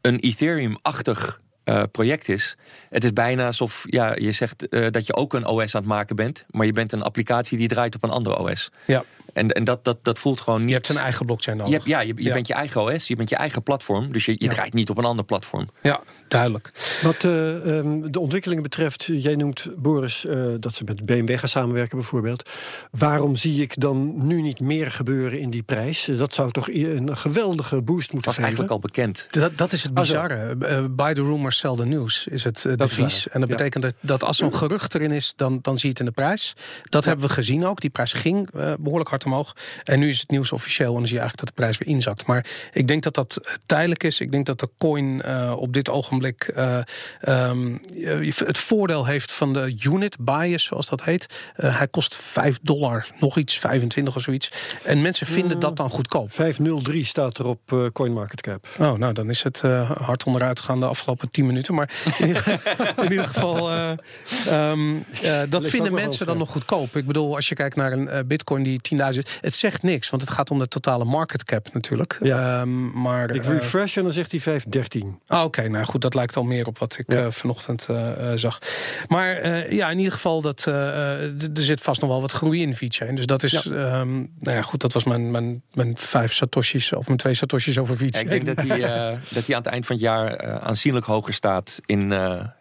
een 0.00 0.18
Ethereum-achtig 0.18 1.40
uh, 1.68 1.82
project 1.92 2.28
is. 2.28 2.56
Het 2.90 3.04
is 3.04 3.12
bijna 3.12 3.46
alsof 3.46 3.84
ja, 3.86 4.14
je 4.14 4.32
zegt 4.32 4.66
uh, 4.70 4.86
dat 4.90 5.06
je 5.06 5.14
ook 5.14 5.34
een 5.34 5.46
OS 5.46 5.74
aan 5.74 5.80
het 5.80 5.90
maken 5.90 6.16
bent, 6.16 6.44
maar 6.50 6.66
je 6.66 6.72
bent 6.72 6.92
een 6.92 7.02
applicatie 7.02 7.58
die 7.58 7.68
draait 7.68 7.94
op 7.94 8.04
een 8.04 8.10
andere 8.10 8.38
OS. 8.38 8.70
Ja. 8.84 9.04
En, 9.36 9.50
en 9.50 9.64
dat, 9.64 9.84
dat, 9.84 9.98
dat 10.02 10.18
voelt 10.18 10.40
gewoon 10.40 10.60
niet. 10.60 10.68
Je 10.68 10.74
hebt 10.74 10.88
een 10.88 10.96
eigen 10.96 11.26
blockchain 11.26 11.56
nodig. 11.56 11.72
Je 11.72 11.78
hebt, 11.78 11.90
ja, 11.90 12.00
je, 12.00 12.12
je 12.16 12.22
ja. 12.22 12.32
bent 12.32 12.46
je 12.46 12.54
eigen 12.54 12.82
OS, 12.82 13.06
je 13.06 13.16
bent 13.16 13.28
je 13.28 13.36
eigen 13.36 13.62
platform. 13.62 14.12
Dus 14.12 14.24
je, 14.24 14.32
je 14.32 14.44
ja. 14.44 14.50
draait 14.52 14.74
niet 14.74 14.90
op 14.90 14.98
een 14.98 15.04
ander 15.04 15.24
platform. 15.24 15.68
Ja, 15.82 16.00
duidelijk. 16.28 16.72
Wat 17.02 17.24
uh, 17.24 17.32
um, 17.66 18.12
de 18.12 18.20
ontwikkelingen 18.20 18.62
betreft, 18.62 19.04
jij 19.12 19.34
noemt 19.34 19.68
Boris 19.76 20.24
uh, 20.24 20.54
dat 20.60 20.74
ze 20.74 20.84
met 20.84 21.06
BMW 21.06 21.38
gaan 21.38 21.48
samenwerken 21.48 21.98
bijvoorbeeld. 21.98 22.50
Waarom 22.90 23.36
zie 23.36 23.62
ik 23.62 23.80
dan 23.80 24.26
nu 24.26 24.42
niet 24.42 24.60
meer 24.60 24.90
gebeuren 24.90 25.40
in 25.40 25.50
die 25.50 25.62
prijs? 25.62 26.08
Dat 26.16 26.34
zou 26.34 26.50
toch 26.50 26.68
een 26.70 27.16
geweldige 27.16 27.82
boost 27.82 28.12
moeten 28.12 28.12
zijn. 28.12 28.22
Dat 28.22 28.24
was 28.24 28.38
eigenlijk 28.38 28.70
al 28.70 28.78
bekend. 28.78 29.26
Dat, 29.30 29.58
dat 29.58 29.72
is 29.72 29.82
het 29.82 29.94
bizarre. 29.94 30.56
Uh, 30.60 30.84
by 30.90 31.12
the 31.12 31.22
rumors 31.22 31.58
sell 31.58 31.76
the 31.76 31.86
news 31.86 32.26
is 32.26 32.44
het 32.44 32.66
devies. 32.76 33.28
En 33.28 33.40
dat 33.40 33.48
betekent 33.48 33.82
dat, 33.82 33.94
dat 34.00 34.24
als 34.24 34.36
zo'n 34.36 34.54
gerucht 34.54 34.94
erin 34.94 35.12
is, 35.12 35.32
dan, 35.36 35.58
dan 35.62 35.74
zie 35.78 35.82
je 35.82 35.88
het 35.88 36.00
in 36.00 36.06
de 36.06 36.12
prijs. 36.12 36.56
Dat 36.82 37.04
hebben 37.04 37.26
we 37.26 37.32
gezien 37.32 37.66
ook. 37.66 37.80
Die 37.80 37.90
prijs 37.90 38.12
ging 38.12 38.50
behoorlijk 38.78 39.08
hard 39.08 39.24
omhoog. 39.26 39.56
En 39.84 39.98
nu 39.98 40.08
is 40.08 40.20
het 40.20 40.30
nieuws 40.30 40.52
officieel 40.52 40.88
en 40.88 40.98
dan 40.98 41.06
zie 41.06 41.14
je 41.14 41.20
eigenlijk 41.20 41.48
dat 41.48 41.56
de 41.56 41.62
prijs 41.62 41.78
weer 41.78 41.94
inzakt. 41.94 42.26
Maar 42.26 42.46
ik 42.72 42.88
denk 42.88 43.02
dat 43.02 43.14
dat 43.14 43.58
tijdelijk 43.66 44.02
is. 44.02 44.20
Ik 44.20 44.32
denk 44.32 44.46
dat 44.46 44.60
de 44.60 44.68
coin 44.78 45.22
uh, 45.26 45.54
op 45.56 45.72
dit 45.72 45.90
ogenblik 45.90 46.52
uh, 46.56 46.78
um, 47.28 47.80
het 48.36 48.58
voordeel 48.58 49.06
heeft 49.06 49.32
van 49.32 49.52
de 49.52 49.76
unit 49.80 50.16
bias, 50.20 50.64
zoals 50.64 50.88
dat 50.88 51.04
heet. 51.04 51.26
Uh, 51.56 51.78
hij 51.78 51.88
kost 51.88 52.16
5 52.16 52.58
dollar, 52.62 53.08
nog 53.20 53.38
iets, 53.38 53.58
25 53.58 54.16
of 54.16 54.22
zoiets. 54.22 54.50
En 54.82 55.02
mensen 55.02 55.26
vinden 55.26 55.58
dat 55.58 55.76
dan 55.76 55.90
goedkoop. 55.90 56.32
503 56.32 57.04
staat 57.04 57.38
er 57.38 57.46
op 57.46 57.72
uh, 57.72 57.86
CoinMarketCap. 57.92 58.68
Oh, 58.78 58.92
nou 58.92 59.12
dan 59.12 59.30
is 59.30 59.42
het 59.42 59.60
hard 59.98 60.24
onderuit 60.24 60.60
gegaan 60.60 60.80
de 60.80 60.86
afgelopen 60.86 61.30
10 61.30 61.46
minuten. 61.46 61.74
Maar 61.74 61.90
in, 62.18 62.28
in 63.04 63.10
ieder 63.10 63.26
geval, 63.26 63.72
um, 64.50 65.04
dat 65.48 65.66
vinden 65.66 65.92
mensen 65.92 66.26
dan 66.26 66.38
nog 66.38 66.50
goedkoop. 66.50 66.96
Ik 66.96 67.06
bedoel, 67.06 67.34
als 67.34 67.48
je 67.48 67.54
kijkt 67.54 67.76
naar 67.76 67.92
een 67.92 68.26
bitcoin 68.26 68.62
die 68.62 68.80
10.000 69.14 69.15
het 69.40 69.54
zegt 69.54 69.82
niks, 69.82 70.10
want 70.10 70.22
het 70.22 70.30
gaat 70.30 70.50
om 70.50 70.58
de 70.58 70.68
totale 70.68 71.04
market 71.04 71.44
cap 71.44 71.68
natuurlijk. 71.72 72.18
Ja. 72.22 72.60
Um, 72.60 73.00
maar, 73.00 73.30
ik 73.30 73.44
refresh 73.44 73.96
en 73.96 74.02
dan 74.02 74.12
zegt 74.12 74.30
hij 74.30 74.40
513. 74.40 75.20
Ah, 75.26 75.38
Oké, 75.38 75.46
okay, 75.46 75.66
nou 75.66 75.84
goed, 75.84 76.00
dat 76.00 76.14
lijkt 76.14 76.36
al 76.36 76.44
meer 76.44 76.66
op 76.66 76.78
wat 76.78 76.98
ik 76.98 77.12
ja. 77.12 77.24
uh, 77.24 77.30
vanochtend 77.30 77.86
uh, 77.90 78.32
zag. 78.34 78.58
Maar 79.08 79.44
uh, 79.44 79.70
ja, 79.70 79.90
in 79.90 79.98
ieder 79.98 80.12
geval, 80.12 80.40
dat, 80.40 80.66
er 80.66 81.32
zit 81.52 81.80
vast 81.80 82.00
nog 82.00 82.10
wel 82.10 82.20
wat 82.20 82.32
groei 82.32 82.62
in 82.62 82.74
VeChain. 82.74 83.14
Dus 83.14 83.26
dat 83.26 83.42
is, 83.42 83.62
ja. 83.62 84.00
Um, 84.00 84.32
nou 84.40 84.56
ja, 84.56 84.62
goed, 84.62 84.80
dat 84.80 84.92
was 84.92 85.04
mijn, 85.04 85.30
mijn, 85.30 85.62
mijn 85.72 85.96
vijf 85.98 86.32
satoshis, 86.32 86.92
of 86.92 87.06
mijn 87.06 87.18
twee 87.18 87.34
satoshis 87.34 87.78
over 87.78 87.96
VeChain. 87.96 88.28
Ja, 88.28 88.34
ik 88.34 88.44
denk 88.44 88.56
dat 88.56 88.66
hij 88.66 88.80
dat 89.28 89.50
aan 89.50 89.56
het 89.56 89.66
eind 89.66 89.86
van 89.86 89.96
het 89.96 90.04
jaar 90.04 90.60
aanzienlijk 90.60 91.06
hoger 91.06 91.34
staat 91.34 91.80
in 91.86 92.12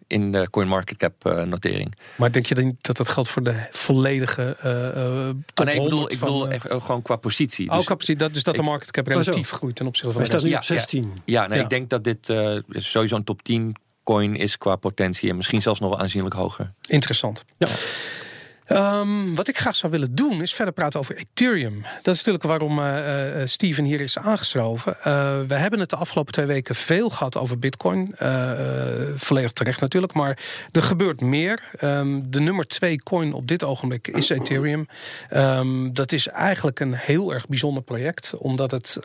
in 0.07 0.31
de 0.31 0.49
CoinMarketCap 0.49 1.27
uh, 1.27 1.43
notering. 1.43 1.95
Maar 2.17 2.31
denk 2.31 2.45
je 2.45 2.55
dan 2.55 2.77
dat 2.81 2.97
dat 2.97 3.09
geldt 3.09 3.29
voor 3.29 3.43
de 3.43 3.67
volledige 3.71 4.57
uh, 4.57 5.43
top 5.53 5.67
oh, 5.67 5.73
nee, 5.73 5.75
ik 5.75 5.83
bedoel, 5.83 6.11
ik 6.11 6.19
bedoel 6.19 6.49
echt, 6.49 6.65
gewoon 6.69 7.01
qua 7.01 7.15
positie. 7.15 7.69
Dus, 7.69 7.77
oh, 7.77 7.85
qua 7.85 7.95
positie, 7.95 8.15
dat, 8.15 8.33
dus 8.33 8.43
dat 8.43 8.55
de 8.55 8.61
market 8.61 8.91
cap 8.91 9.07
relatief 9.07 9.51
oh, 9.51 9.57
groeit 9.57 9.75
ten 9.75 9.87
opzichte 9.87 10.13
van 10.13 10.21
Hij 10.21 10.31
de 10.31 10.37
staat 10.37 10.51
nu 10.51 10.57
op 10.57 10.63
16. 10.63 11.03
Ja, 11.03 11.41
ja, 11.41 11.47
nee, 11.47 11.57
ja. 11.57 11.63
ik 11.63 11.69
denk 11.69 11.89
dat 11.89 12.03
dit 12.03 12.29
uh, 12.29 12.59
sowieso 12.69 13.15
een 13.15 13.23
top 13.23 13.43
10 13.43 13.75
coin 14.03 14.35
is 14.35 14.57
qua 14.57 14.75
potentie 14.75 15.29
en 15.29 15.35
misschien 15.35 15.61
zelfs 15.61 15.79
nog 15.79 15.89
wel 15.89 15.99
aanzienlijk 15.99 16.35
hoger. 16.35 16.73
Interessant. 16.87 17.45
Ja. 17.57 17.67
Um, 18.71 19.35
wat 19.35 19.47
ik 19.47 19.57
graag 19.57 19.75
zou 19.75 19.91
willen 19.91 20.15
doen 20.15 20.41
is 20.41 20.53
verder 20.53 20.73
praten 20.73 20.99
over 20.99 21.17
Ethereum. 21.17 21.81
Dat 22.01 22.15
is 22.15 22.23
natuurlijk 22.23 22.43
waarom 22.43 22.79
uh, 22.79 23.37
uh, 23.37 23.47
Steven 23.47 23.83
hier 23.83 24.01
is 24.01 24.17
aangeschoven. 24.17 24.95
Uh, 24.97 25.03
we 25.47 25.53
hebben 25.53 25.79
het 25.79 25.89
de 25.89 25.95
afgelopen 25.95 26.33
twee 26.33 26.45
weken 26.45 26.75
veel 26.75 27.09
gehad 27.09 27.37
over 27.37 27.59
Bitcoin. 27.59 28.15
volledig 29.15 29.51
terecht 29.51 29.81
natuurlijk, 29.81 30.13
maar 30.13 30.39
er 30.71 30.83
gebeurt 30.83 31.21
meer. 31.21 31.63
Um, 31.81 32.31
de 32.31 32.39
nummer 32.39 32.67
twee 32.67 33.03
coin 33.03 33.33
op 33.33 33.47
dit 33.47 33.63
ogenblik 33.63 34.07
is 34.07 34.29
Ethereum. 34.29 34.87
Um, 35.33 35.93
dat 35.93 36.11
is 36.11 36.27
eigenlijk 36.27 36.79
een 36.79 36.93
heel 36.93 37.33
erg 37.33 37.47
bijzonder 37.47 37.83
project, 37.83 38.33
omdat 38.37 38.71
het 38.71 38.97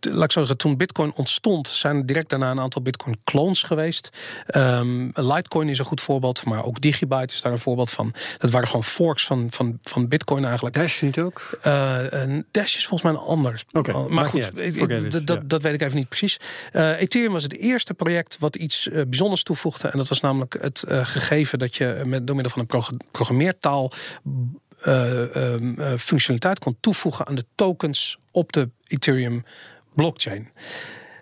laat 0.00 0.24
ik 0.24 0.32
zeggen, 0.32 0.56
toen 0.56 0.76
Bitcoin 0.76 1.12
ontstond, 1.14 1.68
zijn 1.68 1.96
er 1.96 2.06
direct 2.06 2.30
daarna 2.30 2.50
een 2.50 2.60
aantal 2.60 2.82
Bitcoin-clones 2.82 3.62
geweest. 3.62 4.10
Um, 4.56 5.10
Litecoin 5.14 5.68
is 5.68 5.78
een 5.78 5.84
goed 5.84 6.00
voorbeeld, 6.00 6.44
maar 6.44 6.64
ook 6.64 6.80
Digibyte 6.80 7.34
is 7.34 7.40
daar 7.40 7.52
een 7.52 7.58
voorbeeld 7.58 7.90
van. 7.90 8.14
Dat 8.38 8.50
waren 8.50 8.68
gewoon 8.68 8.84
forks 8.84 9.26
van, 9.26 9.46
van, 9.50 9.78
van 9.82 10.08
Bitcoin 10.08 10.44
eigenlijk. 10.44 10.74
Dash 10.74 11.02
niet 11.02 11.18
ook? 11.18 11.58
Uh, 11.66 11.98
een 12.10 12.46
Dash 12.50 12.76
is 12.76 12.86
volgens 12.86 13.10
mij 13.10 13.20
een 13.20 13.28
ander. 13.28 13.64
Oké, 13.72 13.90
okay, 13.90 14.08
maar 14.08 14.24
goed, 14.24 15.26
dat, 15.26 15.50
dat 15.50 15.62
weet 15.62 15.74
ik 15.74 15.82
even 15.82 15.96
niet 15.96 16.08
precies. 16.08 16.40
Uh, 16.72 17.00
Ethereum 17.00 17.32
was 17.32 17.42
het 17.42 17.56
eerste 17.56 17.94
project 17.94 18.36
wat 18.38 18.56
iets 18.56 18.86
uh, 18.86 19.02
bijzonders 19.08 19.42
toevoegde. 19.42 19.88
En 19.88 19.98
dat 19.98 20.08
was 20.08 20.20
namelijk 20.20 20.58
het 20.60 20.84
gegeven 20.86 21.58
dat 21.58 21.74
je 21.74 22.02
met, 22.04 22.26
door 22.26 22.36
middel 22.36 22.52
van 22.52 22.66
een 22.68 23.00
programmeertaal 23.10 23.92
functionaliteit 25.98 26.58
kon 26.58 26.76
toevoegen 26.80 27.26
aan 27.26 27.34
de 27.34 27.44
tokens 27.54 28.18
op 28.30 28.52
de 28.52 28.70
Ethereum 28.86 29.44
blockchain. 29.94 30.50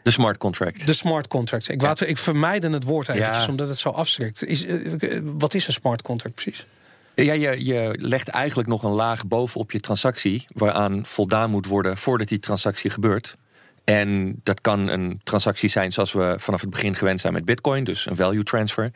De 0.02 0.10
smart 0.10 0.38
contract. 0.38 0.86
De 0.86 0.92
smart 0.92 1.28
contract. 1.28 1.68
Ik, 1.68 1.80
ja. 1.80 1.94
ik 2.06 2.18
vermijden 2.18 2.72
het 2.72 2.84
woord 2.84 3.08
eventjes, 3.08 3.44
ja. 3.44 3.50
omdat 3.50 3.68
het 3.68 3.78
zo 3.78 3.88
afschrikt. 3.88 4.44
Is, 4.44 4.64
uh, 4.64 5.20
wat 5.24 5.54
is 5.54 5.66
een 5.66 5.72
smart 5.72 6.02
contract 6.02 6.34
precies? 6.34 6.66
Ja, 7.14 7.32
je, 7.32 7.64
je 7.64 7.96
legt 8.00 8.28
eigenlijk 8.28 8.68
nog 8.68 8.82
een 8.82 8.90
laag 8.90 9.26
bovenop 9.26 9.70
je 9.70 9.80
transactie... 9.80 10.44
waaraan 10.54 11.06
voldaan 11.06 11.50
moet 11.50 11.66
worden 11.66 11.96
voordat 11.96 12.28
die 12.28 12.38
transactie 12.38 12.90
gebeurt. 12.90 13.36
En 13.84 14.40
dat 14.42 14.60
kan 14.60 14.88
een 14.88 15.20
transactie 15.24 15.68
zijn 15.68 15.92
zoals 15.92 16.12
we 16.12 16.34
vanaf 16.38 16.60
het 16.60 16.70
begin 16.70 16.94
gewend 16.94 17.20
zijn 17.20 17.32
met 17.32 17.44
Bitcoin, 17.44 17.84
dus 17.84 18.06
een 18.06 18.16
value 18.16 18.42
transfer. 18.42 18.90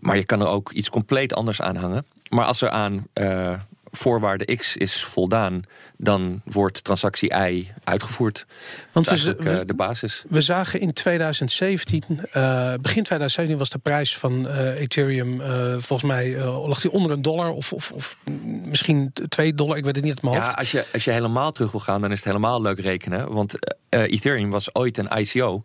Maar 0.00 0.16
je 0.16 0.24
kan 0.24 0.40
er 0.40 0.46
ook 0.46 0.72
iets 0.72 0.90
compleet 0.90 1.34
anders 1.34 1.62
aan 1.62 1.76
hangen. 1.76 2.06
Maar 2.30 2.44
als 2.44 2.62
er 2.62 2.70
aan 2.70 3.06
uh, 3.14 3.52
voorwaarde 3.92 4.56
X 4.56 4.76
is 4.76 5.04
voldaan, 5.04 5.62
dan 5.96 6.40
wordt 6.44 6.84
transactie 6.84 7.34
Y 7.34 7.68
uitgevoerd. 7.84 8.46
Want 8.92 9.08
we, 9.08 9.34
we, 9.38 9.64
de 9.64 9.74
basis. 9.74 10.24
We 10.28 10.40
zagen 10.40 10.80
in 10.80 10.92
2017, 10.92 12.04
uh, 12.10 12.74
begin 12.80 13.02
2017 13.02 13.58
was 13.58 13.70
de 13.70 13.78
prijs 13.78 14.18
van 14.18 14.46
uh, 14.46 14.80
Ethereum, 14.80 15.40
uh, 15.40 15.70
volgens 15.70 16.02
mij 16.02 16.38
lag 16.44 16.80
die 16.80 16.90
onder 16.90 17.10
een 17.10 17.22
dollar 17.22 17.50
of, 17.50 17.72
of, 17.72 17.92
of, 17.92 18.18
misschien 18.64 19.12
twee 19.28 19.54
dollar, 19.54 19.76
ik 19.76 19.84
weet 19.84 19.96
het 19.96 20.04
niet 20.04 20.14
uit 20.14 20.22
mijn 20.22 20.34
hoofd. 20.34 20.50
Ja, 20.50 20.58
als 20.58 20.70
je, 20.70 20.84
als 20.92 21.04
je 21.04 21.10
helemaal 21.10 21.52
terug 21.52 21.70
wil 21.70 21.80
gaan, 21.80 22.00
dan 22.00 22.10
is 22.10 22.16
het 22.16 22.26
helemaal 22.26 22.62
leuk 22.62 22.80
rekenen. 22.80 23.32
Want 23.32 23.58
Ethereum 23.88 24.50
was 24.50 24.74
ooit 24.74 24.98
een 24.98 25.18
ICO 25.18 25.62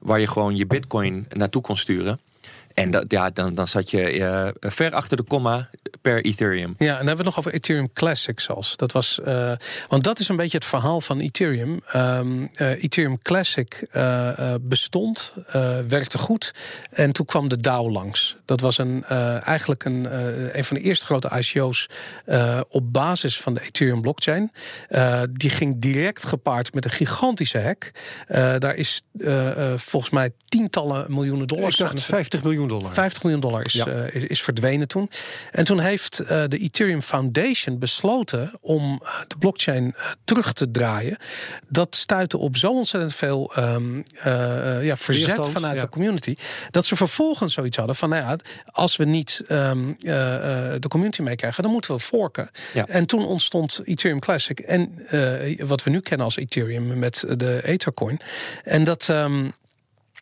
waar 0.00 0.20
je 0.20 0.26
gewoon 0.26 0.56
je 0.56 0.66
bitcoin 0.66 1.26
naartoe 1.28 1.62
kon 1.62 1.76
sturen. 1.76 2.20
En 2.74 2.90
dat, 2.90 3.04
ja, 3.08 3.30
dan, 3.30 3.54
dan 3.54 3.68
zat 3.68 3.90
je 3.90 4.18
uh, 4.18 4.48
ver 4.70 4.92
achter 4.92 5.16
de 5.16 5.22
komma 5.22 5.70
per 6.00 6.24
Ethereum. 6.24 6.74
Ja, 6.78 6.86
en 6.86 6.96
dan 6.96 7.06
hebben 7.06 7.16
we 7.16 7.22
nog 7.22 7.38
over 7.38 7.52
Ethereum 7.52 7.92
Classic 7.92 8.40
zelfs. 8.40 8.76
Dat 8.76 8.92
was, 8.92 9.20
uh, 9.24 9.52
want 9.88 10.04
dat 10.04 10.18
is 10.18 10.28
een 10.28 10.36
beetje 10.36 10.56
het 10.56 10.66
verhaal 10.66 11.00
van 11.00 11.20
Ethereum. 11.20 11.80
Um, 11.94 12.40
uh, 12.40 12.82
Ethereum 12.82 13.22
Classic 13.22 13.88
bestond, 14.60 15.32
werkte 15.88 16.18
goed. 16.18 16.54
En 16.90 17.12
toen 17.12 17.26
kwam 17.26 17.48
de 17.48 17.56
DAO 17.56 17.90
langs. 17.90 18.36
Dat 18.44 18.60
was 18.60 18.78
een, 18.78 19.04
eigenlijk 19.04 19.84
een, 19.84 20.16
een 20.56 20.64
van 20.64 20.76
de 20.76 20.82
eerste 20.82 21.04
grote 21.04 21.30
ICO's 21.38 21.88
op 22.68 22.92
basis 22.92 23.40
van 23.40 23.54
de 23.54 23.60
Ethereum 23.60 24.00
blockchain. 24.00 24.52
die 25.30 25.50
ging 25.50 25.80
direct 25.80 26.24
gepaard 26.24 26.74
met 26.74 26.84
een 26.84 26.90
gigantische 26.90 27.58
hack. 27.58 27.90
daar 28.58 28.74
is 28.74 29.02
volgens 29.76 30.10
mij 30.10 30.32
tientallen 30.50 31.04
miljoenen 31.08 31.46
dollars. 31.46 31.78
Ik 31.78 31.86
dacht 31.86 32.02
50 32.02 32.42
miljoen 32.42 32.68
dollar. 32.68 32.92
50 32.92 33.22
miljoen 33.22 33.40
dollar 33.40 33.64
is, 33.64 33.72
ja. 33.72 33.86
uh, 33.86 34.14
is, 34.14 34.22
is, 34.22 34.42
verdwenen 34.42 34.88
toen. 34.88 35.10
En 35.50 35.64
toen 35.64 35.78
heeft 35.90 36.16
de 36.26 36.58
Ethereum 36.58 37.02
Foundation 37.02 37.78
besloten 37.78 38.52
om 38.60 39.02
de 39.26 39.36
blockchain 39.38 39.94
terug 40.24 40.52
te 40.52 40.70
draaien. 40.70 41.16
Dat 41.68 41.96
stuitte 41.96 42.38
op 42.38 42.56
zo 42.56 42.70
ontzettend 42.70 43.14
veel 43.14 43.52
um, 43.58 44.02
ja, 44.82 44.96
verzet 44.96 45.48
vanuit 45.48 45.80
de 45.80 45.88
community. 45.88 46.34
Dat 46.70 46.84
ze 46.84 46.96
vervolgens 46.96 47.54
zoiets 47.54 47.76
hadden 47.76 47.96
van 47.96 48.08
nou 48.08 48.22
ja, 48.22 48.36
als 48.64 48.96
we 48.96 49.04
niet 49.04 49.42
um, 49.48 49.96
de 49.98 50.88
community 50.88 51.22
meekrijgen, 51.22 51.62
dan 51.62 51.72
moeten 51.72 51.94
we 51.94 52.00
forken. 52.00 52.50
En 52.74 53.06
toen 53.06 53.26
ontstond 53.26 53.80
Ethereum 53.84 54.20
Classic. 54.20 54.60
En 54.60 55.06
wat 55.66 55.82
we 55.82 55.90
nu 55.90 56.00
kennen 56.00 56.26
als 56.26 56.36
Ethereum 56.36 56.98
met 56.98 57.24
de 57.36 57.60
Ethercoin. 57.64 58.20
En 58.62 58.84
dat. 58.84 59.08
Um, 59.08 59.52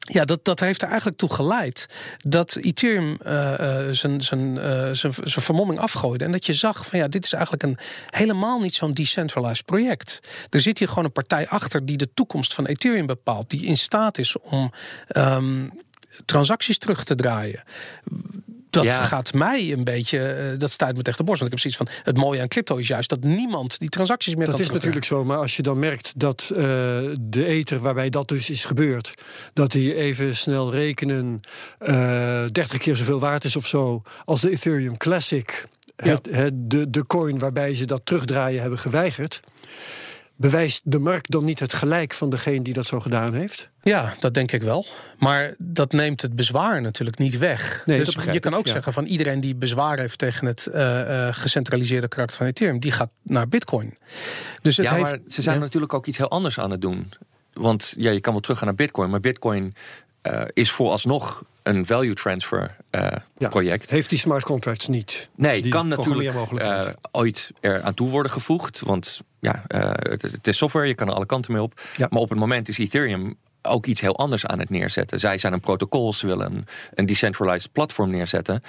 ja, 0.09 0.24
dat, 0.24 0.44
dat 0.44 0.61
heeft 0.61 0.82
er 0.82 0.88
eigenlijk 0.88 1.18
toe 1.18 1.32
geleid 1.32 1.86
dat 2.16 2.56
Ethereum 2.56 3.18
uh, 3.26 3.88
zijn, 3.90 4.20
zijn, 4.22 4.54
uh, 4.54 4.90
zijn, 4.92 5.12
zijn 5.12 5.44
vermomming 5.44 5.78
afgooide. 5.78 6.24
En 6.24 6.32
dat 6.32 6.46
je 6.46 6.52
zag 6.52 6.86
van 6.86 6.98
ja, 6.98 7.09
dit 7.09 7.24
is 7.24 7.32
eigenlijk 7.32 7.62
een 7.62 7.78
helemaal 8.11 8.61
niet 8.61 8.74
zo'n 8.74 8.92
decentralized 8.92 9.64
project. 9.64 10.20
Er 10.50 10.61
zit 10.61 10.78
hier 10.78 10.88
gewoon 10.88 11.04
een 11.04 11.12
partij 11.12 11.48
achter 11.48 11.86
die 11.86 11.96
de 11.96 12.09
toekomst 12.14 12.54
van 12.54 12.66
Ethereum 12.66 13.06
bepaalt. 13.06 13.50
Die 13.50 13.66
in 13.66 13.76
staat 13.76 14.18
is 14.18 14.38
om 14.38 14.72
um, 15.16 15.70
transacties 16.24 16.78
terug 16.78 17.04
te 17.04 17.14
draaien 17.14 17.62
dat 18.70 18.94
gaat 18.94 19.32
mij 19.32 19.72
een 19.72 19.84
beetje, 19.84 20.50
uh, 20.50 20.56
dat 20.56 20.70
stuit 20.70 20.96
me 20.96 21.02
tegen 21.02 21.18
de 21.18 21.24
borst. 21.24 21.40
Want 21.40 21.52
ik 21.52 21.62
heb 21.62 21.72
zoiets 21.72 21.92
van, 21.92 22.02
het 22.04 22.16
mooie 22.16 22.40
aan 22.40 22.48
crypto 22.48 22.76
is 22.76 22.88
juist 22.88 23.08
dat 23.08 23.20
niemand 23.20 23.78
die 23.78 23.88
transacties 23.88 24.34
meer 24.34 24.46
dat 24.46 24.54
kan 24.54 24.64
Dat 24.64 24.70
is 24.70 24.76
natuurlijk 24.76 25.06
zo, 25.06 25.24
maar 25.24 25.38
als 25.38 25.56
je 25.56 25.62
dan 25.62 25.78
merkt 25.78 26.18
dat 26.18 26.50
uh, 26.52 26.58
de 27.20 27.44
ether 27.44 27.78
waarbij 27.78 28.08
dat 28.10 28.28
dus 28.28 28.50
is 28.50 28.64
gebeurd, 28.64 29.14
dat 29.52 29.72
die 29.72 29.94
even 29.94 30.36
snel 30.36 30.72
rekenen 30.72 31.40
uh, 31.80 32.44
eh, 32.44 32.50
30 32.50 32.78
keer 32.78 32.96
zoveel 32.96 33.18
waard 33.18 33.44
is 33.44 33.56
of 33.56 33.66
zo 33.66 34.00
als 34.24 34.40
de 34.40 34.50
Ethereum 34.50 34.96
Classic, 34.96 35.68
het, 35.96 36.28
het, 36.30 36.70
de, 36.70 36.90
de 36.90 37.06
coin 37.06 37.38
waarbij 37.38 37.74
ze 37.74 37.84
dat 37.84 38.00
terugdraaien 38.04 38.60
hebben 38.60 38.78
geweigerd. 38.78 39.40
Bewijst 40.36 40.80
de 40.84 40.98
markt 40.98 41.30
dan 41.30 41.44
niet 41.44 41.60
het 41.60 41.74
gelijk 41.74 42.14
van 42.14 42.30
degene 42.30 42.62
die 42.62 42.74
dat 42.74 42.86
zo 42.86 43.00
gedaan 43.00 43.34
heeft? 43.34 43.70
Ja, 43.89 44.14
dat 44.18 44.34
denk 44.34 44.53
ik 44.53 44.62
wel. 44.62 44.86
Maar 45.18 45.55
dat 45.59 45.93
neemt 45.93 46.22
het 46.22 46.36
bezwaar 46.36 46.80
natuurlijk 46.80 47.18
niet 47.18 47.39
weg. 47.39 47.82
Nee, 47.86 47.99
dus 47.99 48.16
je 48.32 48.41
kan 48.41 48.55
ook 48.55 48.68
zeggen 48.68 48.93
van 48.93 49.05
iedereen 49.05 49.41
die 49.41 49.55
bezwaar 49.55 49.99
heeft 49.99 50.18
tegen 50.18 50.47
het 50.47 50.68
uh, 50.74 51.01
uh, 51.01 51.28
gecentraliseerde 51.30 52.09
karakter 52.09 52.36
van 52.36 52.47
Ethereum, 52.47 52.80
die 52.80 52.93
gaat 52.93 53.11
naar 53.22 53.49
Bitcoin. 53.49 53.99
Dus 54.62 54.76
het 54.76 54.86
ja, 54.86 54.95
heeft, 54.95 55.11
maar 55.11 55.18
ze 55.26 55.43
zijn 55.43 55.61
natuurlijk 55.61 55.95
ook 55.95 56.07
iets 56.07 56.18
heel 56.18 56.30
anders 56.30 56.59
aan 56.59 56.70
het 56.70 56.80
doen. 56.80 57.12
Want 57.53 57.95
ja, 57.97 58.11
je 58.11 58.20
kan 58.20 58.32
wel 58.32 58.43
teruggaan 58.43 58.66
naar 58.66 58.76
Bitcoin, 58.76 59.11
maar 59.11 59.20
Bitcoin 59.20 59.74
uh, 60.22 60.43
is 60.53 60.70
vooralsnog 60.70 61.45
een 61.62 61.86
value 61.86 62.14
transfer 62.14 62.76
uh, 62.91 63.07
ja, 63.39 63.49
project. 63.49 63.91
Heeft 63.91 64.09
die 64.09 64.18
smart 64.18 64.45
contracts 64.45 64.89
niet? 64.89 65.28
Nee, 65.34 65.62
die 65.62 65.72
kan 65.72 65.89
natuurlijk 65.89 66.53
uh, 66.53 66.86
ooit 67.11 67.51
er 67.61 67.82
aan 67.82 67.95
toe 67.95 68.09
worden 68.09 68.32
gevoegd. 68.32 68.80
Want 68.80 69.20
ja, 69.41 69.64
uh, 69.68 69.91
het, 69.95 70.22
het, 70.22 70.47
is 70.47 70.57
software, 70.57 70.86
je 70.86 70.95
kan 70.95 71.09
er 71.09 71.14
alle 71.14 71.26
kanten 71.26 71.53
mee 71.53 71.62
op. 71.62 71.80
Ja. 71.97 72.07
Maar 72.11 72.20
op 72.20 72.28
het 72.28 72.39
moment 72.39 72.68
is 72.68 72.78
Ethereum 72.78 73.36
ook 73.68 73.86
iets 73.86 74.00
heel 74.00 74.16
anders 74.16 74.46
aan 74.46 74.58
het 74.58 74.70
neerzetten. 74.70 75.18
Zij 75.18 75.38
zijn 75.38 75.52
een 75.52 75.60
protocol, 75.60 76.12
ze 76.12 76.26
willen 76.26 76.52
een, 76.52 76.66
een 76.94 77.06
decentralized 77.06 77.72
platform 77.72 78.10
neerzetten. 78.10 78.62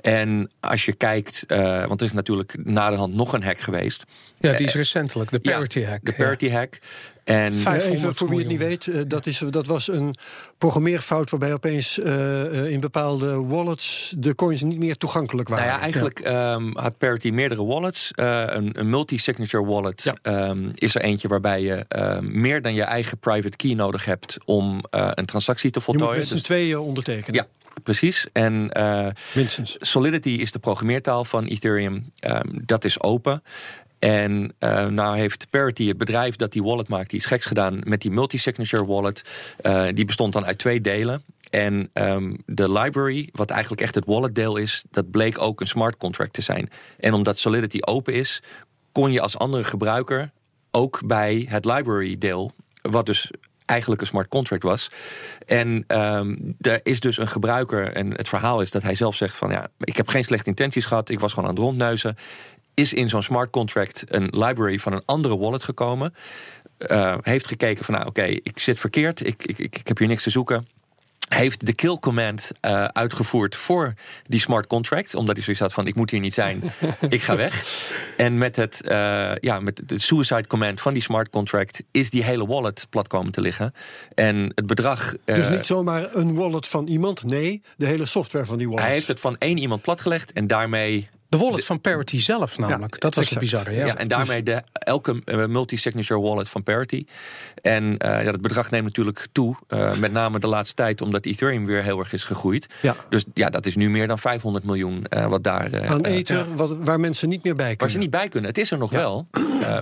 En 0.00 0.50
als 0.60 0.84
je 0.84 0.92
kijkt, 0.92 1.44
uh, 1.48 1.86
want 1.86 2.00
er 2.00 2.06
is 2.06 2.12
natuurlijk 2.12 2.56
na 2.64 2.90
de 2.90 2.96
hand 2.96 3.14
nog 3.14 3.32
een 3.32 3.42
hack 3.42 3.60
geweest. 3.60 4.04
Ja, 4.38 4.52
die 4.52 4.66
is 4.66 4.74
recentelijk, 4.74 5.30
de 5.30 5.40
parity 5.40 5.82
hack. 5.82 6.04
De 6.04 6.12
parity 6.12 6.50
hack. 6.50 6.78
En 7.24 7.52
even 7.52 8.14
voor 8.14 8.28
wie 8.28 8.38
het 8.38 8.48
niet 8.48 8.58
weet, 8.58 8.86
eh, 8.86 9.00
dat, 9.06 9.26
is, 9.26 9.38
dat 9.38 9.66
was 9.66 9.88
een 9.88 10.14
programmeerfout 10.58 11.30
waarbij 11.30 11.52
opeens 11.52 11.98
uh, 11.98 12.70
in 12.70 12.80
bepaalde 12.80 13.44
wallets 13.44 14.14
de 14.18 14.34
coins 14.34 14.62
niet 14.62 14.78
meer 14.78 14.96
toegankelijk 14.96 15.48
waren. 15.48 15.66
Nou 15.66 15.76
ja, 15.76 15.82
eigenlijk 15.82 16.20
ehm, 16.20 16.70
had 16.74 16.98
Parity 16.98 17.30
meerdere 17.30 17.64
wallets. 17.64 18.10
een, 18.14 18.78
een 18.78 18.90
multi-signature 18.90 19.64
wallet 19.64 20.12
um, 20.22 20.70
is 20.74 20.94
er 20.94 21.00
eentje 21.00 21.28
waarbij 21.28 21.62
je 21.62 21.84
ehm, 21.88 22.40
meer 22.40 22.62
dan 22.62 22.74
je 22.74 22.82
eigen 22.82 23.18
private 23.18 23.56
key 23.56 23.74
nodig 23.74 24.04
hebt 24.04 24.36
om 24.44 24.80
een 24.90 25.26
transactie 25.26 25.70
te 25.70 25.80
voltooien. 25.80 26.08
Je 26.08 26.18
moet 26.18 26.20
met 26.20 26.28
z'n 26.28 26.34
dus, 26.34 26.42
tweeën 26.42 26.78
ondertekenen. 26.78 27.34
Ja, 27.34 27.46
precies. 27.82 28.26
En 28.32 28.70
Minstens. 29.34 29.74
Solidity 29.78 30.28
is 30.30 30.52
de 30.52 30.58
programmeertaal 30.58 31.24
van 31.24 31.44
Ethereum. 31.44 32.10
dat 32.64 32.84
is 32.84 33.00
open. 33.00 33.42
En 34.04 34.54
uh, 34.60 34.86
nou 34.86 35.16
heeft 35.18 35.50
Parity, 35.50 35.88
het 35.88 35.96
bedrijf 35.96 36.36
dat 36.36 36.52
die 36.52 36.62
wallet 36.62 36.88
maakt, 36.88 37.12
iets 37.12 37.26
geks 37.26 37.46
gedaan 37.46 37.80
met 37.84 38.00
die 38.00 38.10
multi-signature 38.10 38.86
wallet. 38.86 39.22
Uh, 39.62 39.86
die 39.94 40.04
bestond 40.04 40.32
dan 40.32 40.44
uit 40.44 40.58
twee 40.58 40.80
delen. 40.80 41.22
En 41.50 41.90
um, 41.92 42.36
de 42.46 42.72
library, 42.72 43.28
wat 43.32 43.50
eigenlijk 43.50 43.82
echt 43.82 43.94
het 43.94 44.04
wallet 44.04 44.34
deel 44.34 44.56
is, 44.56 44.84
dat 44.90 45.10
bleek 45.10 45.40
ook 45.40 45.60
een 45.60 45.66
smart 45.66 45.96
contract 45.96 46.32
te 46.32 46.42
zijn. 46.42 46.70
En 46.98 47.12
omdat 47.12 47.38
Solidity 47.38 47.78
open 47.80 48.14
is, 48.14 48.42
kon 48.92 49.12
je 49.12 49.20
als 49.20 49.38
andere 49.38 49.64
gebruiker 49.64 50.30
ook 50.70 51.00
bij 51.06 51.46
het 51.48 51.64
library 51.64 52.18
deel, 52.18 52.52
wat 52.82 53.06
dus 53.06 53.30
eigenlijk 53.64 54.00
een 54.00 54.06
smart 54.06 54.28
contract 54.28 54.62
was. 54.62 54.90
En 55.46 55.84
um, 55.88 56.54
er 56.60 56.80
is 56.82 57.00
dus 57.00 57.18
een 57.18 57.28
gebruiker, 57.28 57.92
en 57.92 58.10
het 58.10 58.28
verhaal 58.28 58.60
is 58.60 58.70
dat 58.70 58.82
hij 58.82 58.94
zelf 58.94 59.14
zegt 59.14 59.36
van 59.36 59.50
ja, 59.50 59.68
ik 59.78 59.96
heb 59.96 60.08
geen 60.08 60.24
slechte 60.24 60.48
intenties 60.48 60.84
gehad, 60.84 61.08
ik 61.08 61.20
was 61.20 61.32
gewoon 61.32 61.48
aan 61.48 61.54
het 61.54 61.64
rondneuzen 61.64 62.16
is 62.74 62.92
in 62.92 63.08
zo'n 63.08 63.22
smart 63.22 63.50
contract 63.50 64.04
een 64.06 64.28
library 64.30 64.78
van 64.78 64.92
een 64.92 65.02
andere 65.04 65.36
wallet 65.36 65.62
gekomen. 65.62 66.14
Uh, 66.78 67.16
heeft 67.20 67.46
gekeken 67.46 67.84
van 67.84 67.94
nou 67.94 68.06
oké, 68.06 68.24
ik 68.24 68.58
zit 68.58 68.78
verkeerd, 68.78 69.26
ik, 69.26 69.44
ik, 69.44 69.58
ik 69.58 69.80
heb 69.88 69.98
hier 69.98 70.08
niks 70.08 70.22
te 70.22 70.30
zoeken 70.30 70.66
heeft 71.28 71.66
de 71.66 71.72
kill 71.72 71.98
command 72.00 72.52
uh, 72.60 72.84
uitgevoerd 72.84 73.56
voor 73.56 73.94
die 74.26 74.40
smart 74.40 74.66
contract. 74.66 75.14
Omdat 75.14 75.34
hij 75.34 75.44
zoiets 75.44 75.62
had 75.62 75.72
van, 75.72 75.86
ik 75.86 75.94
moet 75.94 76.10
hier 76.10 76.20
niet 76.20 76.34
zijn, 76.34 76.62
ik 77.08 77.22
ga 77.22 77.36
weg. 77.36 77.64
En 78.16 78.38
met 78.38 78.56
het, 78.56 78.80
uh, 78.84 78.90
ja, 79.40 79.60
met 79.60 79.82
de 79.86 79.98
suicide 79.98 80.46
command 80.46 80.80
van 80.80 80.92
die 80.92 81.02
smart 81.02 81.30
contract... 81.30 81.82
is 81.90 82.10
die 82.10 82.24
hele 82.24 82.46
wallet 82.46 82.86
plat 82.90 83.08
komen 83.08 83.32
te 83.32 83.40
liggen. 83.40 83.74
En 84.14 84.52
het 84.54 84.66
bedrag... 84.66 85.14
Uh, 85.24 85.34
dus 85.34 85.48
niet 85.48 85.66
zomaar 85.66 86.14
een 86.14 86.34
wallet 86.34 86.68
van 86.68 86.86
iemand, 86.86 87.24
nee, 87.24 87.62
de 87.76 87.86
hele 87.86 88.06
software 88.06 88.44
van 88.44 88.58
die 88.58 88.66
wallet. 88.68 88.84
Hij 88.84 88.92
heeft 88.92 89.08
het 89.08 89.20
van 89.20 89.36
één 89.38 89.58
iemand 89.58 89.82
platgelegd 89.82 90.32
en 90.32 90.46
daarmee 90.46 91.08
de 91.38 91.44
wallet 91.44 91.64
van 91.64 91.80
Parity 91.80 92.18
zelf 92.18 92.58
namelijk. 92.58 93.00
dat 93.00 93.14
was 93.14 93.30
het 93.30 93.38
bizarre. 93.38 93.72
Ja. 93.72 93.86
ja 93.86 93.96
en 93.96 94.08
daarmee 94.08 94.42
de, 94.42 94.62
elke 94.72 95.22
uh, 95.24 95.46
multi-signature 95.46 96.20
wallet 96.20 96.48
van 96.48 96.62
Parity. 96.62 97.06
En 97.62 97.84
uh, 97.84 97.98
ja, 97.98 98.30
dat 98.30 98.40
bedrag 98.40 98.70
neemt 98.70 98.84
natuurlijk 98.84 99.26
toe. 99.32 99.56
Uh, 99.68 99.96
met 99.96 100.12
name 100.12 100.38
de 100.38 100.46
laatste 100.46 100.74
tijd 100.74 101.00
omdat 101.00 101.24
Ethereum 101.24 101.66
weer 101.66 101.82
heel 101.82 101.98
erg 101.98 102.12
is 102.12 102.24
gegroeid. 102.24 102.66
Ja. 102.82 102.96
Dus 103.08 103.24
ja, 103.34 103.50
dat 103.50 103.66
is 103.66 103.76
nu 103.76 103.90
meer 103.90 104.06
dan 104.06 104.18
500 104.18 104.64
miljoen 104.64 105.06
wat 105.28 105.44
daar... 105.44 105.88
Aan 105.88 106.04
eten 106.04 106.56
wat, 106.56 106.76
waar 106.76 107.00
mensen 107.00 107.28
niet 107.28 107.44
meer 107.44 107.54
bij 107.54 107.64
kunnen. 107.64 107.78
Waar 107.78 107.90
ze 107.90 107.98
niet 107.98 108.10
bij 108.10 108.28
kunnen. 108.28 108.50
Het 108.50 108.58
is 108.58 108.70
er 108.70 108.78
nog 108.78 108.90
wel. 108.90 109.26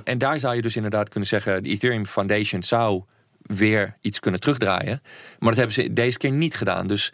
en 0.04 0.18
daar 0.18 0.40
zou 0.40 0.54
je 0.54 0.62
dus 0.62 0.76
inderdaad 0.76 1.08
kunnen 1.08 1.28
zeggen... 1.28 1.62
de 1.62 1.68
Ethereum 1.68 2.06
Foundation 2.06 2.62
zou 2.62 3.02
weer 3.42 3.96
iets 4.00 4.20
kunnen 4.20 4.40
terugdraaien. 4.40 5.02
Maar 5.38 5.48
dat 5.48 5.58
hebben 5.58 5.74
ze 5.74 5.92
deze 5.92 6.18
keer 6.18 6.32
niet 6.32 6.54
gedaan. 6.54 6.86
Dus 6.86 7.12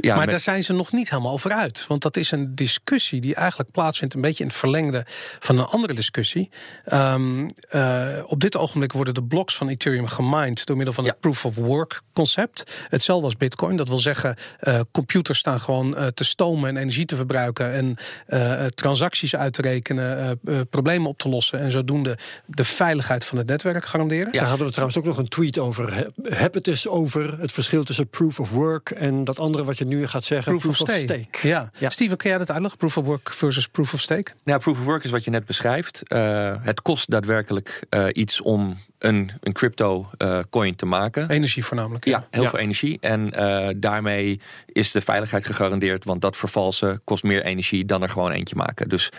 ja, 0.00 0.16
maar 0.16 0.26
daar 0.26 0.40
zijn 0.40 0.64
ze 0.64 0.72
nog 0.72 0.92
niet 0.92 1.10
helemaal 1.10 1.32
over 1.32 1.52
uit. 1.52 1.86
Want 1.86 2.02
dat 2.02 2.16
is 2.16 2.30
een 2.30 2.54
discussie 2.54 3.20
die 3.20 3.34
eigenlijk 3.34 3.70
plaatsvindt... 3.70 4.14
een 4.14 4.20
beetje 4.20 4.42
in 4.42 4.48
het 4.48 4.58
verlengde 4.58 5.06
van 5.38 5.58
een 5.58 5.66
andere 5.66 5.94
discussie. 5.94 6.50
Um, 6.92 7.46
uh, 7.74 8.22
op 8.26 8.40
dit 8.40 8.56
ogenblik 8.56 8.92
worden 8.92 9.14
de 9.14 9.22
blocks 9.22 9.56
van 9.56 9.68
Ethereum 9.68 10.06
gemined... 10.06 10.66
door 10.66 10.76
middel 10.76 10.94
van 10.94 11.04
het 11.04 11.20
proof-of-work 11.20 12.02
concept. 12.12 12.72
Hetzelfde 12.88 13.24
als 13.24 13.36
bitcoin. 13.36 13.76
Dat 13.76 13.88
wil 13.88 13.98
zeggen, 13.98 14.36
uh, 14.60 14.80
computers 14.92 15.38
staan 15.38 15.60
gewoon 15.60 15.98
uh, 15.98 16.06
te 16.06 16.24
stomen... 16.24 16.68
en 16.68 16.76
energie 16.76 17.04
te 17.04 17.16
verbruiken 17.16 17.72
en 17.72 17.96
transacties 18.74 19.36
uit 19.36 19.52
te 19.52 19.62
rekenen... 19.62 20.40
problemen 20.70 21.08
op 21.08 21.18
te 21.18 21.28
lossen 21.28 21.58
en 21.58 21.70
zodoende 21.70 22.18
de 22.46 22.64
veiligheid 22.64 23.24
van 23.24 23.38
het 23.38 23.46
netwerk 23.46 23.84
garanderen. 23.84 24.32
Ja, 24.32 24.38
daar 24.38 24.48
hadden 24.48 24.66
we 24.66 24.72
trouwens 24.72 24.98
ook 24.98 25.04
nog 25.04 25.18
een 25.18 25.28
tweet 25.28 25.58
over. 25.58 26.10
Heb 26.22 26.54
het 26.54 26.66
eens 26.66 26.88
over 26.88 27.40
het 27.40 27.52
verschil 27.52 27.84
tussen 27.84 28.08
proof-of-work... 28.08 28.90
en 28.90 29.24
dat 29.24 29.38
andere 29.38 29.64
wat 29.64 29.78
je 29.78 29.86
nu 29.88 30.06
gaat 30.06 30.24
zeggen. 30.24 30.58
Proof, 30.58 30.80
of, 30.80 30.88
stake. 30.88 31.48
Ja. 31.48 31.70
ja. 31.78 31.90
Steven, 31.90 32.16
kun 32.16 32.28
jij 32.28 32.38
dat 32.38 32.50
uitleggen? 32.50 32.78
Proof 32.78 32.96
of 32.96 33.04
work 33.04 33.32
versus 33.32 33.68
proof 33.68 33.94
of 33.94 34.00
stake? 34.00 34.32
Nou, 34.44 34.60
proof 34.60 34.78
of 34.78 34.84
work 34.84 35.04
is 35.04 35.10
wat 35.10 35.24
je 35.24 35.30
net 35.30 35.46
beschrijft. 35.46 36.02
Uh, 36.08 36.54
het 36.60 36.82
kost 36.82 37.10
daadwerkelijk 37.10 37.86
uh, 37.90 38.06
iets 38.12 38.40
om 38.40 38.76
een, 38.98 39.30
een 39.40 39.52
crypto 39.52 40.10
uh, 40.18 40.38
coin 40.50 40.74
te 40.74 40.86
maken. 40.86 41.30
Energie 41.30 41.64
voornamelijk. 41.64 42.04
Ja, 42.04 42.26
heel 42.30 42.46
veel 42.46 42.58
energie. 42.58 42.98
En 43.00 43.32
uh, 43.40 43.68
daarmee 43.76 44.40
is 44.66 44.92
de 44.92 45.00
veiligheid 45.00 45.46
gegarandeerd. 45.46 46.04
Want 46.04 46.20
dat 46.20 46.36
vervalsen 46.36 47.00
kost 47.04 47.22
meer 47.22 47.44
energie 47.44 47.84
dan 47.84 48.02
er 48.02 48.08
gewoon 48.08 48.30
eentje 48.30 48.56
maken. 48.56 48.88
Dus 48.88 49.10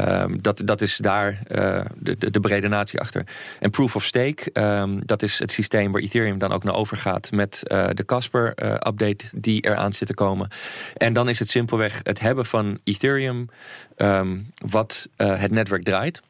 uh, 0.00 0.24
dat, 0.40 0.62
dat 0.64 0.80
is 0.80 0.96
daar 0.96 1.30
uh, 1.48 1.84
de, 1.96 2.18
de, 2.18 2.30
de 2.30 2.40
brede 2.40 2.68
natie 2.68 3.00
achter. 3.00 3.26
En 3.60 3.70
proof 3.70 3.96
of 3.96 4.04
stake, 4.04 4.50
um, 4.52 5.06
dat 5.06 5.22
is 5.22 5.38
het 5.38 5.50
systeem 5.50 5.92
waar 5.92 6.02
Ethereum 6.02 6.38
dan 6.38 6.52
ook 6.52 6.64
naar 6.64 6.74
overgaat. 6.74 7.30
Met 7.30 7.62
de 7.66 8.04
Casper 8.06 8.48
update 8.86 9.24
die 9.34 9.60
eraan 9.60 9.92
zit 9.92 10.08
te 10.08 10.14
komen. 10.14 10.48
En 10.96 11.12
dan 11.12 11.28
is 11.28 11.38
het 11.38 11.48
simpelweg 11.48 12.00
het 12.02 12.20
hebben 12.20 12.46
van 12.46 12.78
Ethereum. 12.84 13.48
Um, 13.96 14.50
wat 14.66 15.08
het 15.16 15.50
netwerk 15.50 15.84
draait. 15.84 16.22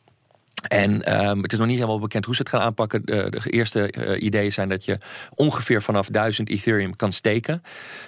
En 0.68 1.02
ehm, 1.04 1.42
het 1.42 1.52
is 1.52 1.58
nog 1.58 1.66
niet 1.66 1.76
helemaal 1.76 1.98
bekend 1.98 2.24
hoe 2.24 2.34
ze 2.34 2.40
het 2.40 2.50
gaan 2.50 2.61
aanpakken. 2.61 3.04
De, 3.04 3.26
de 3.30 3.50
eerste 3.50 3.92
uh, 3.98 4.22
ideeën 4.22 4.52
zijn 4.52 4.68
dat 4.68 4.84
je 4.84 4.98
ongeveer 5.34 5.82
vanaf 5.82 6.08
1000 6.08 6.48
Ethereum 6.48 6.96
kan 6.96 7.12
steken. 7.12 7.62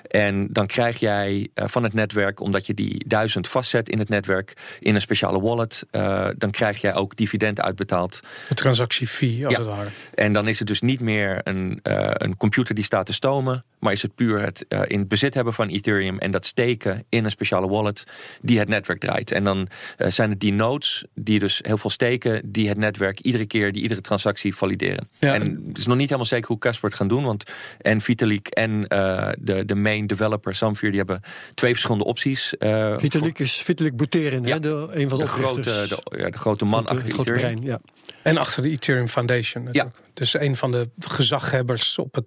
En 0.08 0.48
dan 0.50 0.66
krijg 0.66 0.98
jij 0.98 1.48
uh, 1.54 1.64
van 1.68 1.82
het 1.82 1.92
netwerk, 1.92 2.40
omdat 2.40 2.66
je 2.66 2.74
die 2.74 3.04
1000 3.06 3.48
vastzet 3.48 3.88
in 3.88 3.98
het 3.98 4.08
netwerk 4.08 4.76
in 4.80 4.94
een 4.94 5.00
speciale 5.00 5.40
wallet, 5.40 5.86
uh, 5.90 6.28
dan 6.36 6.50
krijg 6.50 6.80
jij 6.80 6.94
ook 6.94 7.16
dividend 7.16 7.60
uitbetaald. 7.60 8.20
Een 8.48 8.56
transactiefee, 8.56 9.44
als 9.44 9.52
ja. 9.52 9.58
het 9.58 9.68
ware. 9.68 9.88
En 10.14 10.32
dan 10.32 10.48
is 10.48 10.58
het 10.58 10.68
dus 10.68 10.80
niet 10.80 11.00
meer 11.00 11.40
een, 11.42 11.80
een 12.12 12.36
computer 12.36 12.74
die 12.74 12.84
staat 12.84 13.06
te 13.06 13.12
stomen, 13.12 13.64
maar 13.82 13.92
is 13.92 14.02
het 14.02 14.14
puur 14.14 14.40
het 14.40 14.66
in 14.86 14.98
het 14.98 15.08
bezit 15.08 15.34
hebben 15.34 15.52
van 15.52 15.68
Ethereum 15.68 16.18
en 16.18 16.30
dat 16.30 16.46
steken 16.46 17.04
in 17.08 17.24
een 17.24 17.30
speciale 17.30 17.68
wallet 17.68 18.04
die 18.40 18.58
het 18.58 18.68
netwerk 18.68 19.00
draait. 19.00 19.30
En 19.30 19.44
dan 19.44 19.68
zijn 19.96 20.30
het 20.30 20.40
die 20.40 20.52
nodes 20.52 21.04
die 21.14 21.38
dus 21.38 21.60
heel 21.62 21.78
veel 21.78 21.90
steken 21.90 22.52
die 22.52 22.68
het 22.68 22.78
netwerk 22.78 23.20
iedere 23.20 23.46
keer, 23.46 23.72
die 23.72 23.82
iedere 23.82 24.00
transactie 24.00 24.54
valideren. 24.54 25.08
Ja. 25.18 25.34
En 25.34 25.64
het 25.68 25.78
is 25.78 25.86
nog 25.86 25.96
niet 25.96 26.06
helemaal 26.06 26.26
zeker 26.26 26.48
hoe 26.48 26.58
Casper 26.58 26.88
het 26.88 26.98
gaan 26.98 27.08
doen, 27.08 27.24
want 27.24 27.50
en 27.78 28.00
Vitalik 28.00 28.48
en 28.48 28.70
uh, 28.70 29.28
de, 29.38 29.64
de 29.64 29.74
main 29.74 30.06
developer 30.06 30.54
Samfir, 30.54 30.88
die 30.88 30.98
hebben 30.98 31.20
twee 31.54 31.72
verschillende 31.72 32.04
opties. 32.04 32.54
Uh, 32.58 32.98
Vitalik 32.98 33.38
is 33.38 33.54
Vitalik 33.54 33.96
Buterin, 33.96 34.44
ja, 34.44 34.58
de, 34.58 34.88
een 34.92 35.08
van 35.08 35.18
de, 35.18 35.24
de 35.24 35.30
grote, 35.30 35.62
de, 35.62 36.18
ja, 36.18 36.30
de 36.30 36.38
grote 36.38 36.64
man 36.64 36.84
grote, 36.84 37.02
achter 37.02 37.20
Ethereum. 37.20 37.40
Brein, 37.40 37.62
ja. 37.62 37.80
En 38.22 38.36
achter 38.36 38.62
de 38.62 38.70
Ethereum 38.70 39.08
Foundation. 39.08 39.64
Natuurlijk. 39.64 39.96
Ja. 39.96 40.10
Dus 40.14 40.38
een 40.38 40.56
van 40.56 40.70
de 40.70 40.90
gezaghebbers 40.98 41.98
op 41.98 42.14
het 42.14 42.24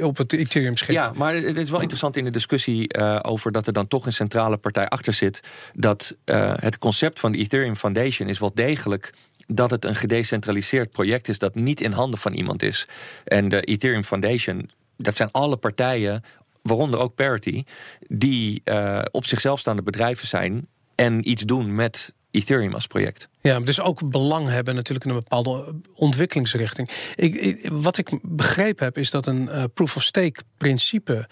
op 0.00 0.16
het 0.16 0.32
Ethereum-schip. 0.32 0.94
Ja, 0.94 1.12
maar 1.14 1.34
het 1.34 1.56
is 1.56 1.70
wel 1.70 1.80
interessant 1.80 2.16
in 2.16 2.24
de 2.24 2.30
discussie 2.30 2.96
uh, 2.96 3.18
over 3.22 3.52
dat 3.52 3.66
er 3.66 3.72
dan 3.72 3.86
toch 3.86 4.06
een 4.06 4.12
centrale 4.12 4.56
partij 4.56 4.88
achter 4.88 5.12
zit. 5.12 5.40
Dat 5.74 6.16
uh, 6.24 6.52
het 6.56 6.78
concept 6.78 7.20
van 7.20 7.32
de 7.32 7.38
Ethereum 7.38 7.76
Foundation 7.76 8.28
is 8.28 8.38
wel 8.38 8.54
degelijk 8.54 9.12
dat 9.46 9.70
het 9.70 9.84
een 9.84 9.96
gedecentraliseerd 9.96 10.90
project 10.90 11.28
is 11.28 11.38
dat 11.38 11.54
niet 11.54 11.80
in 11.80 11.92
handen 11.92 12.18
van 12.18 12.32
iemand 12.32 12.62
is. 12.62 12.88
En 13.24 13.48
de 13.48 13.60
Ethereum 13.60 14.04
Foundation, 14.04 14.70
dat 14.96 15.16
zijn 15.16 15.30
alle 15.32 15.56
partijen, 15.56 16.22
waaronder 16.62 17.00
ook 17.00 17.14
Parity, 17.14 17.64
die 18.00 18.60
uh, 18.64 19.02
op 19.10 19.26
zichzelf 19.26 19.60
staande 19.60 19.82
bedrijven 19.82 20.26
zijn 20.26 20.66
en 20.94 21.30
iets 21.30 21.42
doen 21.42 21.74
met 21.74 22.14
Ethereum 22.30 22.74
als 22.74 22.86
project. 22.86 23.28
Ja, 23.46 23.60
dus 23.60 23.80
ook 23.80 24.10
belang 24.10 24.48
hebben 24.48 24.74
natuurlijk 24.74 25.06
in 25.06 25.10
een 25.10 25.22
bepaalde 25.22 25.74
ontwikkelingsrichting. 25.94 26.90
Ik, 27.14 27.34
ik, 27.34 27.70
wat 27.72 27.98
ik 27.98 28.18
begrepen 28.22 28.84
heb 28.84 28.98
is 28.98 29.10
dat 29.10 29.26
een 29.26 29.48
uh, 29.52 29.64
proof 29.74 29.96
of 29.96 30.02
stake 30.02 30.40
principe 30.56 31.28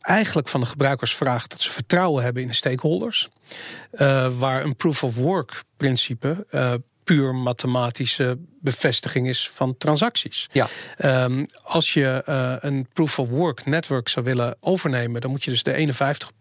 eigenlijk 0.00 0.48
van 0.48 0.60
de 0.60 0.66
gebruikers 0.66 1.14
vraagt 1.14 1.50
dat 1.50 1.60
ze 1.60 1.70
vertrouwen 1.70 2.24
hebben 2.24 2.42
in 2.42 2.48
de 2.48 2.54
stakeholders. 2.54 3.28
Uh, 3.92 4.32
waar 4.38 4.64
een 4.64 4.76
proof 4.76 5.04
of 5.04 5.16
work 5.16 5.62
principe 5.76 6.46
uh, 6.50 6.74
puur 7.04 7.34
mathematische 7.34 8.38
bevestiging 8.60 9.28
is 9.28 9.50
van 9.54 9.76
transacties. 9.78 10.48
Ja. 10.52 10.68
Um, 11.24 11.46
als 11.62 11.92
je 11.92 12.22
uh, 12.28 12.56
een 12.58 12.88
proof 12.92 13.18
of 13.18 13.28
work 13.28 13.66
network 13.66 14.08
zou 14.08 14.24
willen 14.24 14.56
overnemen, 14.60 15.20
dan 15.20 15.30
moet 15.30 15.44
je 15.44 15.50
dus 15.50 15.62
de 15.62 15.72
51 15.72 16.28
procent 16.28 16.37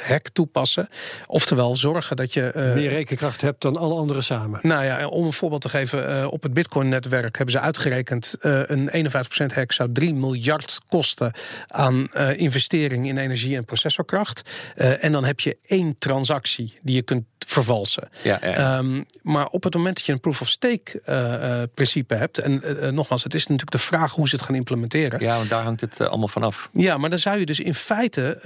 hack 0.00 0.28
toepassen. 0.28 0.88
Oftewel 1.26 1.76
zorgen 1.76 2.16
dat 2.16 2.32
je... 2.32 2.52
Uh, 2.56 2.74
Meer 2.74 2.90
rekenkracht 2.90 3.40
hebt 3.40 3.62
dan 3.62 3.76
alle 3.76 3.94
anderen 3.94 4.22
samen. 4.22 4.60
Nou 4.62 4.84
ja, 4.84 5.06
om 5.06 5.24
een 5.24 5.32
voorbeeld 5.32 5.62
te 5.62 5.68
geven. 5.68 6.10
Uh, 6.10 6.26
op 6.30 6.42
het 6.42 6.54
Bitcoin-netwerk 6.54 7.36
hebben 7.36 7.54
ze 7.54 7.60
uitgerekend... 7.60 8.36
Uh, 8.40 8.60
een 8.66 9.10
51% 9.10 9.54
hack 9.54 9.72
zou 9.72 9.92
3 9.92 10.14
miljard 10.14 10.78
kosten 10.88 11.32
aan 11.66 12.08
investering 12.36 13.06
in 13.06 13.18
energie 13.18 13.56
en 13.56 13.64
processorkracht. 13.64 14.42
en 14.74 15.12
dan 15.12 15.24
heb 15.24 15.40
je 15.40 15.56
één 15.66 15.96
transactie 15.98 16.78
die 16.82 16.94
je 16.94 17.02
kunt 17.02 17.24
vervalsen. 17.38 18.08
Ja, 18.22 18.38
ja. 18.42 18.78
Um, 18.78 19.06
maar 19.22 19.46
op 19.46 19.62
het 19.62 19.74
moment 19.74 19.96
dat 19.96 20.06
je 20.06 20.12
een 20.12 20.20
proof-of-stake 20.20 21.68
principe 21.74 22.14
hebt... 22.14 22.38
en 22.38 22.62
nogmaals, 22.94 23.22
het 23.22 23.34
is 23.34 23.42
natuurlijk 23.42 23.70
de 23.70 23.78
vraag 23.78 24.12
hoe 24.12 24.28
ze 24.28 24.36
het 24.36 24.44
gaan 24.44 24.54
implementeren. 24.54 25.20
Ja, 25.20 25.36
want 25.36 25.48
daar 25.48 25.62
hangt 25.62 25.80
het 25.80 26.00
allemaal 26.00 26.28
vanaf. 26.28 26.68
Ja, 26.72 26.98
maar 26.98 27.10
dan 27.10 27.18
zou 27.18 27.38
je 27.38 27.46
dus 27.46 27.60
in 27.60 27.74
feite... 27.74 28.40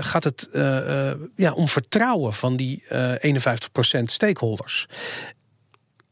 gaat 0.00 0.24
het 0.24 0.43
uh, 0.52 1.12
ja, 1.36 1.52
om 1.52 1.68
vertrouwen 1.68 2.32
van 2.32 2.56
die 2.56 2.84
uh, 2.92 3.14
51% 4.00 4.02
stakeholders. 4.04 4.86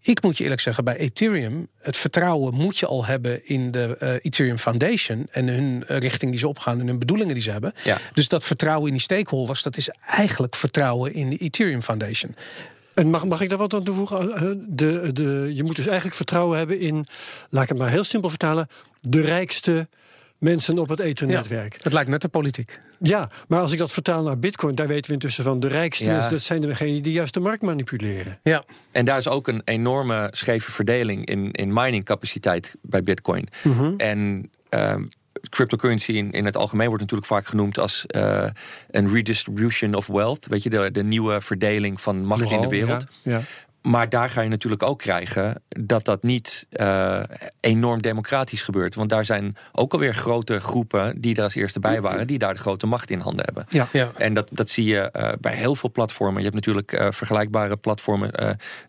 Ik 0.01 0.23
moet 0.23 0.37
je 0.37 0.43
eerlijk 0.43 0.61
zeggen, 0.61 0.85
bij 0.85 0.97
Ethereum, 0.97 1.69
het 1.79 1.97
vertrouwen 1.97 2.55
moet 2.55 2.79
je 2.79 2.87
al 2.87 3.05
hebben 3.05 3.47
in 3.47 3.71
de 3.71 3.97
uh, 4.01 4.13
Ethereum 4.23 4.59
Foundation 4.59 5.27
en 5.31 5.49
hun 5.49 5.85
richting 5.87 6.31
die 6.31 6.41
ze 6.41 6.49
opgaan 6.49 6.81
en 6.81 6.87
hun 6.87 6.99
bedoelingen 6.99 7.35
die 7.35 7.43
ze 7.43 7.51
hebben. 7.51 7.73
Ja. 7.85 7.99
Dus 8.15 8.29
dat 8.29 8.45
vertrouwen 8.45 8.87
in 8.87 8.93
die 8.93 9.03
stakeholders, 9.03 9.63
dat 9.63 9.77
is 9.77 9.89
eigenlijk 10.07 10.57
vertrouwen 10.57 11.15
in 11.15 11.31
de 11.31 11.37
Ethereum 11.37 11.83
Foundation. 11.83 12.37
En 12.95 13.11
mag, 13.11 13.25
mag 13.25 13.41
ik 13.41 13.49
daar 13.49 13.59
wat 13.59 13.75
aan 13.75 13.85
toevoegen? 13.85 14.67
De, 14.69 15.13
de, 15.13 15.51
je 15.55 15.65
moet 15.65 15.77
dus 15.77 15.87
eigenlijk 15.87 16.17
vertrouwen 16.17 16.59
hebben 16.59 16.81
in, 16.81 17.05
laat 17.51 17.63
ik 17.63 17.69
het 17.69 17.79
maar 17.79 17.91
heel 17.91 18.05
simpel 18.05 18.29
vertalen, 18.29 18.69
de 19.01 19.21
rijkste 19.21 19.89
mensen 20.43 20.79
op 20.79 20.89
het 20.89 21.01
ethernetwerk. 21.01 21.73
Ja, 21.73 21.81
het 21.83 21.93
lijkt 21.93 22.11
net 22.11 22.21
de 22.21 22.29
politiek. 22.29 22.81
Ja, 22.99 23.31
maar 23.49 23.61
als 23.61 23.73
ik 23.73 23.79
dat 23.79 23.93
vertaal 23.93 24.23
naar 24.23 24.39
bitcoin... 24.39 24.75
daar 24.75 24.87
weten 24.87 25.07
we 25.07 25.13
intussen 25.13 25.45
van 25.45 25.61
de 25.61 25.69
rijkste 25.69 26.05
ja. 26.05 26.29
dat 26.29 26.41
zijn 26.41 26.61
degenen 26.61 27.03
die 27.03 27.13
juist 27.13 27.35
de 27.35 27.41
markt 27.41 27.63
manipuleren. 27.63 28.39
Ja. 28.43 28.65
En 28.91 29.05
daar 29.05 29.19
is 29.19 29.29
ook 29.29 29.49
een 29.49 29.63
enorme 29.65 30.29
scheve 30.31 30.73
verdeling 30.73 31.27
in, 31.27 31.53
in 31.53 31.73
miningcapaciteit 31.73 32.75
bij 32.83 33.03
bitcoin. 33.03 33.49
Mm 33.63 33.73
-hmm. 33.73 33.95
En... 33.97 34.51
Uh, 34.71 34.95
cryptocurrency 35.51 36.13
in, 36.13 36.31
in 36.31 36.45
het 36.45 36.57
algemeen 36.57 36.87
wordt 36.87 37.03
natuurlijk 37.03 37.29
vaak 37.29 37.47
genoemd 37.47 37.79
als 37.79 38.05
uh, 38.17 38.47
een 38.91 39.13
redistribution 39.13 39.95
of 39.95 40.07
wealth. 40.07 40.47
Weet 40.47 40.63
je, 40.63 40.71
de, 40.71 40.91
de 40.91 41.05
nieuwe 41.05 41.41
verdeling 41.41 42.01
van 42.01 42.25
macht 42.25 42.41
Nogal, 42.41 42.57
in 42.57 42.69
de 42.69 42.77
wereld. 42.77 43.07
Ja, 43.23 43.33
ja. 43.33 43.43
Maar 43.83 44.09
daar 44.09 44.31
ga 44.31 44.41
je 44.41 44.49
natuurlijk 44.49 44.83
ook 44.83 44.99
krijgen 44.99 45.63
dat 45.69 46.05
dat 46.05 46.23
niet 46.23 46.67
uh, 46.73 47.23
enorm 47.61 48.03
democratisch 48.03 48.63
gebeurt. 48.63 48.95
Want 48.95 49.11
daar 49.11 49.25
zijn 49.25 49.57
ook 49.73 49.93
alweer 49.93 50.15
grote 50.15 50.61
groepen 50.61 51.21
die 51.21 51.35
daar 51.35 51.45
als 51.45 51.55
eerste 51.55 51.81
bij 51.81 52.01
waren, 52.01 52.27
die 52.27 52.39
daar 52.39 52.55
de 52.55 52.61
grote 52.61 52.87
macht 52.87 53.11
in 53.11 53.21
handen 53.21 53.45
hebben. 53.45 53.67
Ja, 53.69 53.89
ja. 53.93 54.11
En 54.17 54.35
dat, 54.35 54.51
dat 54.53 54.69
zie 54.69 54.85
je 54.85 55.11
uh, 55.13 55.33
bij 55.41 55.55
heel 55.55 55.75
veel 55.75 55.91
platformen. 55.91 56.37
Je 56.37 56.49
hebt 56.49 56.55
natuurlijk 56.55 56.93
uh, 56.93 57.07
vergelijkbare 57.11 57.77
platformen. 57.77 58.31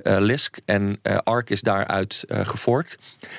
Lisk 0.03 0.57
en 0.65 0.99
Arc 1.23 1.49
is 1.49 1.61
daaruit 1.61 2.23
geforkt. 2.27 2.97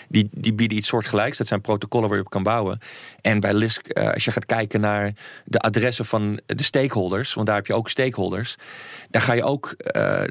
Die, 0.08 0.28
die 0.32 0.52
bieden 0.54 0.78
iets 0.78 0.88
soortgelijks. 0.88 1.38
Dat 1.38 1.46
zijn 1.46 1.60
protocollen 1.60 2.08
waar 2.08 2.18
je 2.18 2.24
op 2.24 2.30
kan 2.30 2.42
bouwen. 2.42 2.78
En 3.24 3.40
bij 3.40 3.54
Lisk, 3.54 3.92
als 3.92 4.24
je 4.24 4.32
gaat 4.32 4.46
kijken 4.46 4.80
naar 4.80 5.12
de 5.44 5.58
adressen 5.58 6.04
van 6.04 6.40
de 6.46 6.62
stakeholders, 6.62 7.34
want 7.34 7.46
daar 7.46 7.56
heb 7.56 7.66
je 7.66 7.74
ook 7.74 7.88
stakeholders, 7.88 8.56
daar 9.10 9.22
ga 9.22 9.32
je 9.32 9.42
ook, 9.42 9.76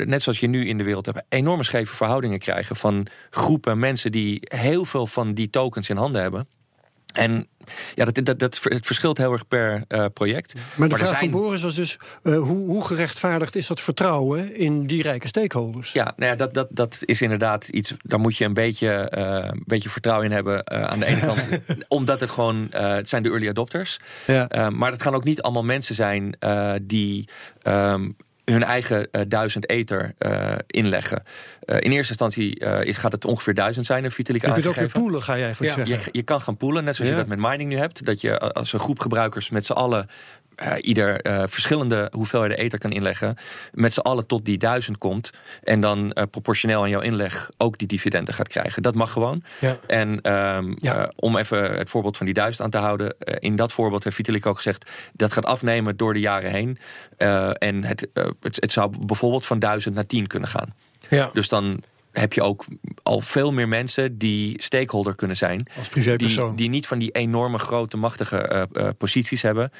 net 0.05 0.21
zoals 0.21 0.39
je 0.39 0.47
nu 0.47 0.67
in 0.67 0.77
de 0.77 0.83
wereld 0.83 1.05
hebt 1.05 1.23
enorme 1.29 1.63
scheve 1.63 1.95
verhoudingen 1.95 2.39
krijgen 2.39 2.75
van 2.75 3.07
groepen 3.29 3.79
mensen 3.79 4.11
die 4.11 4.37
heel 4.41 4.85
veel 4.85 5.07
van 5.07 5.33
die 5.33 5.49
tokens 5.49 5.89
in 5.89 5.97
handen 5.97 6.21
hebben. 6.21 6.47
En 7.13 7.47
ja, 7.95 8.05
dat, 8.05 8.25
dat, 8.25 8.39
dat, 8.39 8.59
het 8.63 8.85
verschilt 8.85 9.17
heel 9.17 9.31
erg 9.31 9.47
per 9.47 9.83
uh, 9.89 10.05
project. 10.13 10.53
Maar 10.53 10.63
de 10.63 10.79
maar 10.79 10.89
vraag 10.89 11.17
zijn... 11.19 11.31
van 11.31 11.41
Boris 11.41 11.61
was 11.61 11.75
dus: 11.75 11.97
uh, 12.23 12.37
hoe, 12.37 12.67
hoe, 12.67 12.85
gerechtvaardigd 12.85 13.55
is 13.55 13.67
dat 13.67 13.81
vertrouwen 13.81 14.55
in 14.55 14.85
die 14.85 15.01
rijke 15.01 15.27
stakeholders? 15.27 15.91
Ja, 15.91 16.13
nou 16.17 16.31
ja 16.31 16.37
dat, 16.37 16.53
dat, 16.53 16.67
dat 16.71 16.97
is 17.05 17.21
inderdaad 17.21 17.67
iets. 17.67 17.93
Daar 18.01 18.19
moet 18.19 18.37
je 18.37 18.45
een 18.45 18.53
beetje, 18.53 19.11
uh, 19.17 19.49
een 19.51 19.63
beetje 19.65 19.89
vertrouwen 19.89 20.25
in 20.25 20.31
hebben. 20.31 20.71
aan 20.89 20.99
de 20.99 21.05
ene 21.05 21.19
kant, 21.19 21.47
omdat 21.87 22.19
het 22.19 22.29
gewoon. 22.29 22.67
het 22.71 23.09
zijn 23.09 23.23
de 23.23 23.29
early 23.29 23.49
adopters. 23.49 23.99
Ja. 24.27 24.69
maar 24.69 24.91
het 24.91 25.01
gaan 25.01 25.15
ook 25.15 25.23
niet 25.23 25.41
allemaal 25.41 25.63
mensen 25.63 25.95
zijn 25.95 26.37
die. 26.81 27.29
Um, 27.63 28.15
hun 28.45 28.63
eigen 28.63 29.07
uh, 29.11 29.21
duizend 29.27 29.69
ether 29.69 30.13
uh, 30.19 30.51
inleggen. 30.67 31.23
Uh, 31.65 31.75
in 31.75 31.91
eerste 31.91 32.09
instantie 32.09 32.65
gaat 32.93 33.11
het 33.11 33.25
ongeveer 33.25 33.53
duizend 33.53 33.85
zijn. 33.85 34.11
Vitalik 34.11 34.41
je 34.41 34.51
kunt 34.51 34.67
ook 34.67 34.75
weer 34.75 34.89
poelen, 34.89 35.21
ga 35.21 35.33
je 35.33 35.43
eigenlijk 35.43 35.75
ja. 35.75 35.85
zeggen. 35.85 36.05
Je, 36.05 36.17
je, 36.17 36.23
kan 36.23 36.41
gaan 36.41 36.57
poelen, 36.57 36.83
net 36.83 36.95
zoals 36.95 37.11
ja. 37.11 37.17
je 37.17 37.25
dat 37.25 37.37
met 37.37 37.49
mining 37.49 37.69
nu 37.69 37.77
hebt. 37.77 38.05
Dat 38.05 38.21
je 38.21 38.39
als 38.39 38.73
een 38.73 38.79
groep 38.79 38.99
gebruikers 38.99 39.49
met 39.49 39.65
z'n 39.65 39.71
allen 39.71 40.07
uh, 40.61 40.73
ieder 40.81 41.27
uh, 41.27 41.43
verschillende 41.47 42.09
hoeveelheden 42.11 42.57
ether 42.57 42.79
kan 42.79 42.91
inleggen. 42.91 43.35
Met 43.71 43.93
z'n 43.93 43.99
allen 43.99 44.27
tot 44.27 44.45
die 44.45 44.57
duizend 44.57 44.97
komt. 44.97 45.29
En 45.63 45.81
dan 45.81 45.99
uh, 46.05 46.23
proportioneel 46.31 46.81
aan 46.81 46.89
jouw 46.89 47.01
inleg 47.01 47.49
ook 47.57 47.77
die 47.77 47.87
dividenden 47.87 48.33
gaat 48.33 48.47
krijgen. 48.47 48.81
Dat 48.81 48.95
mag 48.95 49.11
gewoon. 49.11 49.43
Ja. 49.59 49.77
En 49.87 50.33
um, 50.33 50.75
ja. 50.79 51.11
om 51.15 51.37
even 51.37 51.77
het 51.77 51.89
voorbeeld 51.89 52.17
van 52.17 52.25
die 52.25 52.35
duizend 52.35 52.63
aan 52.63 52.69
te 52.69 52.77
houden. 52.77 53.15
in 53.39 53.55
dat 53.55 53.71
voorbeeld 53.71 54.03
heeft 54.03 54.15
Vitalik 54.15 54.45
ook 54.45 54.55
gezegd. 54.55 54.89
Dat 55.13 55.33
gaat 55.33 55.45
afnemen 55.45 55.97
door 55.97 56.13
de 56.13 56.19
jaren 56.19 56.51
heen. 56.51 56.77
en 57.57 57.83
het, 57.83 58.07
het, 58.39 58.55
het, 58.55 58.71
zou 58.71 58.93
bijvoorbeeld 59.05 59.45
van 59.45 59.59
duizend 59.59 59.95
naar 59.95 60.05
tien 60.05 60.27
kunnen 60.27 60.49
gaan. 60.49 60.73
Ja. 61.09 61.29
Dus 61.33 61.49
dan 61.49 61.83
heb 62.13 62.33
je 62.33 62.41
ook 62.41 62.65
al 63.03 63.21
veel 63.21 63.51
meer 63.51 63.67
mensen 63.67 64.17
die 64.17 64.61
stakeholder 64.61 65.15
kunnen 65.15 65.37
zijn. 65.37 65.67
Als 65.77 65.89
privépersoon. 65.89 66.47
Die, 66.47 66.55
die 66.55 66.69
niet 66.69 66.87
van 66.87 66.99
die 66.99 67.11
enorme 67.11 67.59
grote 67.59 67.97
machtige 67.97 68.67
uh, 68.75 68.83
uh, 68.83 68.89
posities 68.97 69.41
hebben. 69.41 69.71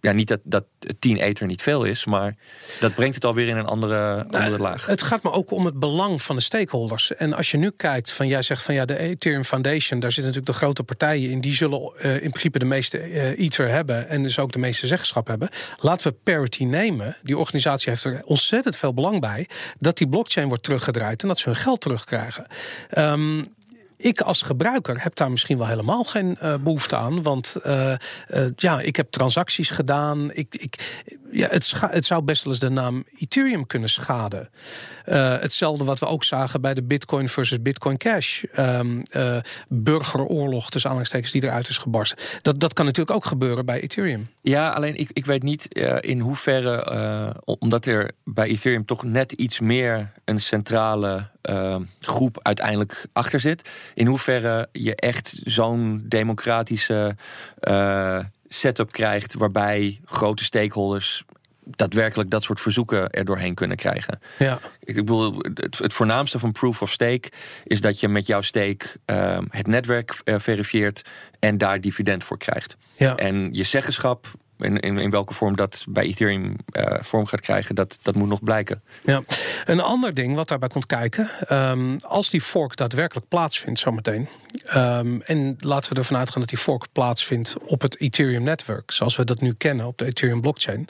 Ja, 0.00 0.12
niet 0.12 0.28
dat, 0.28 0.40
dat 0.44 0.64
10 0.98 1.16
ether 1.16 1.46
niet 1.46 1.62
veel 1.62 1.84
is, 1.84 2.04
maar 2.04 2.36
dat 2.80 2.94
brengt 2.94 3.14
het 3.14 3.24
alweer 3.24 3.48
in 3.48 3.56
een 3.56 3.66
andere, 3.66 4.14
nou, 4.14 4.44
andere 4.44 4.62
laag. 4.62 4.86
Het 4.86 5.02
gaat 5.02 5.22
me 5.22 5.32
ook 5.32 5.50
om 5.50 5.64
het 5.64 5.78
belang 5.78 6.22
van 6.22 6.36
de 6.36 6.42
stakeholders. 6.42 7.14
En 7.14 7.32
als 7.32 7.50
je 7.50 7.56
nu 7.56 7.70
kijkt, 7.70 8.12
van 8.12 8.26
jij 8.26 8.42
zegt 8.42 8.62
van 8.62 8.74
ja, 8.74 8.84
de 8.84 8.98
Ethereum 8.98 9.44
Foundation, 9.44 10.00
daar 10.00 10.12
zitten 10.12 10.32
natuurlijk 10.32 10.58
de 10.58 10.64
grote 10.64 10.82
partijen 10.82 11.30
in, 11.30 11.40
die 11.40 11.54
zullen 11.54 11.92
uh, 11.96 12.12
in 12.14 12.30
principe 12.30 12.58
de 12.58 12.64
meeste 12.64 13.34
ether 13.36 13.68
hebben 13.68 14.08
en 14.08 14.22
dus 14.22 14.38
ook 14.38 14.52
de 14.52 14.58
meeste 14.58 14.86
zeggenschap 14.86 15.26
hebben. 15.26 15.48
Laten 15.78 16.10
we 16.10 16.16
Parity 16.22 16.64
nemen. 16.64 17.16
Die 17.22 17.38
organisatie 17.38 17.90
heeft 17.90 18.04
er 18.04 18.22
ontzettend 18.24 18.76
veel 18.76 18.94
belang 18.94 19.20
bij 19.20 19.48
dat 19.78 19.98
die 19.98 20.08
blockchain 20.08 20.48
wordt 20.48 20.62
teruggedraaid 20.62 21.22
en 21.22 21.28
dat 21.28 21.38
ze 21.38 21.48
hun 21.48 21.58
geld 21.58 21.75
terugkrijgen. 21.78 22.46
Ehm, 22.88 23.42
ik 23.96 24.20
als 24.20 24.42
gebruiker 24.42 25.02
heb 25.02 25.14
daar 25.14 25.30
misschien 25.30 25.58
wel 25.58 25.66
helemaal 25.66 26.04
geen 26.04 26.38
uh, 26.42 26.54
behoefte 26.56 26.96
aan. 26.96 27.22
Want 27.22 27.56
uh, 27.66 27.94
uh, 28.28 28.46
ja, 28.56 28.80
ik 28.80 28.96
heb 28.96 29.10
transacties 29.10 29.70
gedaan. 29.70 30.32
Ik, 30.32 30.54
ik, 30.54 31.02
ja, 31.30 31.48
het, 31.48 31.72
het 31.80 32.04
zou 32.04 32.22
best 32.22 32.44
wel 32.44 32.52
eens 32.52 32.62
de 32.62 32.68
naam 32.68 33.04
Ethereum 33.18 33.66
kunnen 33.66 33.88
schaden. 33.88 34.50
Hetzelfde 35.14 35.84
wat 35.84 35.98
we 35.98 36.06
ook 36.06 36.24
zagen 36.24 36.60
bij 36.60 36.74
de 36.74 36.82
Bitcoin 36.82 37.28
versus 37.28 37.62
Bitcoin 37.62 37.96
Cash. 37.96 38.42
Um, 38.58 39.02
burgeroorlog 39.68 40.70
tussen 40.70 40.90
aanhalingstekens 40.90 41.32
die 41.32 41.44
eruit 41.44 41.68
is 41.68 41.78
gebarsten. 41.78 42.18
Dat, 42.42 42.60
dat 42.60 42.72
kan 42.72 42.84
natuurlijk 42.84 43.16
ook 43.16 43.24
gebeuren 43.24 43.66
bij 43.66 43.80
Ethereum. 43.80 44.28
Ja, 44.40 44.70
alleen 44.70 44.96
ik, 44.96 45.10
ik 45.12 45.26
weet 45.26 45.42
niet 45.42 45.74
in 46.00 46.20
hoeverre, 46.20 47.42
omdat 47.44 47.86
er 47.86 48.10
bij 48.24 48.48
Ethereum 48.48 48.84
toch 48.84 49.02
net 49.02 49.32
iets 49.32 49.60
meer 49.60 50.12
een 50.24 50.40
centrale 50.40 51.28
uh, 51.50 51.76
groep 52.00 52.38
uiteindelijk 52.42 53.06
achter 53.12 53.40
zit. 53.40 53.68
In 53.94 54.06
hoeverre 54.06 54.68
je 54.72 54.94
echt 54.94 55.40
zo'n 55.44 56.04
democratische 56.08 57.16
setup 58.48 58.92
krijgt 58.92 59.34
waarbij 59.34 60.00
grote 60.04 60.44
stakeholders 60.44 61.24
daadwerkelijk 61.66 62.30
dat 62.30 62.42
soort 62.42 62.60
verzoeken 62.60 63.10
er 63.10 63.24
doorheen 63.24 63.54
kunnen 63.54 63.76
krijgen. 63.76 64.20
Ja. 64.38 64.58
Ik 64.80 64.94
bedoel, 64.94 65.36
het, 65.54 65.78
het 65.78 65.92
voornaamste 65.92 66.38
van 66.38 66.52
proof 66.52 66.82
of 66.82 66.90
stake 66.90 67.30
is 67.64 67.80
dat 67.80 68.00
je 68.00 68.08
met 68.08 68.26
jouw 68.26 68.40
stake 68.40 68.86
uh, 69.06 69.38
het 69.48 69.66
netwerk 69.66 70.20
uh, 70.24 70.34
verifieert 70.38 71.02
en 71.38 71.58
daar 71.58 71.80
dividend 71.80 72.24
voor 72.24 72.38
krijgt. 72.38 72.76
Ja. 72.96 73.16
En 73.16 73.48
je 73.52 73.64
zeggenschap 73.64 74.26
in, 74.58 74.80
in, 74.80 74.98
in, 74.98 75.10
welke 75.10 75.34
vorm 75.34 75.56
dat 75.56 75.84
bij 75.88 76.04
Ethereum 76.04 76.44
uh, 76.72 76.84
vorm 77.00 77.26
gaat 77.26 77.40
krijgen, 77.40 77.74
dat, 77.74 77.98
dat 78.02 78.14
moet 78.14 78.28
nog 78.28 78.42
blijken. 78.42 78.82
Ja. 79.02 79.22
Een 79.64 79.80
ander 79.80 80.14
ding 80.14 80.34
wat 80.34 80.48
daarbij 80.48 80.68
komt 80.68 80.86
kijken, 80.86 81.30
um, 81.52 81.96
als 82.00 82.30
die 82.30 82.40
fork 82.40 82.76
daadwerkelijk 82.76 83.28
plaatsvindt 83.28 83.80
zometeen. 83.80 84.28
Um, 84.74 85.22
en 85.22 85.56
laten 85.58 85.92
we 85.92 85.98
ervan 85.98 86.16
uitgaan 86.16 86.40
dat 86.40 86.48
die 86.48 86.58
fork 86.58 86.86
plaatsvindt 86.92 87.56
op 87.64 87.82
het 87.82 88.00
Ethereum-netwerk, 88.00 88.90
zoals 88.90 89.16
we 89.16 89.24
dat 89.24 89.40
nu 89.40 89.52
kennen 89.52 89.86
op 89.86 89.98
de 89.98 90.04
Ethereum-blockchain. 90.04 90.88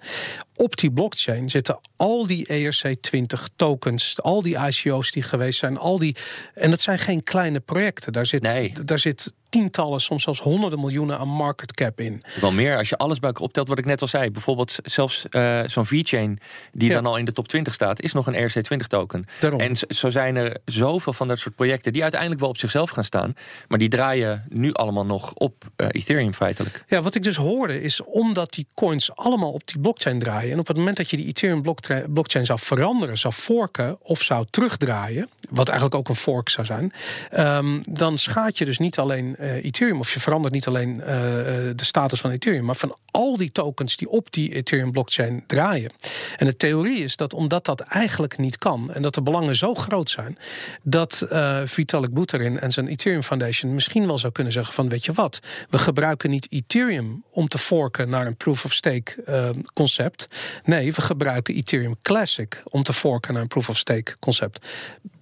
Op 0.55 0.77
die 0.77 0.91
blockchain 0.91 1.51
zitten 1.51 1.79
al 1.97 2.27
die 2.27 2.47
ERC20 2.53 3.55
tokens, 3.57 4.23
al 4.23 4.43
die 4.43 4.57
ICO's 4.59 5.11
die 5.11 5.23
geweest 5.23 5.59
zijn, 5.59 5.79
al 5.79 5.99
die. 5.99 6.17
En 6.55 6.71
dat 6.71 6.81
zijn 6.81 6.99
geen 6.99 7.23
kleine 7.23 7.61
projecten. 7.61 8.13
Daar 8.13 8.27
zit, 8.27 8.43
nee. 8.43 8.73
daar 8.85 8.99
zit 8.99 9.33
tientallen, 9.49 10.01
soms 10.01 10.23
zelfs 10.23 10.41
honderden 10.41 10.81
miljoenen 10.81 11.19
aan 11.19 11.29
market 11.29 11.73
cap 11.73 12.01
in. 12.01 12.23
Wel 12.41 12.53
meer 12.53 12.77
als 12.77 12.89
je 12.89 12.97
alles 12.97 13.19
bij 13.19 13.29
elkaar 13.29 13.45
optelt, 13.45 13.69
wat 13.69 13.79
ik 13.79 13.85
net 13.85 14.01
al 14.01 14.09
zei. 14.09 14.31
Bijvoorbeeld 14.31 14.79
zelfs 14.83 15.25
uh, 15.31 15.61
zo'n 15.67 15.87
V-chain 15.87 16.39
die 16.73 16.91
dan 16.91 17.07
al 17.07 17.17
in 17.17 17.25
de 17.25 17.33
top 17.33 17.49
20 17.49 17.75
staat, 17.75 18.01
is 18.01 18.13
nog 18.13 18.27
een 18.27 18.35
ERC20 18.35 18.87
token. 18.87 19.25
Daarom. 19.41 19.61
En 19.61 19.77
zo 19.89 20.11
zijn 20.11 20.37
er 20.37 20.57
zoveel 20.65 21.13
van 21.13 21.29
dat 21.29 21.39
soort 21.39 21.55
projecten 21.55 21.93
die 21.93 22.03
uiteindelijk 22.03 22.41
wel 22.41 22.51
op 22.51 22.59
zichzelf 22.59 22.91
gaan 22.91 23.05
staan, 23.05 23.35
maar 23.69 23.79
die 23.79 23.89
draaien 23.89 24.45
nu 24.49 24.73
allemaal 24.73 25.07
nog 25.07 25.33
op 25.33 25.65
uh, 25.77 25.87
Ethereum 25.91 26.35
feitelijk. 26.35 26.85
Ja, 26.89 27.03
wat 27.03 27.15
ik 27.15 27.23
dus 27.23 27.37
hoorde 27.37 27.83
is 27.83 28.03
omdat 28.03 28.53
die 28.53 28.67
coins 28.75 29.17
allemaal 29.17 29.53
op 29.53 29.67
die 29.67 29.81
blockchain 29.81 30.19
draaien 30.19 30.53
en 30.53 30.59
op 30.59 30.67
het 30.67 30.77
moment 30.77 30.97
dat 30.97 31.11
je 31.11 31.17
die 31.17 31.27
Ethereum 31.27 31.63
blockchain 32.13 32.47
zou 32.47 32.59
veranderen, 32.59 33.19
zou 33.19 33.35
forken 33.35 33.97
of 34.01 34.23
zou 34.23 34.47
terugdraaien, 34.51 35.29
wat 35.51 35.69
eigenlijk 35.69 35.99
ook 35.99 36.09
een 36.09 36.17
fork 36.17 36.49
zou 36.49 36.67
zijn, 36.67 36.93
um, 37.33 37.83
dan 37.89 38.19
schaadt 38.19 38.59
je 38.59 38.65
dus 38.65 38.79
niet 38.79 38.99
alleen 38.99 39.37
uh, 39.41 39.65
Ethereum, 39.65 39.99
of 39.99 40.15
je 40.15 40.21
verandert 40.21 40.55
niet 40.55 40.67
alleen 40.67 40.95
uh, 40.97 41.07
de 41.07 41.75
status 41.77 42.21
van 42.21 42.31
Ethereum, 42.31 42.65
maar 42.65 42.77
van 42.77 42.97
al 43.11 43.37
die 43.37 43.53
tokens 43.53 43.97
die 43.97 44.09
op 44.09 44.33
die 44.33 44.55
Ethereum 44.55 44.93
blockchain 44.93 45.45
draaien. 45.47 45.93
En 46.37 46.47
de 46.47 46.57
theorie 46.57 46.99
is 46.99 47.17
dat 47.17 47.35
omdat 47.35 47.65
dat 47.65 47.81
eigenlijk 47.81 48.39
niet 48.39 48.59
kan 48.59 48.93
en 48.93 49.03
dat 49.03 49.15
de 49.15 49.23
belangen 49.23 49.57
zo 49.57 49.75
groot 49.75 50.11
zijn, 50.11 50.39
dat 50.83 51.27
Vitalik 51.65 52.15
Buterin 52.15 52.61
en 52.61 52.71
zijn 52.71 52.89
Ethereum 52.89 53.23
Foundation 53.23 53.46
misschien 53.75 54.07
wel 54.07 54.19
zou 54.19 54.33
kunnen 54.33 54.53
zeggen 54.53 54.75
van 54.75 54.89
weet 54.89 55.05
je 55.05 55.13
wat, 55.13 55.41
we 55.71 55.79
gebruiken 55.79 56.31
niet 56.31 56.53
Ethereum 56.53 57.25
om 57.31 57.49
te 57.49 57.59
forken 57.59 58.09
naar 58.09 58.27
een 58.27 58.37
proof 58.37 58.65
of 58.65 58.73
stake 58.73 59.23
uh, 59.27 59.63
concept. 59.75 60.27
Nee, 60.65 60.93
we 60.93 61.01
gebruiken 61.01 61.55
Ethereum 61.55 61.97
Classic 62.03 62.63
om 62.65 62.83
te 62.83 62.93
forken 62.93 63.33
naar 63.33 63.43
een 63.43 63.49
proof 63.49 63.69
of 63.69 63.79
stake 63.79 64.17
concept. 64.19 64.67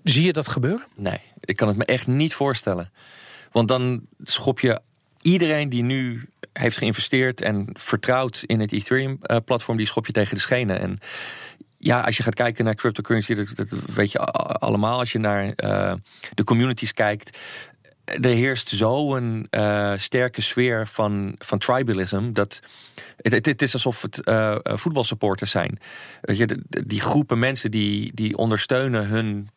Zie 0.03 0.25
je 0.25 0.33
dat 0.33 0.49
gebeuren? 0.49 0.87
Nee, 0.95 1.21
ik 1.41 1.57
kan 1.57 1.69
het 1.69 1.77
me 1.77 1.85
echt 1.85 2.07
niet 2.07 2.35
voorstellen. 2.35 2.93
Want 3.53 3.69
dan 3.69 4.07
schop 4.23 4.61
je 4.61 4.81
iedereen 5.21 5.69
die 5.69 5.83
nu 5.83 6.29
heeft 6.53 6.77
geïnvesteerd 6.77 7.41
en 7.41 7.69
vertrouwt 7.73 8.43
in 8.47 8.61
het 8.61 8.73
Ethereum-platform, 8.73 9.77
die 9.77 9.87
schop 9.87 10.07
je 10.07 10.13
tegen 10.13 10.35
de 10.35 10.41
schenen. 10.41 10.81
En 10.81 10.99
ja, 11.79 12.01
als 12.01 12.17
je 12.17 12.23
gaat 12.23 12.35
kijken 12.35 12.65
naar 12.65 12.75
cryptocurrency, 12.75 13.35
dat, 13.35 13.57
dat 13.57 13.75
weet 13.95 14.13
je 14.13 14.19
allemaal. 14.19 14.99
Als 14.99 15.13
je 15.13 15.19
naar 15.19 15.45
uh, 15.45 15.95
de 16.35 16.45
communities 16.45 16.93
kijkt, 16.93 17.39
er 18.05 18.31
heerst 18.31 18.69
zo'n 18.69 19.47
uh, 19.51 19.93
sterke 19.97 20.41
sfeer 20.41 20.87
van, 20.87 21.35
van 21.39 21.59
tribalism 21.59 22.33
dat 22.33 22.61
het, 23.17 23.47
het, 23.47 23.63
is 23.63 23.73
alsof 23.73 24.03
het 24.03 24.21
uh, 24.25 24.57
voetbalsupporters 24.63 25.51
zijn. 25.51 25.79
Weet 26.21 26.37
je, 26.37 26.63
die 26.87 27.01
groepen 27.01 27.39
mensen 27.39 27.71
die, 27.71 28.15
die 28.15 28.37
ondersteunen 28.37 29.07
hun 29.07 29.49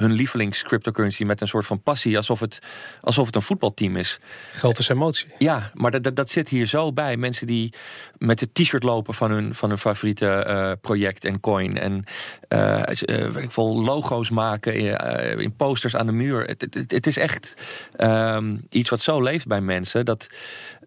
hun 0.00 0.12
lievelings 0.12 0.62
cryptocurrency 0.62 1.24
met 1.24 1.40
een 1.40 1.48
soort 1.48 1.66
van 1.66 1.82
passie, 1.82 2.16
alsof 2.16 2.40
het, 2.40 2.58
alsof 3.00 3.26
het 3.26 3.34
een 3.34 3.42
voetbalteam 3.42 3.96
is. 3.96 4.20
Geld 4.52 4.78
is 4.78 4.88
emotie. 4.88 5.26
Ja, 5.38 5.70
maar 5.74 5.90
dat, 5.90 6.02
dat, 6.02 6.16
dat 6.16 6.30
zit 6.30 6.48
hier 6.48 6.66
zo 6.66 6.92
bij. 6.92 7.16
Mensen 7.16 7.46
die 7.46 7.72
met 8.18 8.40
het 8.40 8.54
t-shirt 8.54 8.82
lopen 8.82 9.14
van 9.14 9.30
hun, 9.30 9.54
van 9.54 9.68
hun 9.68 9.78
favoriete 9.78 10.44
uh, 10.48 10.72
project 10.80 11.24
en 11.24 11.40
coin. 11.40 11.78
En 11.78 12.04
uh, 12.48 12.82
uh, 13.02 13.36
ik 13.36 13.50
vol 13.50 13.82
logo's 13.82 14.30
maken 14.30 14.74
in, 14.74 14.96
in, 15.38 15.56
posters 15.56 15.96
aan 15.96 16.06
de 16.06 16.12
muur. 16.12 16.44
Het, 16.44 16.60
het, 16.70 16.90
het 16.90 17.06
is 17.06 17.16
echt 17.16 17.54
um, 17.96 18.66
iets 18.70 18.90
wat 18.90 19.00
zo 19.00 19.22
leeft 19.22 19.46
bij 19.46 19.60
mensen. 19.60 20.04
Dat, 20.04 20.28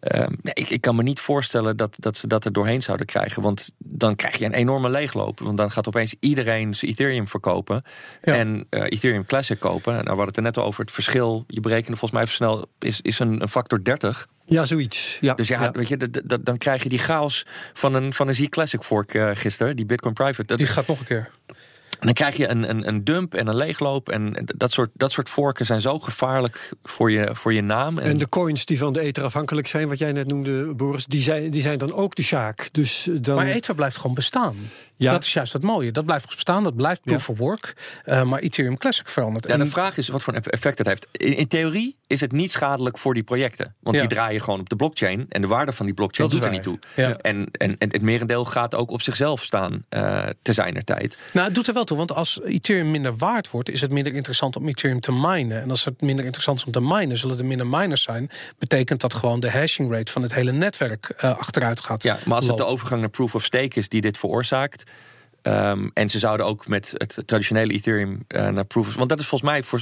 Ehm, 0.01 0.33
ik, 0.43 0.69
ik, 0.69 0.81
kan 0.81 0.95
me 0.95 1.03
niet 1.03 1.19
voorstellen 1.19 1.77
dat, 1.77 1.95
dat 1.99 2.17
ze 2.17 2.27
dat 2.27 2.45
er 2.45 2.53
doorheen 2.53 2.81
zouden 2.81 3.05
krijgen. 3.05 3.41
Want 3.41 3.71
dan 3.77 4.15
krijg 4.15 4.37
je 4.37 4.45
een 4.45 4.53
enorme 4.53 4.89
leegloop. 4.89 5.39
Want 5.39 5.57
dan 5.57 5.71
gaat 5.71 5.87
opeens 5.87 6.15
iedereen 6.19 6.75
zijn 6.75 6.91
Ethereum 6.91 7.27
verkopen. 7.27 7.83
En 8.21 8.67
uh, 8.69 8.83
Ethereum 8.83 9.25
Classic 9.25 9.59
kopen. 9.59 9.93
Nou, 9.93 10.03
we 10.03 10.09
hadden 10.09 10.27
het 10.27 10.37
er 10.37 10.43
net 10.43 10.57
al 10.57 10.63
over 10.63 10.81
het 10.81 10.91
verschil. 10.91 11.43
Je 11.47 11.59
berekende 11.59 11.97
volgens 11.97 12.11
mij 12.11 12.21
even 12.21 12.35
snel. 12.35 12.65
Is, 12.79 13.01
is 13.01 13.19
een, 13.19 13.41
een 13.41 13.49
factor 13.49 13.83
30. 13.83 14.27
Ja, 14.45 14.65
zoiets. 14.65 15.17
Ja, 15.21 15.33
dus 15.33 15.47
ja, 15.47 15.71
weet 15.71 15.87
je, 15.87 15.97
dan 16.41 16.57
krijg 16.57 16.83
je 16.83 16.89
die 16.89 16.99
chaos 16.99 17.45
van 17.73 17.93
een, 17.93 18.13
van 18.13 18.27
een 18.27 18.35
Z 18.35 18.49
Classic 18.49 18.83
fork 18.83 19.13
uh, 19.13 19.29
gisteren, 19.33 19.75
die 19.75 19.85
Bitcoin 19.85 20.13
Private. 20.13 20.43
Dat, 20.43 20.57
die 20.57 20.67
gaat 20.67 20.87
nog 20.87 20.99
een 20.99 21.05
keer. 21.05 21.29
En 22.01 22.07
dan 22.07 22.13
krijg 22.15 22.37
je 22.37 22.47
een, 22.47 22.69
een, 22.69 22.87
een 22.87 23.03
dump 23.03 23.33
en 23.33 23.47
een 23.47 23.55
leegloop. 23.55 24.09
En 24.09 24.45
dat 24.45 24.71
soort, 24.71 24.89
dat 24.93 25.11
soort 25.11 25.29
vorken 25.29 25.65
zijn 25.65 25.81
zo 25.81 25.99
gevaarlijk 25.99 26.71
voor 26.83 27.11
je, 27.11 27.29
voor 27.33 27.53
je 27.53 27.61
naam. 27.61 27.97
En, 27.97 28.17
de 28.17 28.29
coins 28.29 28.65
die 28.65 28.77
van 28.77 28.93
de 28.93 28.99
Ether 28.99 29.23
afhankelijk 29.23 29.67
zijn, 29.67 29.87
wat 29.87 29.99
jij 29.99 30.11
net 30.11 30.27
noemde, 30.27 30.75
Boris, 30.75 31.05
die 31.05 31.21
zijn, 31.21 31.51
die 31.51 31.61
zijn 31.61 31.77
dan 31.77 31.93
ook 31.93 32.15
de 32.15 32.21
zaak. 32.21 32.69
Dus 32.71 33.09
dan... 33.21 33.35
Maar 33.35 33.47
Ether 33.47 33.75
blijft 33.75 33.97
gewoon 33.97 34.15
bestaan. 34.15 34.55
Ja. 35.01 35.11
Dat 35.11 35.23
is 35.23 35.33
juist 35.33 35.53
het 35.53 35.63
mooie. 35.63 35.91
Dat 35.91 36.05
blijft 36.05 36.35
bestaan, 36.35 36.63
dat 36.63 36.75
blijft 36.75 37.01
proof 37.03 37.29
of 37.29 37.37
work. 37.37 37.73
Uh, 38.05 38.23
maar 38.23 38.39
Ethereum 38.39 38.77
Classic 38.77 39.09
verandert. 39.09 39.47
Ja, 39.47 39.57
de 39.57 39.65
vraag 39.65 39.97
is 39.97 40.07
wat 40.07 40.23
voor 40.23 40.33
een 40.33 40.43
effect 40.43 40.77
het 40.77 40.87
heeft. 40.87 41.07
In, 41.11 41.35
in, 41.35 41.47
theorie 41.47 41.95
is 42.07 42.21
het 42.21 42.31
niet 42.31 42.51
schadelijk 42.51 42.97
voor 42.97 43.13
die 43.13 43.23
projecten. 43.23 43.75
Want 43.79 43.97
die 43.97 44.07
draaien 44.07 44.41
gewoon 44.41 44.59
op 44.59 44.69
de 44.69 44.75
blockchain. 44.75 45.25
En 45.29 45.41
de 45.41 45.47
waarde 45.47 45.71
van 45.71 45.85
die 45.85 45.95
blockchain 45.95 46.29
doet 46.29 46.43
er 46.43 46.49
niet 46.49 46.63
toe. 46.63 46.79
Ja. 46.95 47.17
En, 47.17 47.47
en, 47.51 47.77
en 47.77 47.89
het 47.91 48.01
merendeel 48.01 48.45
gaat 48.45 48.75
ook 48.75 48.91
op 48.91 49.01
zichzelf 49.01 49.43
staan 49.43 49.85
uh, 49.89 50.23
te 50.41 50.53
zijner 50.53 50.83
tijd. 50.83 51.17
Nou, 51.33 51.45
het 51.45 51.55
doet 51.55 51.67
er 51.67 51.73
wel 51.73 51.83
toe. 51.83 51.97
Want 51.97 52.13
als 52.13 52.41
Ethereum 52.41 52.91
minder 52.91 53.17
waard 53.17 53.51
wordt, 53.51 53.69
is 53.69 53.81
het 53.81 53.91
minder 53.91 54.13
interessant 54.13 54.55
om 54.55 54.67
Ethereum 54.67 54.99
te 54.99 55.11
minen. 55.11 55.61
En 55.61 55.69
als 55.69 55.85
het 55.85 56.01
minder 56.01 56.25
interessant 56.25 56.57
is 56.57 56.65
om 56.65 56.71
te 56.71 56.81
minen, 56.81 57.17
zullen 57.17 57.37
er 57.37 57.45
minder 57.45 57.67
miners 57.67 58.01
zijn. 58.01 58.29
Betekent 58.57 59.01
dat 59.01 59.13
gewoon 59.13 59.39
de 59.39 59.49
hashing 59.49 59.91
rate 59.91 60.11
van 60.11 60.21
het 60.21 60.33
hele 60.33 60.51
netwerk 60.51 61.13
uh, 61.15 61.37
achteruit 61.37 61.81
gaat. 61.81 62.03
Ja, 62.03 62.17
maar 62.25 62.35
als 62.35 62.47
het 62.47 62.57
de 62.57 62.65
overgang 62.65 63.01
naar 63.01 63.09
proof 63.09 63.35
of 63.35 63.43
stake 63.43 63.79
is 63.79 63.89
die 63.89 64.01
dit 64.01 64.17
veroorzaakt 64.17 64.83
Um, 65.43 65.91
en 65.93 66.09
ze 66.09 66.19
zouden 66.19 66.45
ook 66.45 66.67
met 66.67 66.93
het 66.97 67.21
traditionele 67.25 67.73
Ethereum 67.73 68.25
uh, 68.27 68.47
naar 68.47 68.65
proof 68.65 68.95
want 68.95 69.09
dat 69.09 69.19
is 69.19 69.27
volgens 69.27 69.51
mij, 69.51 69.63
voor, 69.63 69.81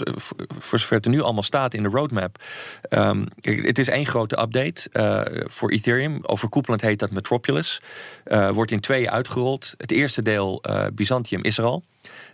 voor, 0.60 0.80
zover 0.80 0.96
het 0.96 1.06
er 1.06 1.12
nu 1.12 1.22
allemaal 1.22 1.44
staat 1.44 1.74
in 1.74 1.84
de 1.84 1.90
roadmap. 1.90 2.44
Um, 2.90 3.28
het 3.42 3.80
is 3.80 3.90
één 3.90 4.06
grote 4.06 4.42
update 4.42 4.90
uh, 4.94 5.44
voor 5.48 5.72
Ethereum. 5.72 6.20
Overkoepelend 6.22 6.82
heet 6.82 7.00
dat 7.00 7.12
Metropolis. 7.12 7.82
Uh, 8.28 8.50
wordt 8.50 8.72
in 8.72 8.80
twee 8.80 9.10
uitgerold. 9.10 9.74
Het 9.78 9.92
eerste 9.92 10.22
deel, 10.22 10.64
Byzantium, 10.94 11.44
is 11.44 11.58
er 11.58 11.64
al. 11.64 11.84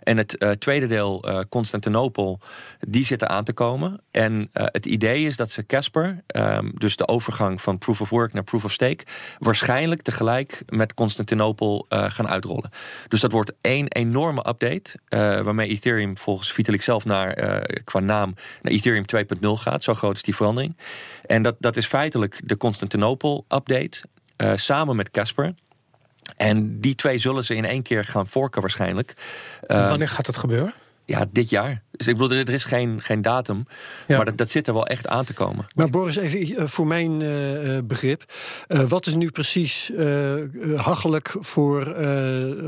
En 0.02 0.16
het 0.16 0.36
uh, 0.38 0.50
tweede 0.50 0.86
deel, 0.86 1.28
uh, 1.28 1.38
Constantinopel, 1.48 2.40
die 2.88 3.04
zitten 3.04 3.28
aan 3.28 3.44
te 3.44 3.52
komen. 3.52 4.00
En 4.10 4.32
uh, 4.34 4.46
het 4.52 4.86
idee 4.86 5.26
is 5.26 5.36
dat 5.36 5.50
ze 5.50 5.66
Casper, 5.66 6.22
um, 6.26 6.72
dus 6.74 6.96
de 6.96 7.08
overgang 7.08 7.60
van 7.60 7.78
proof 7.78 8.00
of 8.00 8.10
work 8.10 8.32
naar 8.32 8.44
proof 8.44 8.64
of 8.64 8.72
stake, 8.72 9.04
waarschijnlijk 9.38 10.02
tegelijk 10.02 10.62
met 10.66 10.94
Constantinopel 10.94 11.86
gaan 11.88 12.28
uitrollen. 12.28 12.70
Dus 13.08 13.20
dat 13.20 13.32
wordt 13.32 13.52
één 13.60 13.88
enorme 13.88 14.48
update, 14.48 14.98
waarmee 15.42 15.68
Ethereum 15.68 16.16
volgens 16.16 16.52
Vitalik 16.52 16.82
zelf 16.82 17.04
naar, 17.04 17.34
qua 17.84 18.00
naam 18.00 18.34
naar 18.62 18.72
Ethereum 18.72 19.04
2.0 19.16 19.48
gaat. 19.48 19.82
Zo 19.82 19.94
groot 19.94 20.16
is 20.16 20.22
die 20.22 20.36
verandering. 20.36 20.76
En 21.26 21.42
dat, 21.42 21.56
dat 21.58 21.76
is 21.76 21.86
feitelijk 21.86 22.40
de 22.44 22.56
Constantinopel 22.56 23.44
update. 23.48 24.04
samen 24.56 24.96
met 24.96 25.10
Casper. 25.10 25.54
En 26.36 26.80
die 26.80 26.94
twee 26.94 27.18
zullen 27.18 27.44
ze 27.44 27.54
in 27.54 27.64
één 27.64 27.82
keer 27.82 28.04
gaan 28.04 28.28
forken 28.28 28.60
waarschijnlijk. 28.60 29.14
En 29.66 29.88
wanneer 29.88 30.08
gaat 30.08 30.26
dat 30.26 30.36
gebeuren? 30.36 30.74
ja, 31.06 31.26
dit 31.30 31.50
jaar. 31.50 31.82
Dus 31.90 32.06
ik 32.06 32.16
bedoel, 32.16 32.38
er, 32.38 32.48
is 32.48 32.64
geen, 32.64 33.00
geen 33.02 33.22
datum. 33.22 33.66
Maar 34.08 34.24
dat, 34.24 34.38
dat 34.38 34.50
zit 34.50 34.66
er 34.66 34.74
wel 34.74 34.86
echt 34.86 35.08
aan 35.08 35.24
te 35.24 35.32
komen. 35.32 35.66
Maar 35.74 35.90
Boris, 35.90 36.16
even 36.16 36.62
uh, 36.62 36.66
voor 36.66 36.86
mijn 36.86 37.20
uh, 37.20 37.78
begrip. 37.84 38.32
Uh, 38.68 38.84
wat 38.84 39.06
is 39.06 39.14
nu 39.14 39.30
precies 39.30 39.90
hachelijk 40.76 41.34
voor 41.40 41.94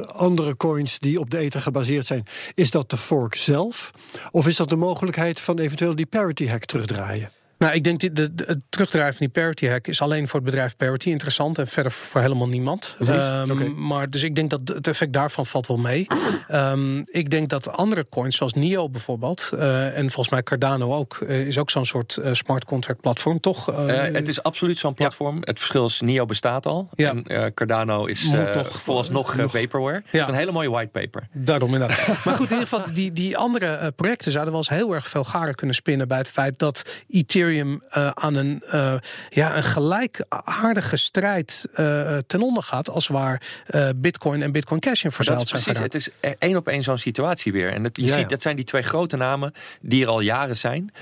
andere 0.06 0.56
coins 0.56 0.98
die 0.98 1.20
op 1.20 1.30
de 1.30 1.38
Ether 1.38 1.61
gebaseerd 1.61 2.06
zijn? 2.06 2.24
Is 2.54 2.70
dat 2.70 2.90
de 2.90 2.96
fork 2.96 3.34
zelf? 3.34 3.90
Of 4.30 4.46
is 4.46 4.56
dat 4.56 4.68
de 4.68 4.76
mogelijkheid 4.76 5.40
van 5.40 5.59
eventueel 5.59 5.94
die 5.94 6.06
parity 6.06 6.46
hack 6.46 6.64
terugdraaien? 6.64 7.30
Nou, 7.59 7.74
ik 7.74 7.84
denk 7.84 8.00
dat 8.00 8.30
het 8.46 8.62
terugdraaien 8.68 9.14
van 9.14 9.26
die 9.26 9.42
parity 9.42 9.66
hack 9.66 9.86
is 9.86 10.02
alleen 10.02 10.28
voor 10.28 10.40
het 10.40 10.50
bedrijf 10.50 10.76
Parity 10.76 11.11
interessant 11.11 11.59
en 11.59 11.66
verder 11.66 11.92
voor 11.92 12.20
helemaal 12.20 12.48
niemand. 12.48 12.96
Um, 13.00 13.86
Maar 13.86 14.11
dus 14.11 14.22
ik 14.22 14.34
denk 14.34 14.50
dat 14.50 14.61
het 14.64 14.86
effect 14.86 15.12
daarvan 15.12 15.46
valt 15.46 15.66
wel 15.66 15.76
mee. 15.76 16.06
um, 16.52 17.04
ik 17.22 17.30
denk 17.30 17.48
dat 17.48 17.68
andere 17.68 18.06
coins, 18.09 18.36
zoals 18.36 18.52
NIO 18.52 18.88
bijvoorbeeld, 18.88 19.50
uh, 19.54 19.96
en 19.96 20.04
volgens 20.04 20.28
mij 20.28 20.42
Cardano 20.42 20.94
ook, 20.94 21.18
uh, 21.22 21.46
is 21.46 21.59
ook 21.59 21.70
zo'n 21.70 21.84
soort 21.84 22.18
uh, 22.20 22.32
smart 22.32 22.64
contract 22.64 23.00
platform, 23.00 23.40
toch? 23.40 23.66
het 23.66 24.28
is 24.28 24.42
absoluut 24.42 24.78
zo'n 24.78 24.94
platform. 24.94 25.34
Ja. 25.34 25.40
Het 25.44 25.59
verschil 25.59 25.86
is 25.86 26.00
NIO 26.00 26.26
bestaat 26.26 26.66
al. 26.66 26.88
Ja. 26.94 27.14
En 27.24 27.54
Cardano 27.54 28.04
is 28.04 28.30
toch, 28.52 28.82
vooralsnog 28.82 29.36
nog, 29.36 29.50
vaporware. 29.50 30.02
Ja. 30.04 30.04
Het 30.11 30.20
is 30.20 30.28
een 30.28 30.34
hele 30.34 30.52
mooie 30.52 30.70
whitepaper. 30.70 31.28
Daarom 31.32 31.72
inderdaad. 31.72 32.06
maar 32.24 32.34
goed, 32.34 32.50
in 32.50 32.59
ieder 32.59 32.68
geval, 32.68 32.92
die, 32.92 33.12
die 33.12 33.36
andere 33.36 33.92
projecten 33.96 34.32
zouden 34.32 34.52
wel 34.52 34.62
eens 34.62 34.78
heel 34.78 34.94
erg 34.94 35.09
veel 35.09 35.24
garen 35.24 35.54
kunnen 35.54 35.74
spinnen 35.74 36.09
bij 36.09 36.18
het 36.18 36.28
feit 36.28 36.59
dat 36.59 36.84
Ethereum 37.09 37.47
Ethereum 37.49 37.82
uh, 37.96 38.11
aan 38.14 38.34
een, 38.34 38.62
uh, 38.74 38.94
ja, 39.28 39.57
een 39.57 39.64
gelijkaardige 39.64 40.96
strijd 40.96 41.68
uh, 41.70 42.18
ten 42.26 42.42
onder 42.42 42.62
gaat 42.62 42.90
als 42.90 43.07
waar 43.07 43.42
Bitcoin 43.96 44.42
en 44.42 44.53
Bitcoin 44.53 44.80
Cash 44.80 45.05
in 45.05 45.12
verzeild 45.12 45.49
zijn 45.49 45.62
precies, 45.62 45.82
Het 45.82 45.94
is 45.94 46.09
één 46.38 46.57
op 46.57 46.68
één 46.68 46.82
zo'n 46.82 46.99
situatie 46.99 47.53
weer. 47.53 47.72
En 47.72 47.82
dat, 47.82 47.96
je 47.96 48.05
ja, 48.05 48.18
ziet, 48.18 48.28
dat 48.28 48.42
zijn 48.42 48.57
die 48.57 48.64
twee 48.64 48.82
grote 48.82 49.16
namen 49.16 49.53
die 49.80 50.03
er 50.03 50.09
al 50.09 50.20
jaren 50.20 50.57
zijn, 50.57 50.92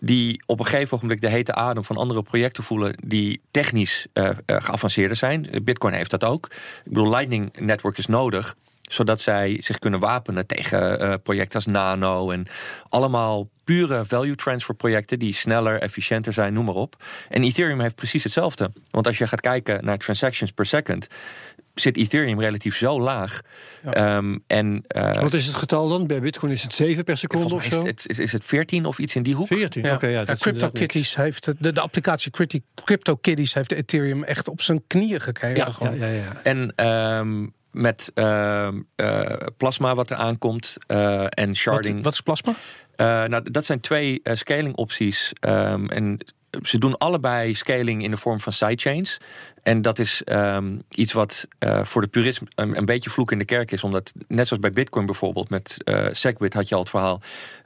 die 0.00 0.42
op 0.46 0.58
een 0.58 0.66
gegeven 0.66 0.98
moment 1.00 1.20
de 1.20 1.28
hete 1.28 1.54
adem 1.54 1.84
van 1.84 1.96
andere 1.96 2.22
projecten 2.22 2.64
voelen 2.64 2.96
die 3.06 3.40
technisch 3.50 4.06
geavanceerder 4.46 5.16
zijn. 5.16 5.48
Bitcoin 5.62 5.94
heeft 5.94 6.10
dat 6.10 6.24
ook. 6.24 6.46
Ik 6.84 6.92
bedoel, 6.92 7.10
Lightning 7.10 7.58
Network 7.58 7.98
is 7.98 8.06
nodig 8.06 8.54
zodat 8.88 9.20
zij 9.20 9.56
zich 9.60 9.78
kunnen 9.78 10.00
wapenen 10.00 10.46
tegen 10.46 11.02
uh, 11.02 11.14
projecten 11.22 11.54
als 11.54 11.66
Nano 11.66 12.30
en 12.30 12.46
allemaal 12.88 13.48
pure 13.64 14.04
value 14.04 14.34
transfer 14.34 14.74
projecten 14.74 15.18
die 15.18 15.34
sneller, 15.34 15.80
efficiënter 15.80 16.32
zijn, 16.32 16.52
noem 16.52 16.64
maar 16.64 16.74
op. 16.74 17.04
En 17.28 17.42
Ethereum 17.42 17.80
heeft 17.80 17.94
precies 17.94 18.22
hetzelfde. 18.22 18.70
Want 18.90 19.06
als 19.06 19.18
je 19.18 19.26
gaat 19.26 19.40
kijken 19.40 19.84
naar 19.84 19.98
transactions 19.98 20.50
per 20.52 20.66
second, 20.66 21.08
zit 21.74 21.96
Ethereum 21.96 22.40
relatief 22.40 22.76
zo 22.76 23.00
laag. 23.00 23.40
Ja. 23.92 24.16
Um, 24.16 24.42
en, 24.46 24.84
uh, 24.96 25.12
Wat 25.12 25.32
is 25.32 25.46
het 25.46 25.54
getal 25.54 25.88
dan? 25.88 26.06
Bij 26.06 26.20
Bitcoin 26.20 26.52
is 26.52 26.62
het 26.62 26.74
7 26.74 27.04
per 27.04 27.16
seconde 27.16 27.54
of 27.54 27.64
zo? 27.64 27.80
Is 27.80 27.86
het, 27.86 28.04
is, 28.08 28.18
is 28.18 28.32
het 28.32 28.44
14 28.44 28.84
of 28.84 28.98
iets 28.98 29.14
in 29.14 29.22
die 29.22 29.34
hoek? 29.34 29.46
14, 29.46 29.82
ja. 29.82 29.88
oké. 29.88 29.96
Okay, 29.96 30.10
ja, 30.10 30.22
ja 30.26 30.34
CryptoKitties 30.34 31.16
heeft 31.16 31.44
de, 31.58 31.72
de 31.72 31.80
applicatie 31.80 32.30
CryptoKitties 32.84 33.54
heeft 33.54 33.72
Ethereum 33.72 34.24
echt 34.24 34.48
op 34.48 34.60
zijn 34.60 34.82
knieën 34.86 35.20
gekregen. 35.20 35.56
Ja, 35.56 35.70
gewoon. 35.72 35.98
ja, 35.98 36.06
ja, 36.06 36.12
ja. 36.12 36.40
En 36.42 36.86
um, 37.18 37.54
met 37.76 38.12
uh, 38.14 38.68
uh, 38.96 39.26
plasma 39.56 39.94
wat 39.94 40.10
er 40.10 40.16
aankomt 40.16 40.76
uh, 40.88 41.26
en 41.28 41.56
sharding. 41.56 41.94
Wat, 41.94 42.04
wat 42.04 42.12
is 42.12 42.20
plasma? 42.20 42.54
nou, 43.26 43.50
dat 43.50 43.64
zijn 43.64 43.80
twee 43.80 44.20
scaling 44.24 44.76
opties. 44.76 45.32
Um, 45.40 45.88
en 45.88 46.20
ze 46.62 46.78
doen 46.78 46.98
allebei 46.98 47.54
scaling 47.54 48.02
in 48.02 48.10
de 48.10 48.16
vorm 48.16 48.40
van 48.40 48.52
sidechains. 48.52 49.20
En 49.62 49.82
dat 49.82 49.98
is 49.98 50.22
um, 50.24 50.82
iets 50.88 51.12
wat 51.12 51.48
uh, 51.58 51.84
voor 51.84 52.02
de 52.02 52.08
purist 52.08 52.40
een, 52.54 52.76
een, 52.76 52.84
beetje 52.84 53.10
vloek 53.10 53.32
in 53.32 53.38
de 53.38 53.44
kerk 53.44 53.70
is. 53.70 53.82
Omdat, 53.82 54.12
net 54.28 54.46
zoals 54.46 54.62
bij 54.62 54.72
Bitcoin 54.72 55.06
bijvoorbeeld, 55.06 55.50
met 55.50 55.76
uh, 55.84 56.06
Segwit 56.10 56.54
had 56.54 56.68
je 56.68 56.74
al 56.74 56.80
het 56.80 56.90
verhaal. 56.90 57.20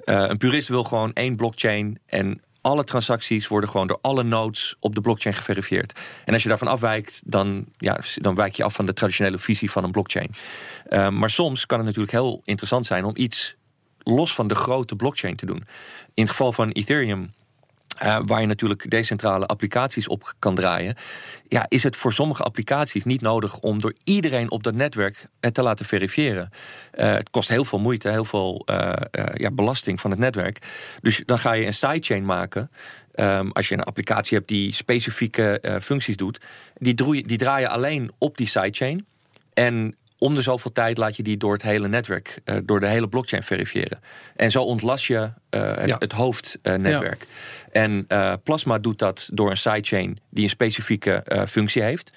Uh, 0.05 0.25
een 0.29 0.37
purist 0.37 0.69
wil 0.69 0.85
gewoon 0.85 1.13
één 1.13 1.37
blockchain 1.37 1.99
en 2.07 2.41
alle 2.61 2.85
transacties 2.85 3.49
worden 3.49 3.71
gewoon 3.71 3.87
door 3.87 3.99
alle 4.01 4.23
nodes 4.23 4.77
op 4.81 4.95
de 4.95 5.01
blockchain 5.01 5.37
geverifieerd. 5.37 6.01
En 6.25 6.33
als 6.33 6.43
je 6.43 6.49
daarvan 6.49 6.69
afwijkt, 6.69 7.23
dan, 7.27 7.65
ja, 7.79 8.01
dan 8.15 8.35
wijk 8.35 8.55
je 8.55 8.65
af 8.65 8.75
van 8.75 8.87
de 8.87 8.93
traditionele 8.93 9.39
visie 9.39 9.71
van 9.71 9.85
een 9.85 9.91
blockchain. 9.91 10.31
Uh, 10.91 11.09
maar 11.09 11.31
soms 11.31 11.67
kan 11.67 11.79
het 11.79 11.87
natuurlijk 11.87 12.13
heel 12.13 12.41
interessant 12.45 12.87
zijn 12.87 13.05
om 13.05 13.13
iets 13.17 13.57
los 13.99 14.35
van 14.35 14.49
de 14.49 14.55
grote 14.55 14.97
blockchain 14.97 15.37
te 15.37 15.47
doen. 15.47 15.65
In 16.15 16.23
het 16.23 16.31
geval 16.31 16.53
van 16.53 16.71
Ethereum 16.71 17.33
uh, 18.03 18.18
waar 18.24 18.40
je 18.40 18.46
natuurlijk 18.46 18.90
decentrale 18.90 19.46
applicaties 19.46 20.09
op 20.09 20.34
kan 20.38 20.55
draaien. 20.55 20.94
Ja, 21.48 21.66
is 21.68 21.82
het 21.82 21.96
voor 21.96 22.12
sommige 22.12 22.42
applicaties 22.42 23.05
niet 23.05 23.20
nodig 23.20 23.59
om 23.59 23.80
door 23.80 23.94
iedereen 24.05 24.51
op 24.51 24.62
dat 24.62 24.74
netwerk 24.74 25.28
het 25.40 25.55
te 25.55 25.62
laten 25.62 25.86
verifiëren. 25.86 26.51
Uh, 26.94 27.11
het 27.11 27.30
kost 27.30 27.48
heel 27.48 27.64
veel 27.64 27.78
moeite, 27.78 28.09
heel 28.09 28.24
veel 28.24 28.66
ja, 29.34 29.51
belasting 29.51 30.01
van 30.01 30.11
het 30.11 30.20
netwerk. 30.20 30.59
Dus 31.01 31.22
dan 31.26 31.38
ga 31.38 31.53
je 31.53 31.66
een 31.66 31.74
sidechain 31.74 32.24
maken. 32.24 32.70
Um, 33.14 33.53
als 33.53 33.68
je 33.68 33.74
een 33.74 33.82
applicatie 33.82 34.36
hebt 34.36 34.48
die 34.48 34.74
specifieke 34.74 35.78
functies 35.82 36.16
doet, 36.16 36.40
die, 36.74 36.94
die 37.26 37.38
draaien 37.38 37.70
alleen 37.70 38.11
op 38.18 38.36
die 38.36 38.46
sidechain. 38.46 39.07
En 39.55 39.96
om 40.21 40.35
de 40.35 40.43
zoveel 40.43 40.73
tijd 40.73 40.99
laat 40.99 41.16
je 41.16 41.23
die 41.23 41.37
door 41.37 41.53
het 41.53 41.62
hele 41.62 41.89
netwerk, 41.89 42.41
uh, 42.45 42.57
door 42.64 42.81
de 42.81 42.87
hele 42.87 43.09
blockchain 43.09 43.43
verifiëren. 43.43 44.01
En 44.37 44.51
zo 44.51 44.62
ontlast 44.62 45.05
je 45.05 45.14
uh, 45.14 45.31
het, 45.51 45.89
ja. 45.89 45.97
het, 45.99 46.12
hoofdnetwerk. 46.12 47.27
Ja. 47.29 47.73
En 47.73 48.05
uh, 48.09 48.33
Plasma 48.45 48.79
doet 48.79 48.99
dat 48.99 49.29
door 49.33 49.51
een 49.51 49.57
sidechain 49.57 50.18
die 50.31 50.45
een 50.45 50.51
specifieke 50.51 51.47
functie 51.49 51.83
heeft. 51.83 52.12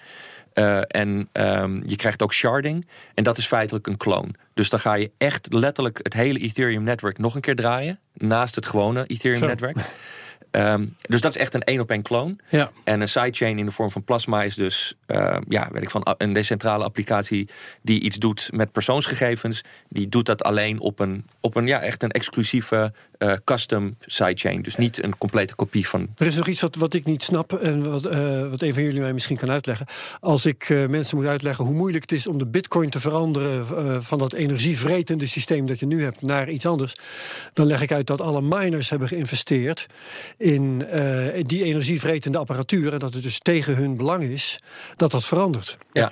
en 0.87 1.29
um, 1.33 1.81
je 1.85 1.95
krijgt 1.95 2.21
ook 2.21 2.33
sharding. 2.33 2.87
En 3.13 3.23
dat 3.23 3.37
is 3.37 3.47
feitelijk 3.47 3.87
een 3.87 3.97
kloon. 3.97 4.35
Dus 4.53 4.69
dan 4.69 4.79
ga 4.79 4.93
je 4.93 5.11
echt 5.17 5.53
letterlijk 5.53 5.99
het 6.03 6.13
hele 6.13 6.39
Ethereum-netwerk 6.39 7.17
nog 7.17 7.35
een 7.35 7.41
keer 7.41 7.55
draaien. 7.55 7.99
Naast 8.13 8.55
het 8.55 8.65
gewone 8.65 9.05
Ethereum-netwerk. 9.05 9.77
Um, 10.57 10.95
dus 11.01 11.21
dat 11.21 11.35
is 11.35 11.41
echt 11.41 11.53
een 11.53 11.63
één 11.63 11.79
op 11.79 11.91
één 11.91 12.01
kloon. 12.01 12.39
Ja. 12.49 12.71
En 12.83 13.01
een 13.01 13.09
sidechain 13.09 13.59
in 13.59 13.65
de 13.65 13.71
vorm 13.71 13.91
van 13.91 14.03
Plasma 14.03 14.43
is 14.43 14.55
dus 14.55 14.95
uh, 15.07 15.37
ja, 15.47 15.69
weet 15.71 15.83
ik 15.83 15.89
van, 15.89 16.15
een 16.17 16.33
decentrale 16.33 16.83
applicatie 16.83 17.49
die 17.81 18.01
iets 18.01 18.17
doet 18.17 18.49
met 18.51 18.71
persoonsgegevens. 18.71 19.63
Die 19.89 20.09
doet 20.09 20.25
dat 20.25 20.43
alleen 20.43 20.79
op 20.79 20.99
een, 20.99 21.25
op 21.39 21.55
een 21.55 21.67
ja, 21.67 21.81
echt 21.81 22.03
een 22.03 22.11
exclusieve 22.11 22.93
uh, 23.19 23.33
custom 23.43 23.95
sidechain. 24.05 24.61
Dus 24.61 24.75
niet 24.75 25.03
een 25.03 25.17
complete 25.17 25.55
kopie 25.55 25.87
van. 25.87 26.07
Er 26.17 26.25
is 26.25 26.35
nog 26.35 26.47
iets 26.47 26.61
wat, 26.61 26.75
wat 26.75 26.93
ik 26.93 27.05
niet 27.05 27.23
snap 27.23 27.53
en 27.53 27.91
wat, 27.91 28.05
uh, 28.05 28.49
wat 28.49 28.61
een 28.61 28.73
van 28.73 28.83
jullie 28.83 29.01
mij 29.01 29.13
misschien 29.13 29.37
kan 29.37 29.51
uitleggen. 29.51 29.85
Als 30.19 30.45
ik 30.45 30.69
mensen 30.89 31.17
moet 31.17 31.25
uitleggen 31.25 31.65
hoe 31.65 31.73
moeilijk 31.73 32.03
het 32.03 32.19
is 32.19 32.27
om 32.27 32.37
de 32.37 32.47
bitcoin 32.47 32.89
te 32.89 32.99
veranderen 32.99 34.03
van 34.03 34.17
dat 34.17 34.33
energievretende 34.33 35.27
systeem 35.27 35.65
dat 35.65 35.79
je 35.79 35.85
nu 35.85 36.03
hebt 36.03 36.21
naar 36.21 36.49
iets 36.49 36.65
anders, 36.65 36.95
dan 37.53 37.65
leg 37.65 37.81
ik 37.81 37.91
uit 37.91 38.07
dat 38.07 38.21
alle 38.21 38.41
miners 38.41 38.89
hebben 38.89 39.07
geïnvesteerd 39.07 39.87
in 40.43 40.83
uh, 40.93 41.43
die 41.43 41.63
energievretende 41.63 42.37
apparatuur. 42.37 42.93
En 42.93 42.99
dat 42.99 43.13
het 43.13 43.23
dus 43.23 43.39
tegen 43.39 43.75
hun 43.75 43.97
belang 43.97 44.23
is 44.23 44.59
dat 44.95 45.11
dat 45.11 45.25
verandert. 45.25 45.77
Ja. 45.91 46.11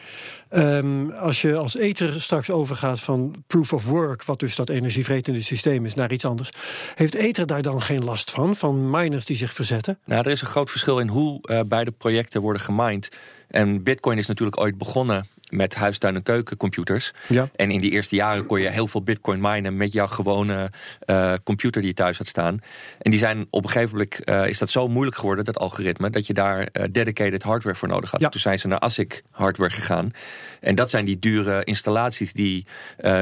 Um, 0.54 1.12
als 1.12 1.42
je 1.42 1.56
als 1.56 1.78
Ether 1.78 2.22
straks 2.22 2.50
overgaat 2.50 3.00
van 3.00 3.44
proof 3.48 3.74
of 3.74 3.86
work, 3.86 4.24
wat 4.24 4.40
dus 4.40 4.56
dat 4.56 4.70
energievretende 4.70 5.42
systeem 5.42 5.86
is, 5.86 5.94
naar 5.94 6.12
iets 6.12 6.26
anders, 6.26 6.50
heeft 6.96 7.16
Ether 7.16 7.46
daar 7.46 7.62
dan 7.62 7.82
geen 7.82 8.04
last 8.04 8.32
van? 8.32 8.56
Van 8.56 8.90
miners 8.90 9.26
die 9.26 9.38
zich 9.38 9.54
verzetten? 9.54 10.00
Nou, 10.06 10.22
er 10.26 10.32
is 10.32 10.42
een 10.42 10.48
groot 10.48 10.70
verschil 10.70 11.00
in 11.00 11.08
hoe 11.08 11.40
uh, 11.42 11.60
beide 11.66 11.92
projecten 11.92 12.42
worden 12.42 12.62
gemined. 12.62 13.10
En 13.48 13.84
Bitcoin 13.84 14.18
is 14.18 14.28
natuurlijk 14.28 14.60
ooit 14.60 14.78
begonnen 14.78 15.26
met 15.52 15.76
huistuin- 15.76 16.16
en 16.16 16.24
keukencomputers. 16.24 17.14
Ja. 17.28 17.49
En 17.56 17.72
in 17.72 17.82
die 17.82 17.91
eerste 17.91 18.16
jaren 18.16 18.45
kon 18.45 18.62
je 18.62 18.70
heel 18.70 18.88
veel 18.88 19.04
bitcoin 19.04 19.41
minen 19.41 19.78
met 19.78 19.93
jouw 19.93 20.08
gewone 20.08 20.72
uh, 21.06 21.34
computer 21.43 21.82
die 21.82 21.89
je 21.89 21.95
thuis 21.95 22.18
had 22.18 22.28
staan. 22.28 22.60
En 22.99 23.12
die 23.12 23.20
zijn 23.20 23.47
op 23.49 23.64
een 23.64 23.70
gegeven 23.70 23.91
moment 23.91 24.30
uh, 24.30 24.47
is 24.47 24.58
dat 24.58 24.70
zo 24.70 24.88
moeilijk 24.88 25.18
geworden, 25.18 25.45
dat 25.45 25.58
algoritme, 25.58 26.10
dat 26.10 26.28
je 26.28 26.34
daar 26.34 26.60
uh, 26.60 26.84
dedicated 26.91 27.43
hardware 27.43 27.76
voor 27.76 27.88
nodig 27.88 28.12
had. 28.12 28.20
Ja. 28.20 28.30
Toen 28.30 28.41
zijn 28.41 28.60
ze 28.60 28.68
naar 28.68 28.80
ASIC 28.80 29.24
hardware 29.32 29.72
gegaan. 29.72 30.12
En 30.60 30.76
dat 30.76 30.89
zijn 30.89 31.06
die 31.06 31.20
dure 31.20 31.64
installaties 31.64 32.34
die 32.34 32.66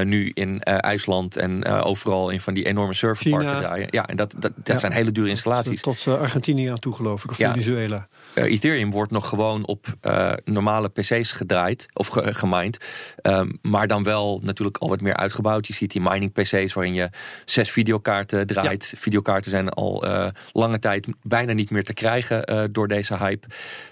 nu 0.02 0.30
in 0.34 0.62
IJsland 0.62 1.36
en 1.36 1.66
overal 1.66 2.30
in 2.30 2.40
van 2.40 2.54
die 2.54 2.66
enorme 2.66 2.94
serverparken 2.94 3.56
draaien. 3.56 3.86
Ja, 3.90 4.06
en 4.06 4.16
dat, 4.16 4.34
dat, 4.38 4.52
dat 4.56 4.66
ja. 4.66 4.78
zijn 4.78 4.92
hele 4.92 5.12
dure 5.12 5.28
installaties. 5.28 5.80
Tot 5.80 6.08
Argentinië 6.08 6.66
aan 6.66 6.78
toe 6.78 6.94
geloof 6.94 7.24
ik, 7.24 7.30
of 7.30 7.36
Venezuela. 7.36 8.06
Ethereum 8.44 8.90
wordt 8.90 9.12
nog 9.12 9.28
gewoon 9.28 9.66
op 9.66 9.86
normale 10.44 10.88
PC's 10.88 11.32
gedraaid 11.32 11.86
of 11.92 12.08
gemined. 12.12 12.84
Um, 13.22 13.58
maar 13.62 13.86
dan 13.86 14.02
wel 14.02 14.40
natuurlijk 14.42 14.76
al 14.76 14.88
wat 14.88 15.00
meer 15.00 15.16
uitgebouwd. 15.16 15.66
Je 15.66 15.72
ziet 15.72 15.92
die 15.92 16.00
mining 16.00 16.32
PC's 16.32 16.72
waarin 16.72 16.94
je 16.94 17.08
zes 17.44 17.70
videokaarten 17.70 18.46
draait. 18.46 18.88
Ja. 18.92 18.98
Videokaarten 18.98 19.50
zijn 19.50 19.68
al 19.68 20.06
uh, 20.06 20.26
lange 20.52 20.78
tijd 20.78 21.06
bijna 21.22 21.52
niet 21.52 21.70
meer 21.70 21.84
te 21.84 21.94
krijgen 21.94 22.68
door 22.72 22.88
deze 22.88 23.16
hype. 23.16 23.46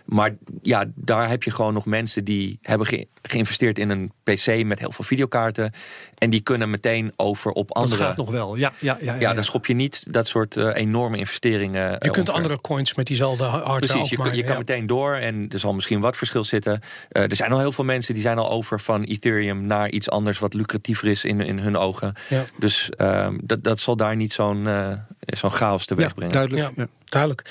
Maar 0.05 0.37
ja, 0.63 0.85
daar 0.95 1.29
heb 1.29 1.43
je 1.43 1.51
gewoon 1.51 1.75
nog 1.75 1.87
mensen 1.87 2.25
die 2.25 2.59
hebben 2.63 2.87
ge 2.87 3.09
geïnvesteerd 3.23 3.79
in 3.79 3.91
een 3.91 4.13
PC 4.23 4.65
met 4.65 4.79
heel 4.79 4.93
veel 4.93 5.05
videokaarten. 5.05 5.73
En 6.19 6.31
die 6.31 6.41
kunnen 6.41 6.71
meteen 6.71 7.13
over 7.17 7.51
op 7.51 7.75
andere. 7.75 7.97
Dat 7.97 8.07
gaat 8.07 8.17
nog 8.17 8.31
wel, 8.31 8.55
ja. 8.55 8.73
Ja, 8.79 8.97
ja, 9.01 9.15
ja, 9.15 9.21
ja, 9.21 9.35
dan 9.35 9.45
schop 9.45 9.67
je 9.67 9.75
niet 9.75 10.13
dat 10.13 10.27
soort 10.27 10.57
uh, 10.57 10.71
enorme 10.75 11.19
investeringen. 11.19 11.97
Je 11.99 12.11
kunt 12.11 12.31
andere 12.31 12.61
coins 12.61 12.95
met 12.95 13.07
diezelfde 13.07 13.45
hardware 13.45 13.79
Precies, 13.79 14.11
je, 14.11 14.37
je 14.37 14.38
kan 14.45 14.59
meteen 14.59 14.87
door 14.87 15.15
en 15.15 15.49
er 15.49 15.59
zal 15.59 15.75
misschien 15.75 16.01
wat 16.01 16.17
verschil 16.17 16.45
zitten. 16.45 16.81
er 17.09 17.37
zijn 17.37 17.53
al 17.53 17.59
heel 17.59 17.73
veel 17.73 17.85
mensen 17.85 18.15
die 18.15 18.23
zijn 18.23 18.39
al 18.39 18.51
over 18.51 18.81
van 18.81 19.03
Ethereum 19.03 19.67
naar 19.67 19.91
iets 19.91 20.11
anders 20.11 20.39
wat 20.39 20.55
lucratiever 20.55 21.09
is 21.09 21.25
in, 21.25 21.41
in 21.41 21.59
hun 21.59 21.77
ogen. 21.77 22.15
Ja. 22.29 22.45
Dus 22.59 22.91
ehm, 22.97 23.39
dat, 23.43 23.65
dat 23.65 23.79
zal 23.79 23.97
daar 23.97 24.17
niet 24.17 24.33
zo'n 24.33 24.65
uh, 24.65 24.93
zo'n 25.21 25.53
chaos 25.53 25.87
teweeg 25.87 26.15
brengen. 26.15 26.33
duidelijk. 26.33 26.71
Ja, 26.77 26.87
duidelijk. 27.05 27.43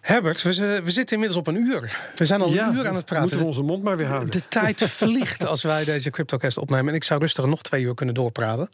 Herbert, 0.00 0.42
we, 0.42 0.80
we, 0.84 0.90
zitten 0.90 1.14
inmiddels 1.14 1.40
op 1.40 1.46
een 1.46 1.56
uur. 1.56 1.98
We 2.14 2.26
zijn 2.26 2.40
al 2.40 2.46
een 2.46 2.74
uur 2.74 2.88
aan 2.88 2.94
het 2.94 3.04
praten. 3.04 3.20
Moeten 3.20 3.38
we 3.38 3.44
onze 3.44 3.62
mond 3.62 3.82
maar 3.82 3.96
weer 3.96 4.06
houden. 4.06 4.30
De 4.30 4.48
tijd 4.48 4.82
vliegt 5.00 5.46
als 5.46 5.62
wij 5.62 5.84
deze 5.84 6.10
CryptoCast 6.10 6.58
opnemen. 6.58 6.88
En 6.88 6.94
ik 6.94 7.04
zou 7.04 7.20
rustig 7.20 7.46
nog 7.46 7.62
twee 7.62 7.82
uur 7.82 7.94
kunnen 7.94 8.14
doorpraten. 8.14 8.68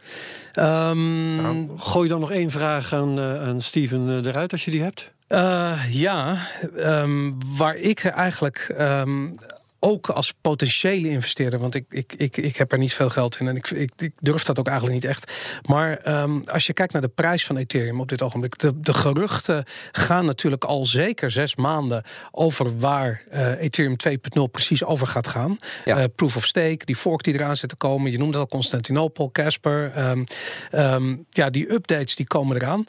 Um, 0.54 1.36
nou, 1.36 1.78
gooi 1.78 2.08
dan 2.08 2.20
nog 2.20 2.30
één 2.30 2.50
vraag 2.50 2.92
aan, 2.92 3.18
uh, 3.18 3.42
aan 3.42 3.60
Steven 3.60 4.26
eruit 4.26 4.52
als 4.52 4.64
je 4.64 4.70
die 4.70 4.82
hebt. 4.82 5.12
Uh, 5.32 5.82
ja, 5.88 6.46
um, 6.76 7.32
waar 7.56 7.76
ik 7.76 8.04
eigenlijk 8.04 8.74
um, 8.78 9.36
ook 9.80 10.08
als 10.08 10.34
potentiële 10.40 11.08
investeerder, 11.08 11.58
want 11.58 11.74
ik, 11.74 11.84
ik, 11.88 12.12
ik, 12.16 12.36
ik 12.36 12.56
heb 12.56 12.72
er 12.72 12.78
niet 12.78 12.94
veel 12.94 13.10
geld 13.10 13.40
in 13.40 13.48
en 13.48 13.56
ik, 13.56 13.70
ik, 13.70 13.92
ik 13.96 14.12
durf 14.18 14.44
dat 14.44 14.58
ook 14.58 14.66
eigenlijk 14.66 15.02
niet 15.02 15.10
echt. 15.10 15.32
Maar 15.62 16.22
um, 16.22 16.42
als 16.46 16.66
je 16.66 16.72
kijkt 16.72 16.92
naar 16.92 17.02
de 17.02 17.08
prijs 17.08 17.46
van 17.46 17.56
Ethereum 17.56 18.00
op 18.00 18.08
dit 18.08 18.22
ogenblik, 18.22 18.58
de, 18.58 18.80
de 18.80 18.94
geruchten 18.94 19.64
gaan 19.92 20.24
natuurlijk 20.24 20.64
al 20.64 20.86
zeker 20.86 21.30
zes 21.30 21.56
maanden 21.56 22.02
over 22.30 22.78
waar 22.78 23.22
uh, 23.32 23.62
Ethereum 23.62 23.96
2.0 24.08 24.42
precies 24.50 24.84
over 24.84 25.06
gaat 25.06 25.28
gaan. 25.28 25.56
Ja. 25.84 25.98
Uh, 25.98 26.04
proof 26.14 26.36
of 26.36 26.46
stake, 26.46 26.84
die 26.84 26.96
fork 26.96 27.22
die 27.22 27.34
eraan 27.34 27.56
zit 27.56 27.68
te 27.68 27.76
komen. 27.76 28.10
Je 28.10 28.18
noemde 28.18 28.38
al 28.38 28.46
Constantinopel, 28.46 29.30
Casper. 29.32 30.08
Um, 30.10 30.24
um, 30.72 31.26
ja, 31.30 31.50
die 31.50 31.72
updates 31.72 32.16
die 32.16 32.26
komen 32.26 32.56
eraan. 32.56 32.86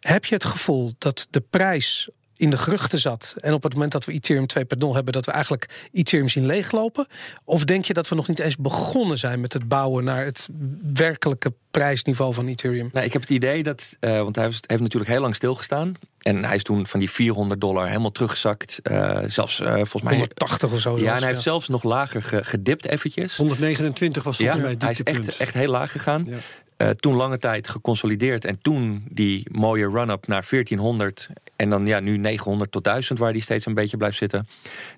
Heb 0.00 0.24
je 0.24 0.34
het 0.34 0.44
gevoel 0.44 0.92
dat 0.98 1.26
de 1.30 1.40
prijs 1.50 2.08
in 2.38 2.50
de 2.50 2.58
geruchten 2.58 2.98
zat. 2.98 3.34
En 3.40 3.52
op 3.52 3.62
het 3.62 3.72
moment 3.72 3.92
dat 3.92 4.04
we 4.04 4.12
Ethereum 4.12 4.46
2.0 4.58 4.88
hebben, 4.92 5.12
dat 5.12 5.26
we 5.26 5.32
eigenlijk 5.32 5.88
Ethereum 5.92 6.28
zien 6.28 6.46
leeglopen? 6.46 7.06
Of 7.44 7.64
denk 7.64 7.84
je 7.84 7.92
dat 7.92 8.08
we 8.08 8.14
nog 8.14 8.28
niet 8.28 8.38
eens 8.38 8.56
begonnen 8.56 9.18
zijn 9.18 9.40
met 9.40 9.52
het 9.52 9.68
bouwen 9.68 10.04
naar 10.04 10.24
het 10.24 10.48
werkelijke 10.92 11.52
prijsniveau 11.70 12.34
van 12.34 12.46
Ethereum? 12.46 12.90
Nou, 12.92 13.06
ik 13.06 13.12
heb 13.12 13.22
het 13.22 13.30
idee 13.30 13.62
dat, 13.62 13.96
uh, 14.00 14.20
want 14.22 14.36
hij 14.36 14.44
heeft, 14.44 14.64
heeft, 14.66 14.82
natuurlijk 14.82 15.10
heel 15.10 15.20
lang 15.20 15.36
stilgestaan. 15.36 15.92
En 16.18 16.44
hij 16.44 16.56
is 16.56 16.62
toen 16.62 16.86
van 16.86 17.00
die 17.00 17.10
400 17.10 17.60
dollar 17.60 17.86
helemaal 17.86 18.12
teruggezakt. 18.12 18.80
Uh, 18.82 19.18
zelfs 19.26 19.60
uh, 19.60 19.72
volgens 19.74 20.02
mij 20.02 20.16
180 20.16 20.72
of 20.72 20.80
zo. 20.80 20.98
Ja, 20.98 21.14
en 21.14 21.18
hij 21.18 21.28
heeft 21.28 21.42
zelfs 21.42 21.68
nog 21.68 21.82
lager 21.82 22.44
gedipt 22.44 22.86
eventjes. 22.86 23.36
129 23.36 24.22
was 24.22 24.36
volgens 24.36 24.58
ja, 24.58 24.64
mij 24.64 24.74
Hij 24.78 24.90
is 24.90 25.02
echt, 25.02 25.36
echt 25.36 25.54
heel 25.54 25.70
laag 25.70 25.92
gegaan. 25.92 26.26
Ja. 26.30 26.36
Uh, 26.78 26.90
toen 26.90 27.14
lange 27.14 27.38
tijd 27.38 27.68
geconsolideerd. 27.68 28.44
En 28.44 28.58
toen 28.60 29.04
die 29.10 29.48
mooie 29.52 29.90
run-up 29.90 30.26
naar 30.26 30.46
1400. 30.50 31.28
En 31.56 31.70
dan 31.70 31.86
ja, 31.86 32.00
nu 32.00 32.16
900 32.16 32.70
tot 32.72 32.84
1000, 32.84 33.18
waar 33.18 33.32
die 33.32 33.42
steeds 33.42 33.66
een 33.66 33.74
beetje 33.74 33.96
blijft 33.96 34.16
zitten. 34.16 34.48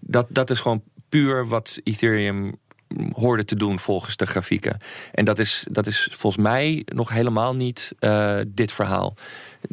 Dat, 0.01 0.27
dat 0.29 0.51
is 0.51 0.59
gewoon 0.59 0.83
puur 1.09 1.47
wat 1.47 1.81
Ethereum 1.85 2.55
hoorde 3.13 3.45
te 3.45 3.55
doen 3.55 3.79
volgens 3.79 4.17
de 4.17 4.27
grafieken. 4.27 4.79
En 5.13 5.25
dat 5.25 5.39
is, 5.39 5.67
dat 5.71 5.87
is 5.87 6.09
volgens 6.13 6.43
mij 6.43 6.83
nog 6.85 7.11
helemaal 7.11 7.55
niet 7.55 7.93
uh, 8.01 8.41
dit 8.49 8.73
verhaal. 8.73 9.15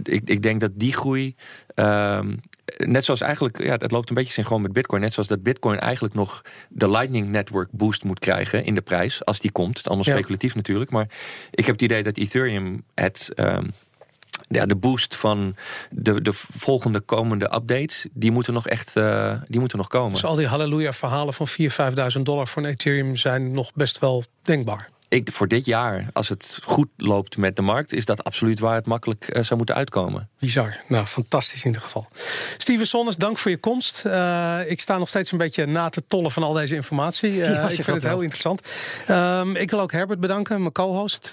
Ik, 0.03 0.21
ik 0.29 0.41
denk 0.41 0.59
dat 0.59 0.71
die 0.75 0.93
groei. 0.93 1.35
Uh, 1.75 2.19
net 2.77 3.03
zoals 3.03 3.21
eigenlijk, 3.21 3.63
ja, 3.63 3.75
het 3.77 3.91
loopt 3.91 4.09
een 4.09 4.15
beetje 4.15 4.33
synchroon 4.33 4.61
met 4.61 4.73
Bitcoin. 4.73 5.01
Net 5.01 5.13
zoals 5.13 5.27
dat 5.27 5.43
Bitcoin 5.43 5.79
eigenlijk 5.79 6.13
nog 6.13 6.41
de 6.69 6.89
Lightning 6.89 7.29
Network 7.29 7.69
boost 7.71 8.03
moet 8.03 8.19
krijgen 8.19 8.65
in 8.65 8.75
de 8.75 8.81
prijs. 8.81 9.25
Als 9.25 9.39
die 9.39 9.51
komt. 9.51 9.67
Het 9.67 9.77
is 9.77 9.85
allemaal 9.85 10.05
speculatief 10.05 10.51
ja. 10.51 10.57
natuurlijk. 10.57 10.91
Maar 10.91 11.07
ik 11.51 11.65
heb 11.65 11.75
het 11.75 11.81
idee 11.81 12.03
dat 12.03 12.17
Ethereum 12.17 12.83
het. 12.93 13.31
Um, 13.35 13.71
ja, 14.49 14.65
de 14.65 14.75
boost 14.75 15.15
van 15.15 15.55
de, 15.89 16.21
de 16.21 16.33
volgende 16.33 16.99
komende 16.99 17.45
updates, 17.45 18.07
die 18.13 18.31
moeten 18.31 18.53
nog 18.53 18.67
echt 18.67 18.95
uh, 18.95 19.41
die 19.47 19.59
moeten 19.59 19.77
nog 19.77 19.87
komen. 19.87 20.11
Dus 20.11 20.25
al 20.25 20.35
die 20.35 20.47
halleluja-verhalen 20.47 21.33
van 21.33 21.47
4.000, 21.47 21.55
5.000 22.17 22.21
dollar 22.21 22.47
voor 22.47 22.63
een 22.63 22.69
Ethereum 22.69 23.15
zijn 23.15 23.51
nog 23.51 23.73
best 23.73 23.99
wel 23.99 24.23
denkbaar 24.41 24.89
ik, 25.09 25.31
voor 25.31 25.47
dit 25.47 25.65
jaar, 25.65 26.09
als 26.13 26.29
het 26.29 26.59
goed 26.63 26.87
loopt 26.97 27.37
met 27.37 27.55
de 27.55 27.61
markt, 27.61 27.93
is 27.93 28.05
dat 28.05 28.23
absoluut 28.23 28.59
waar 28.59 28.75
het 28.75 28.85
makkelijk 28.85 29.35
uh, 29.35 29.43
zou 29.43 29.57
moeten 29.57 29.75
uitkomen. 29.75 30.29
Bizar. 30.39 30.77
Nou, 30.87 31.05
fantastisch 31.05 31.59
in 31.59 31.65
ieder 31.65 31.81
geval. 31.81 32.07
Steven 32.57 32.87
Sonnes, 32.87 33.15
dank 33.15 33.37
voor 33.37 33.51
je 33.51 33.57
komst. 33.57 34.03
Uh, 34.05 34.59
ik 34.67 34.79
sta 34.79 34.97
nog 34.97 35.07
steeds 35.07 35.31
een 35.31 35.37
beetje 35.37 35.65
na 35.65 35.89
te 35.89 36.03
tollen 36.07 36.31
van 36.31 36.43
al 36.43 36.53
deze 36.53 36.75
informatie. 36.75 37.31
Uh, 37.31 37.49
ja, 37.49 37.61
ik 37.61 37.73
vind 37.73 37.85
het 37.85 38.01
wel. 38.01 38.11
heel 38.11 38.21
interessant. 38.21 38.61
Um, 39.09 39.55
ik 39.55 39.71
wil 39.71 39.79
ook 39.79 39.91
Herbert 39.91 40.19
bedanken, 40.19 40.59
mijn 40.59 40.71
co-host. 40.71 41.31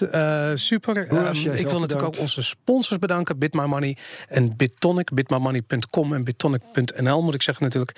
super. 0.53 1.13
Um, 1.13 1.51
ik 1.51 1.69
wil 1.69 1.79
natuurlijk 1.79 2.07
ook 2.07 2.19
onze 2.19 2.43
sponsors 2.43 2.99
bedanken: 2.99 3.39
Bit 3.39 3.53
My 3.53 3.65
Money 3.65 3.97
en 4.27 4.55
Bitonic. 4.55 5.13
Bitmymoney.com 5.13 6.13
en 6.13 6.23
bitonic.nl 6.23 7.23
moet 7.23 7.33
ik 7.33 7.41
zeggen 7.41 7.63
natuurlijk. 7.63 7.91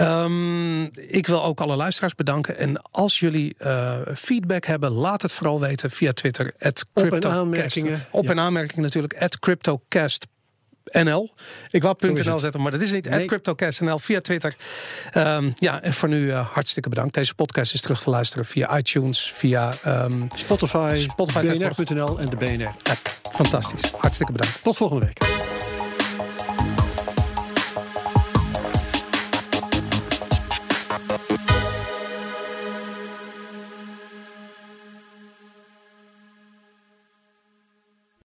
Um, 0.00 0.82
ik 0.94 1.26
wil 1.26 1.44
ook 1.44 1.60
alle 1.60 1.76
luisteraars 1.76 2.14
bedanken. 2.14 2.58
En 2.58 2.82
als 2.90 3.18
jullie 3.18 3.56
feedback 4.14 4.64
hebben, 4.64 4.92
laat 5.08 5.22
het 5.22 5.32
vooral 5.32 5.60
weten 5.60 5.90
via 5.90 6.12
Twitter. 6.12 6.54
Op 6.94 7.12
en 7.12 7.24
aanmerkingen. 7.24 8.06
Op 8.10 8.24
ja. 8.24 8.30
en 8.30 8.38
aanmerkingen 8.38 8.82
natuurlijk. 8.82 9.22
At 9.22 9.38
CryptoCast. 9.38 10.26
NL. 10.92 11.30
Ik 11.70 11.82
wou 11.82 11.96
.nl 11.98 12.38
zetten, 12.38 12.60
maar 12.60 12.70
dat 12.70 12.80
is 12.80 12.92
niet. 12.92 13.08
Nee. 13.08 13.26
CryptoCastNL 13.26 13.98
via 13.98 14.20
Twitter. 14.20 14.56
Um, 15.16 15.52
ja, 15.58 15.82
en 15.82 15.92
voor 15.92 16.08
nu 16.08 16.26
uh, 16.26 16.48
hartstikke 16.48 16.88
bedankt. 16.88 17.14
Deze 17.14 17.34
podcast 17.34 17.74
is 17.74 17.80
terug 17.80 18.02
te 18.02 18.10
luisteren 18.10 18.44
via 18.44 18.78
iTunes, 18.78 19.32
via 19.34 19.72
um, 19.86 20.28
Spotify, 20.34 20.96
Spotify 20.98 21.46
BNR.nl 21.46 22.18
en 22.18 22.26
de 22.26 22.36
BNR. 22.36 22.58
Ja, 22.58 22.96
fantastisch. 23.32 23.92
Hartstikke 23.96 24.32
bedankt. 24.32 24.62
Tot 24.62 24.76
volgende 24.76 25.04
week. 25.04 25.18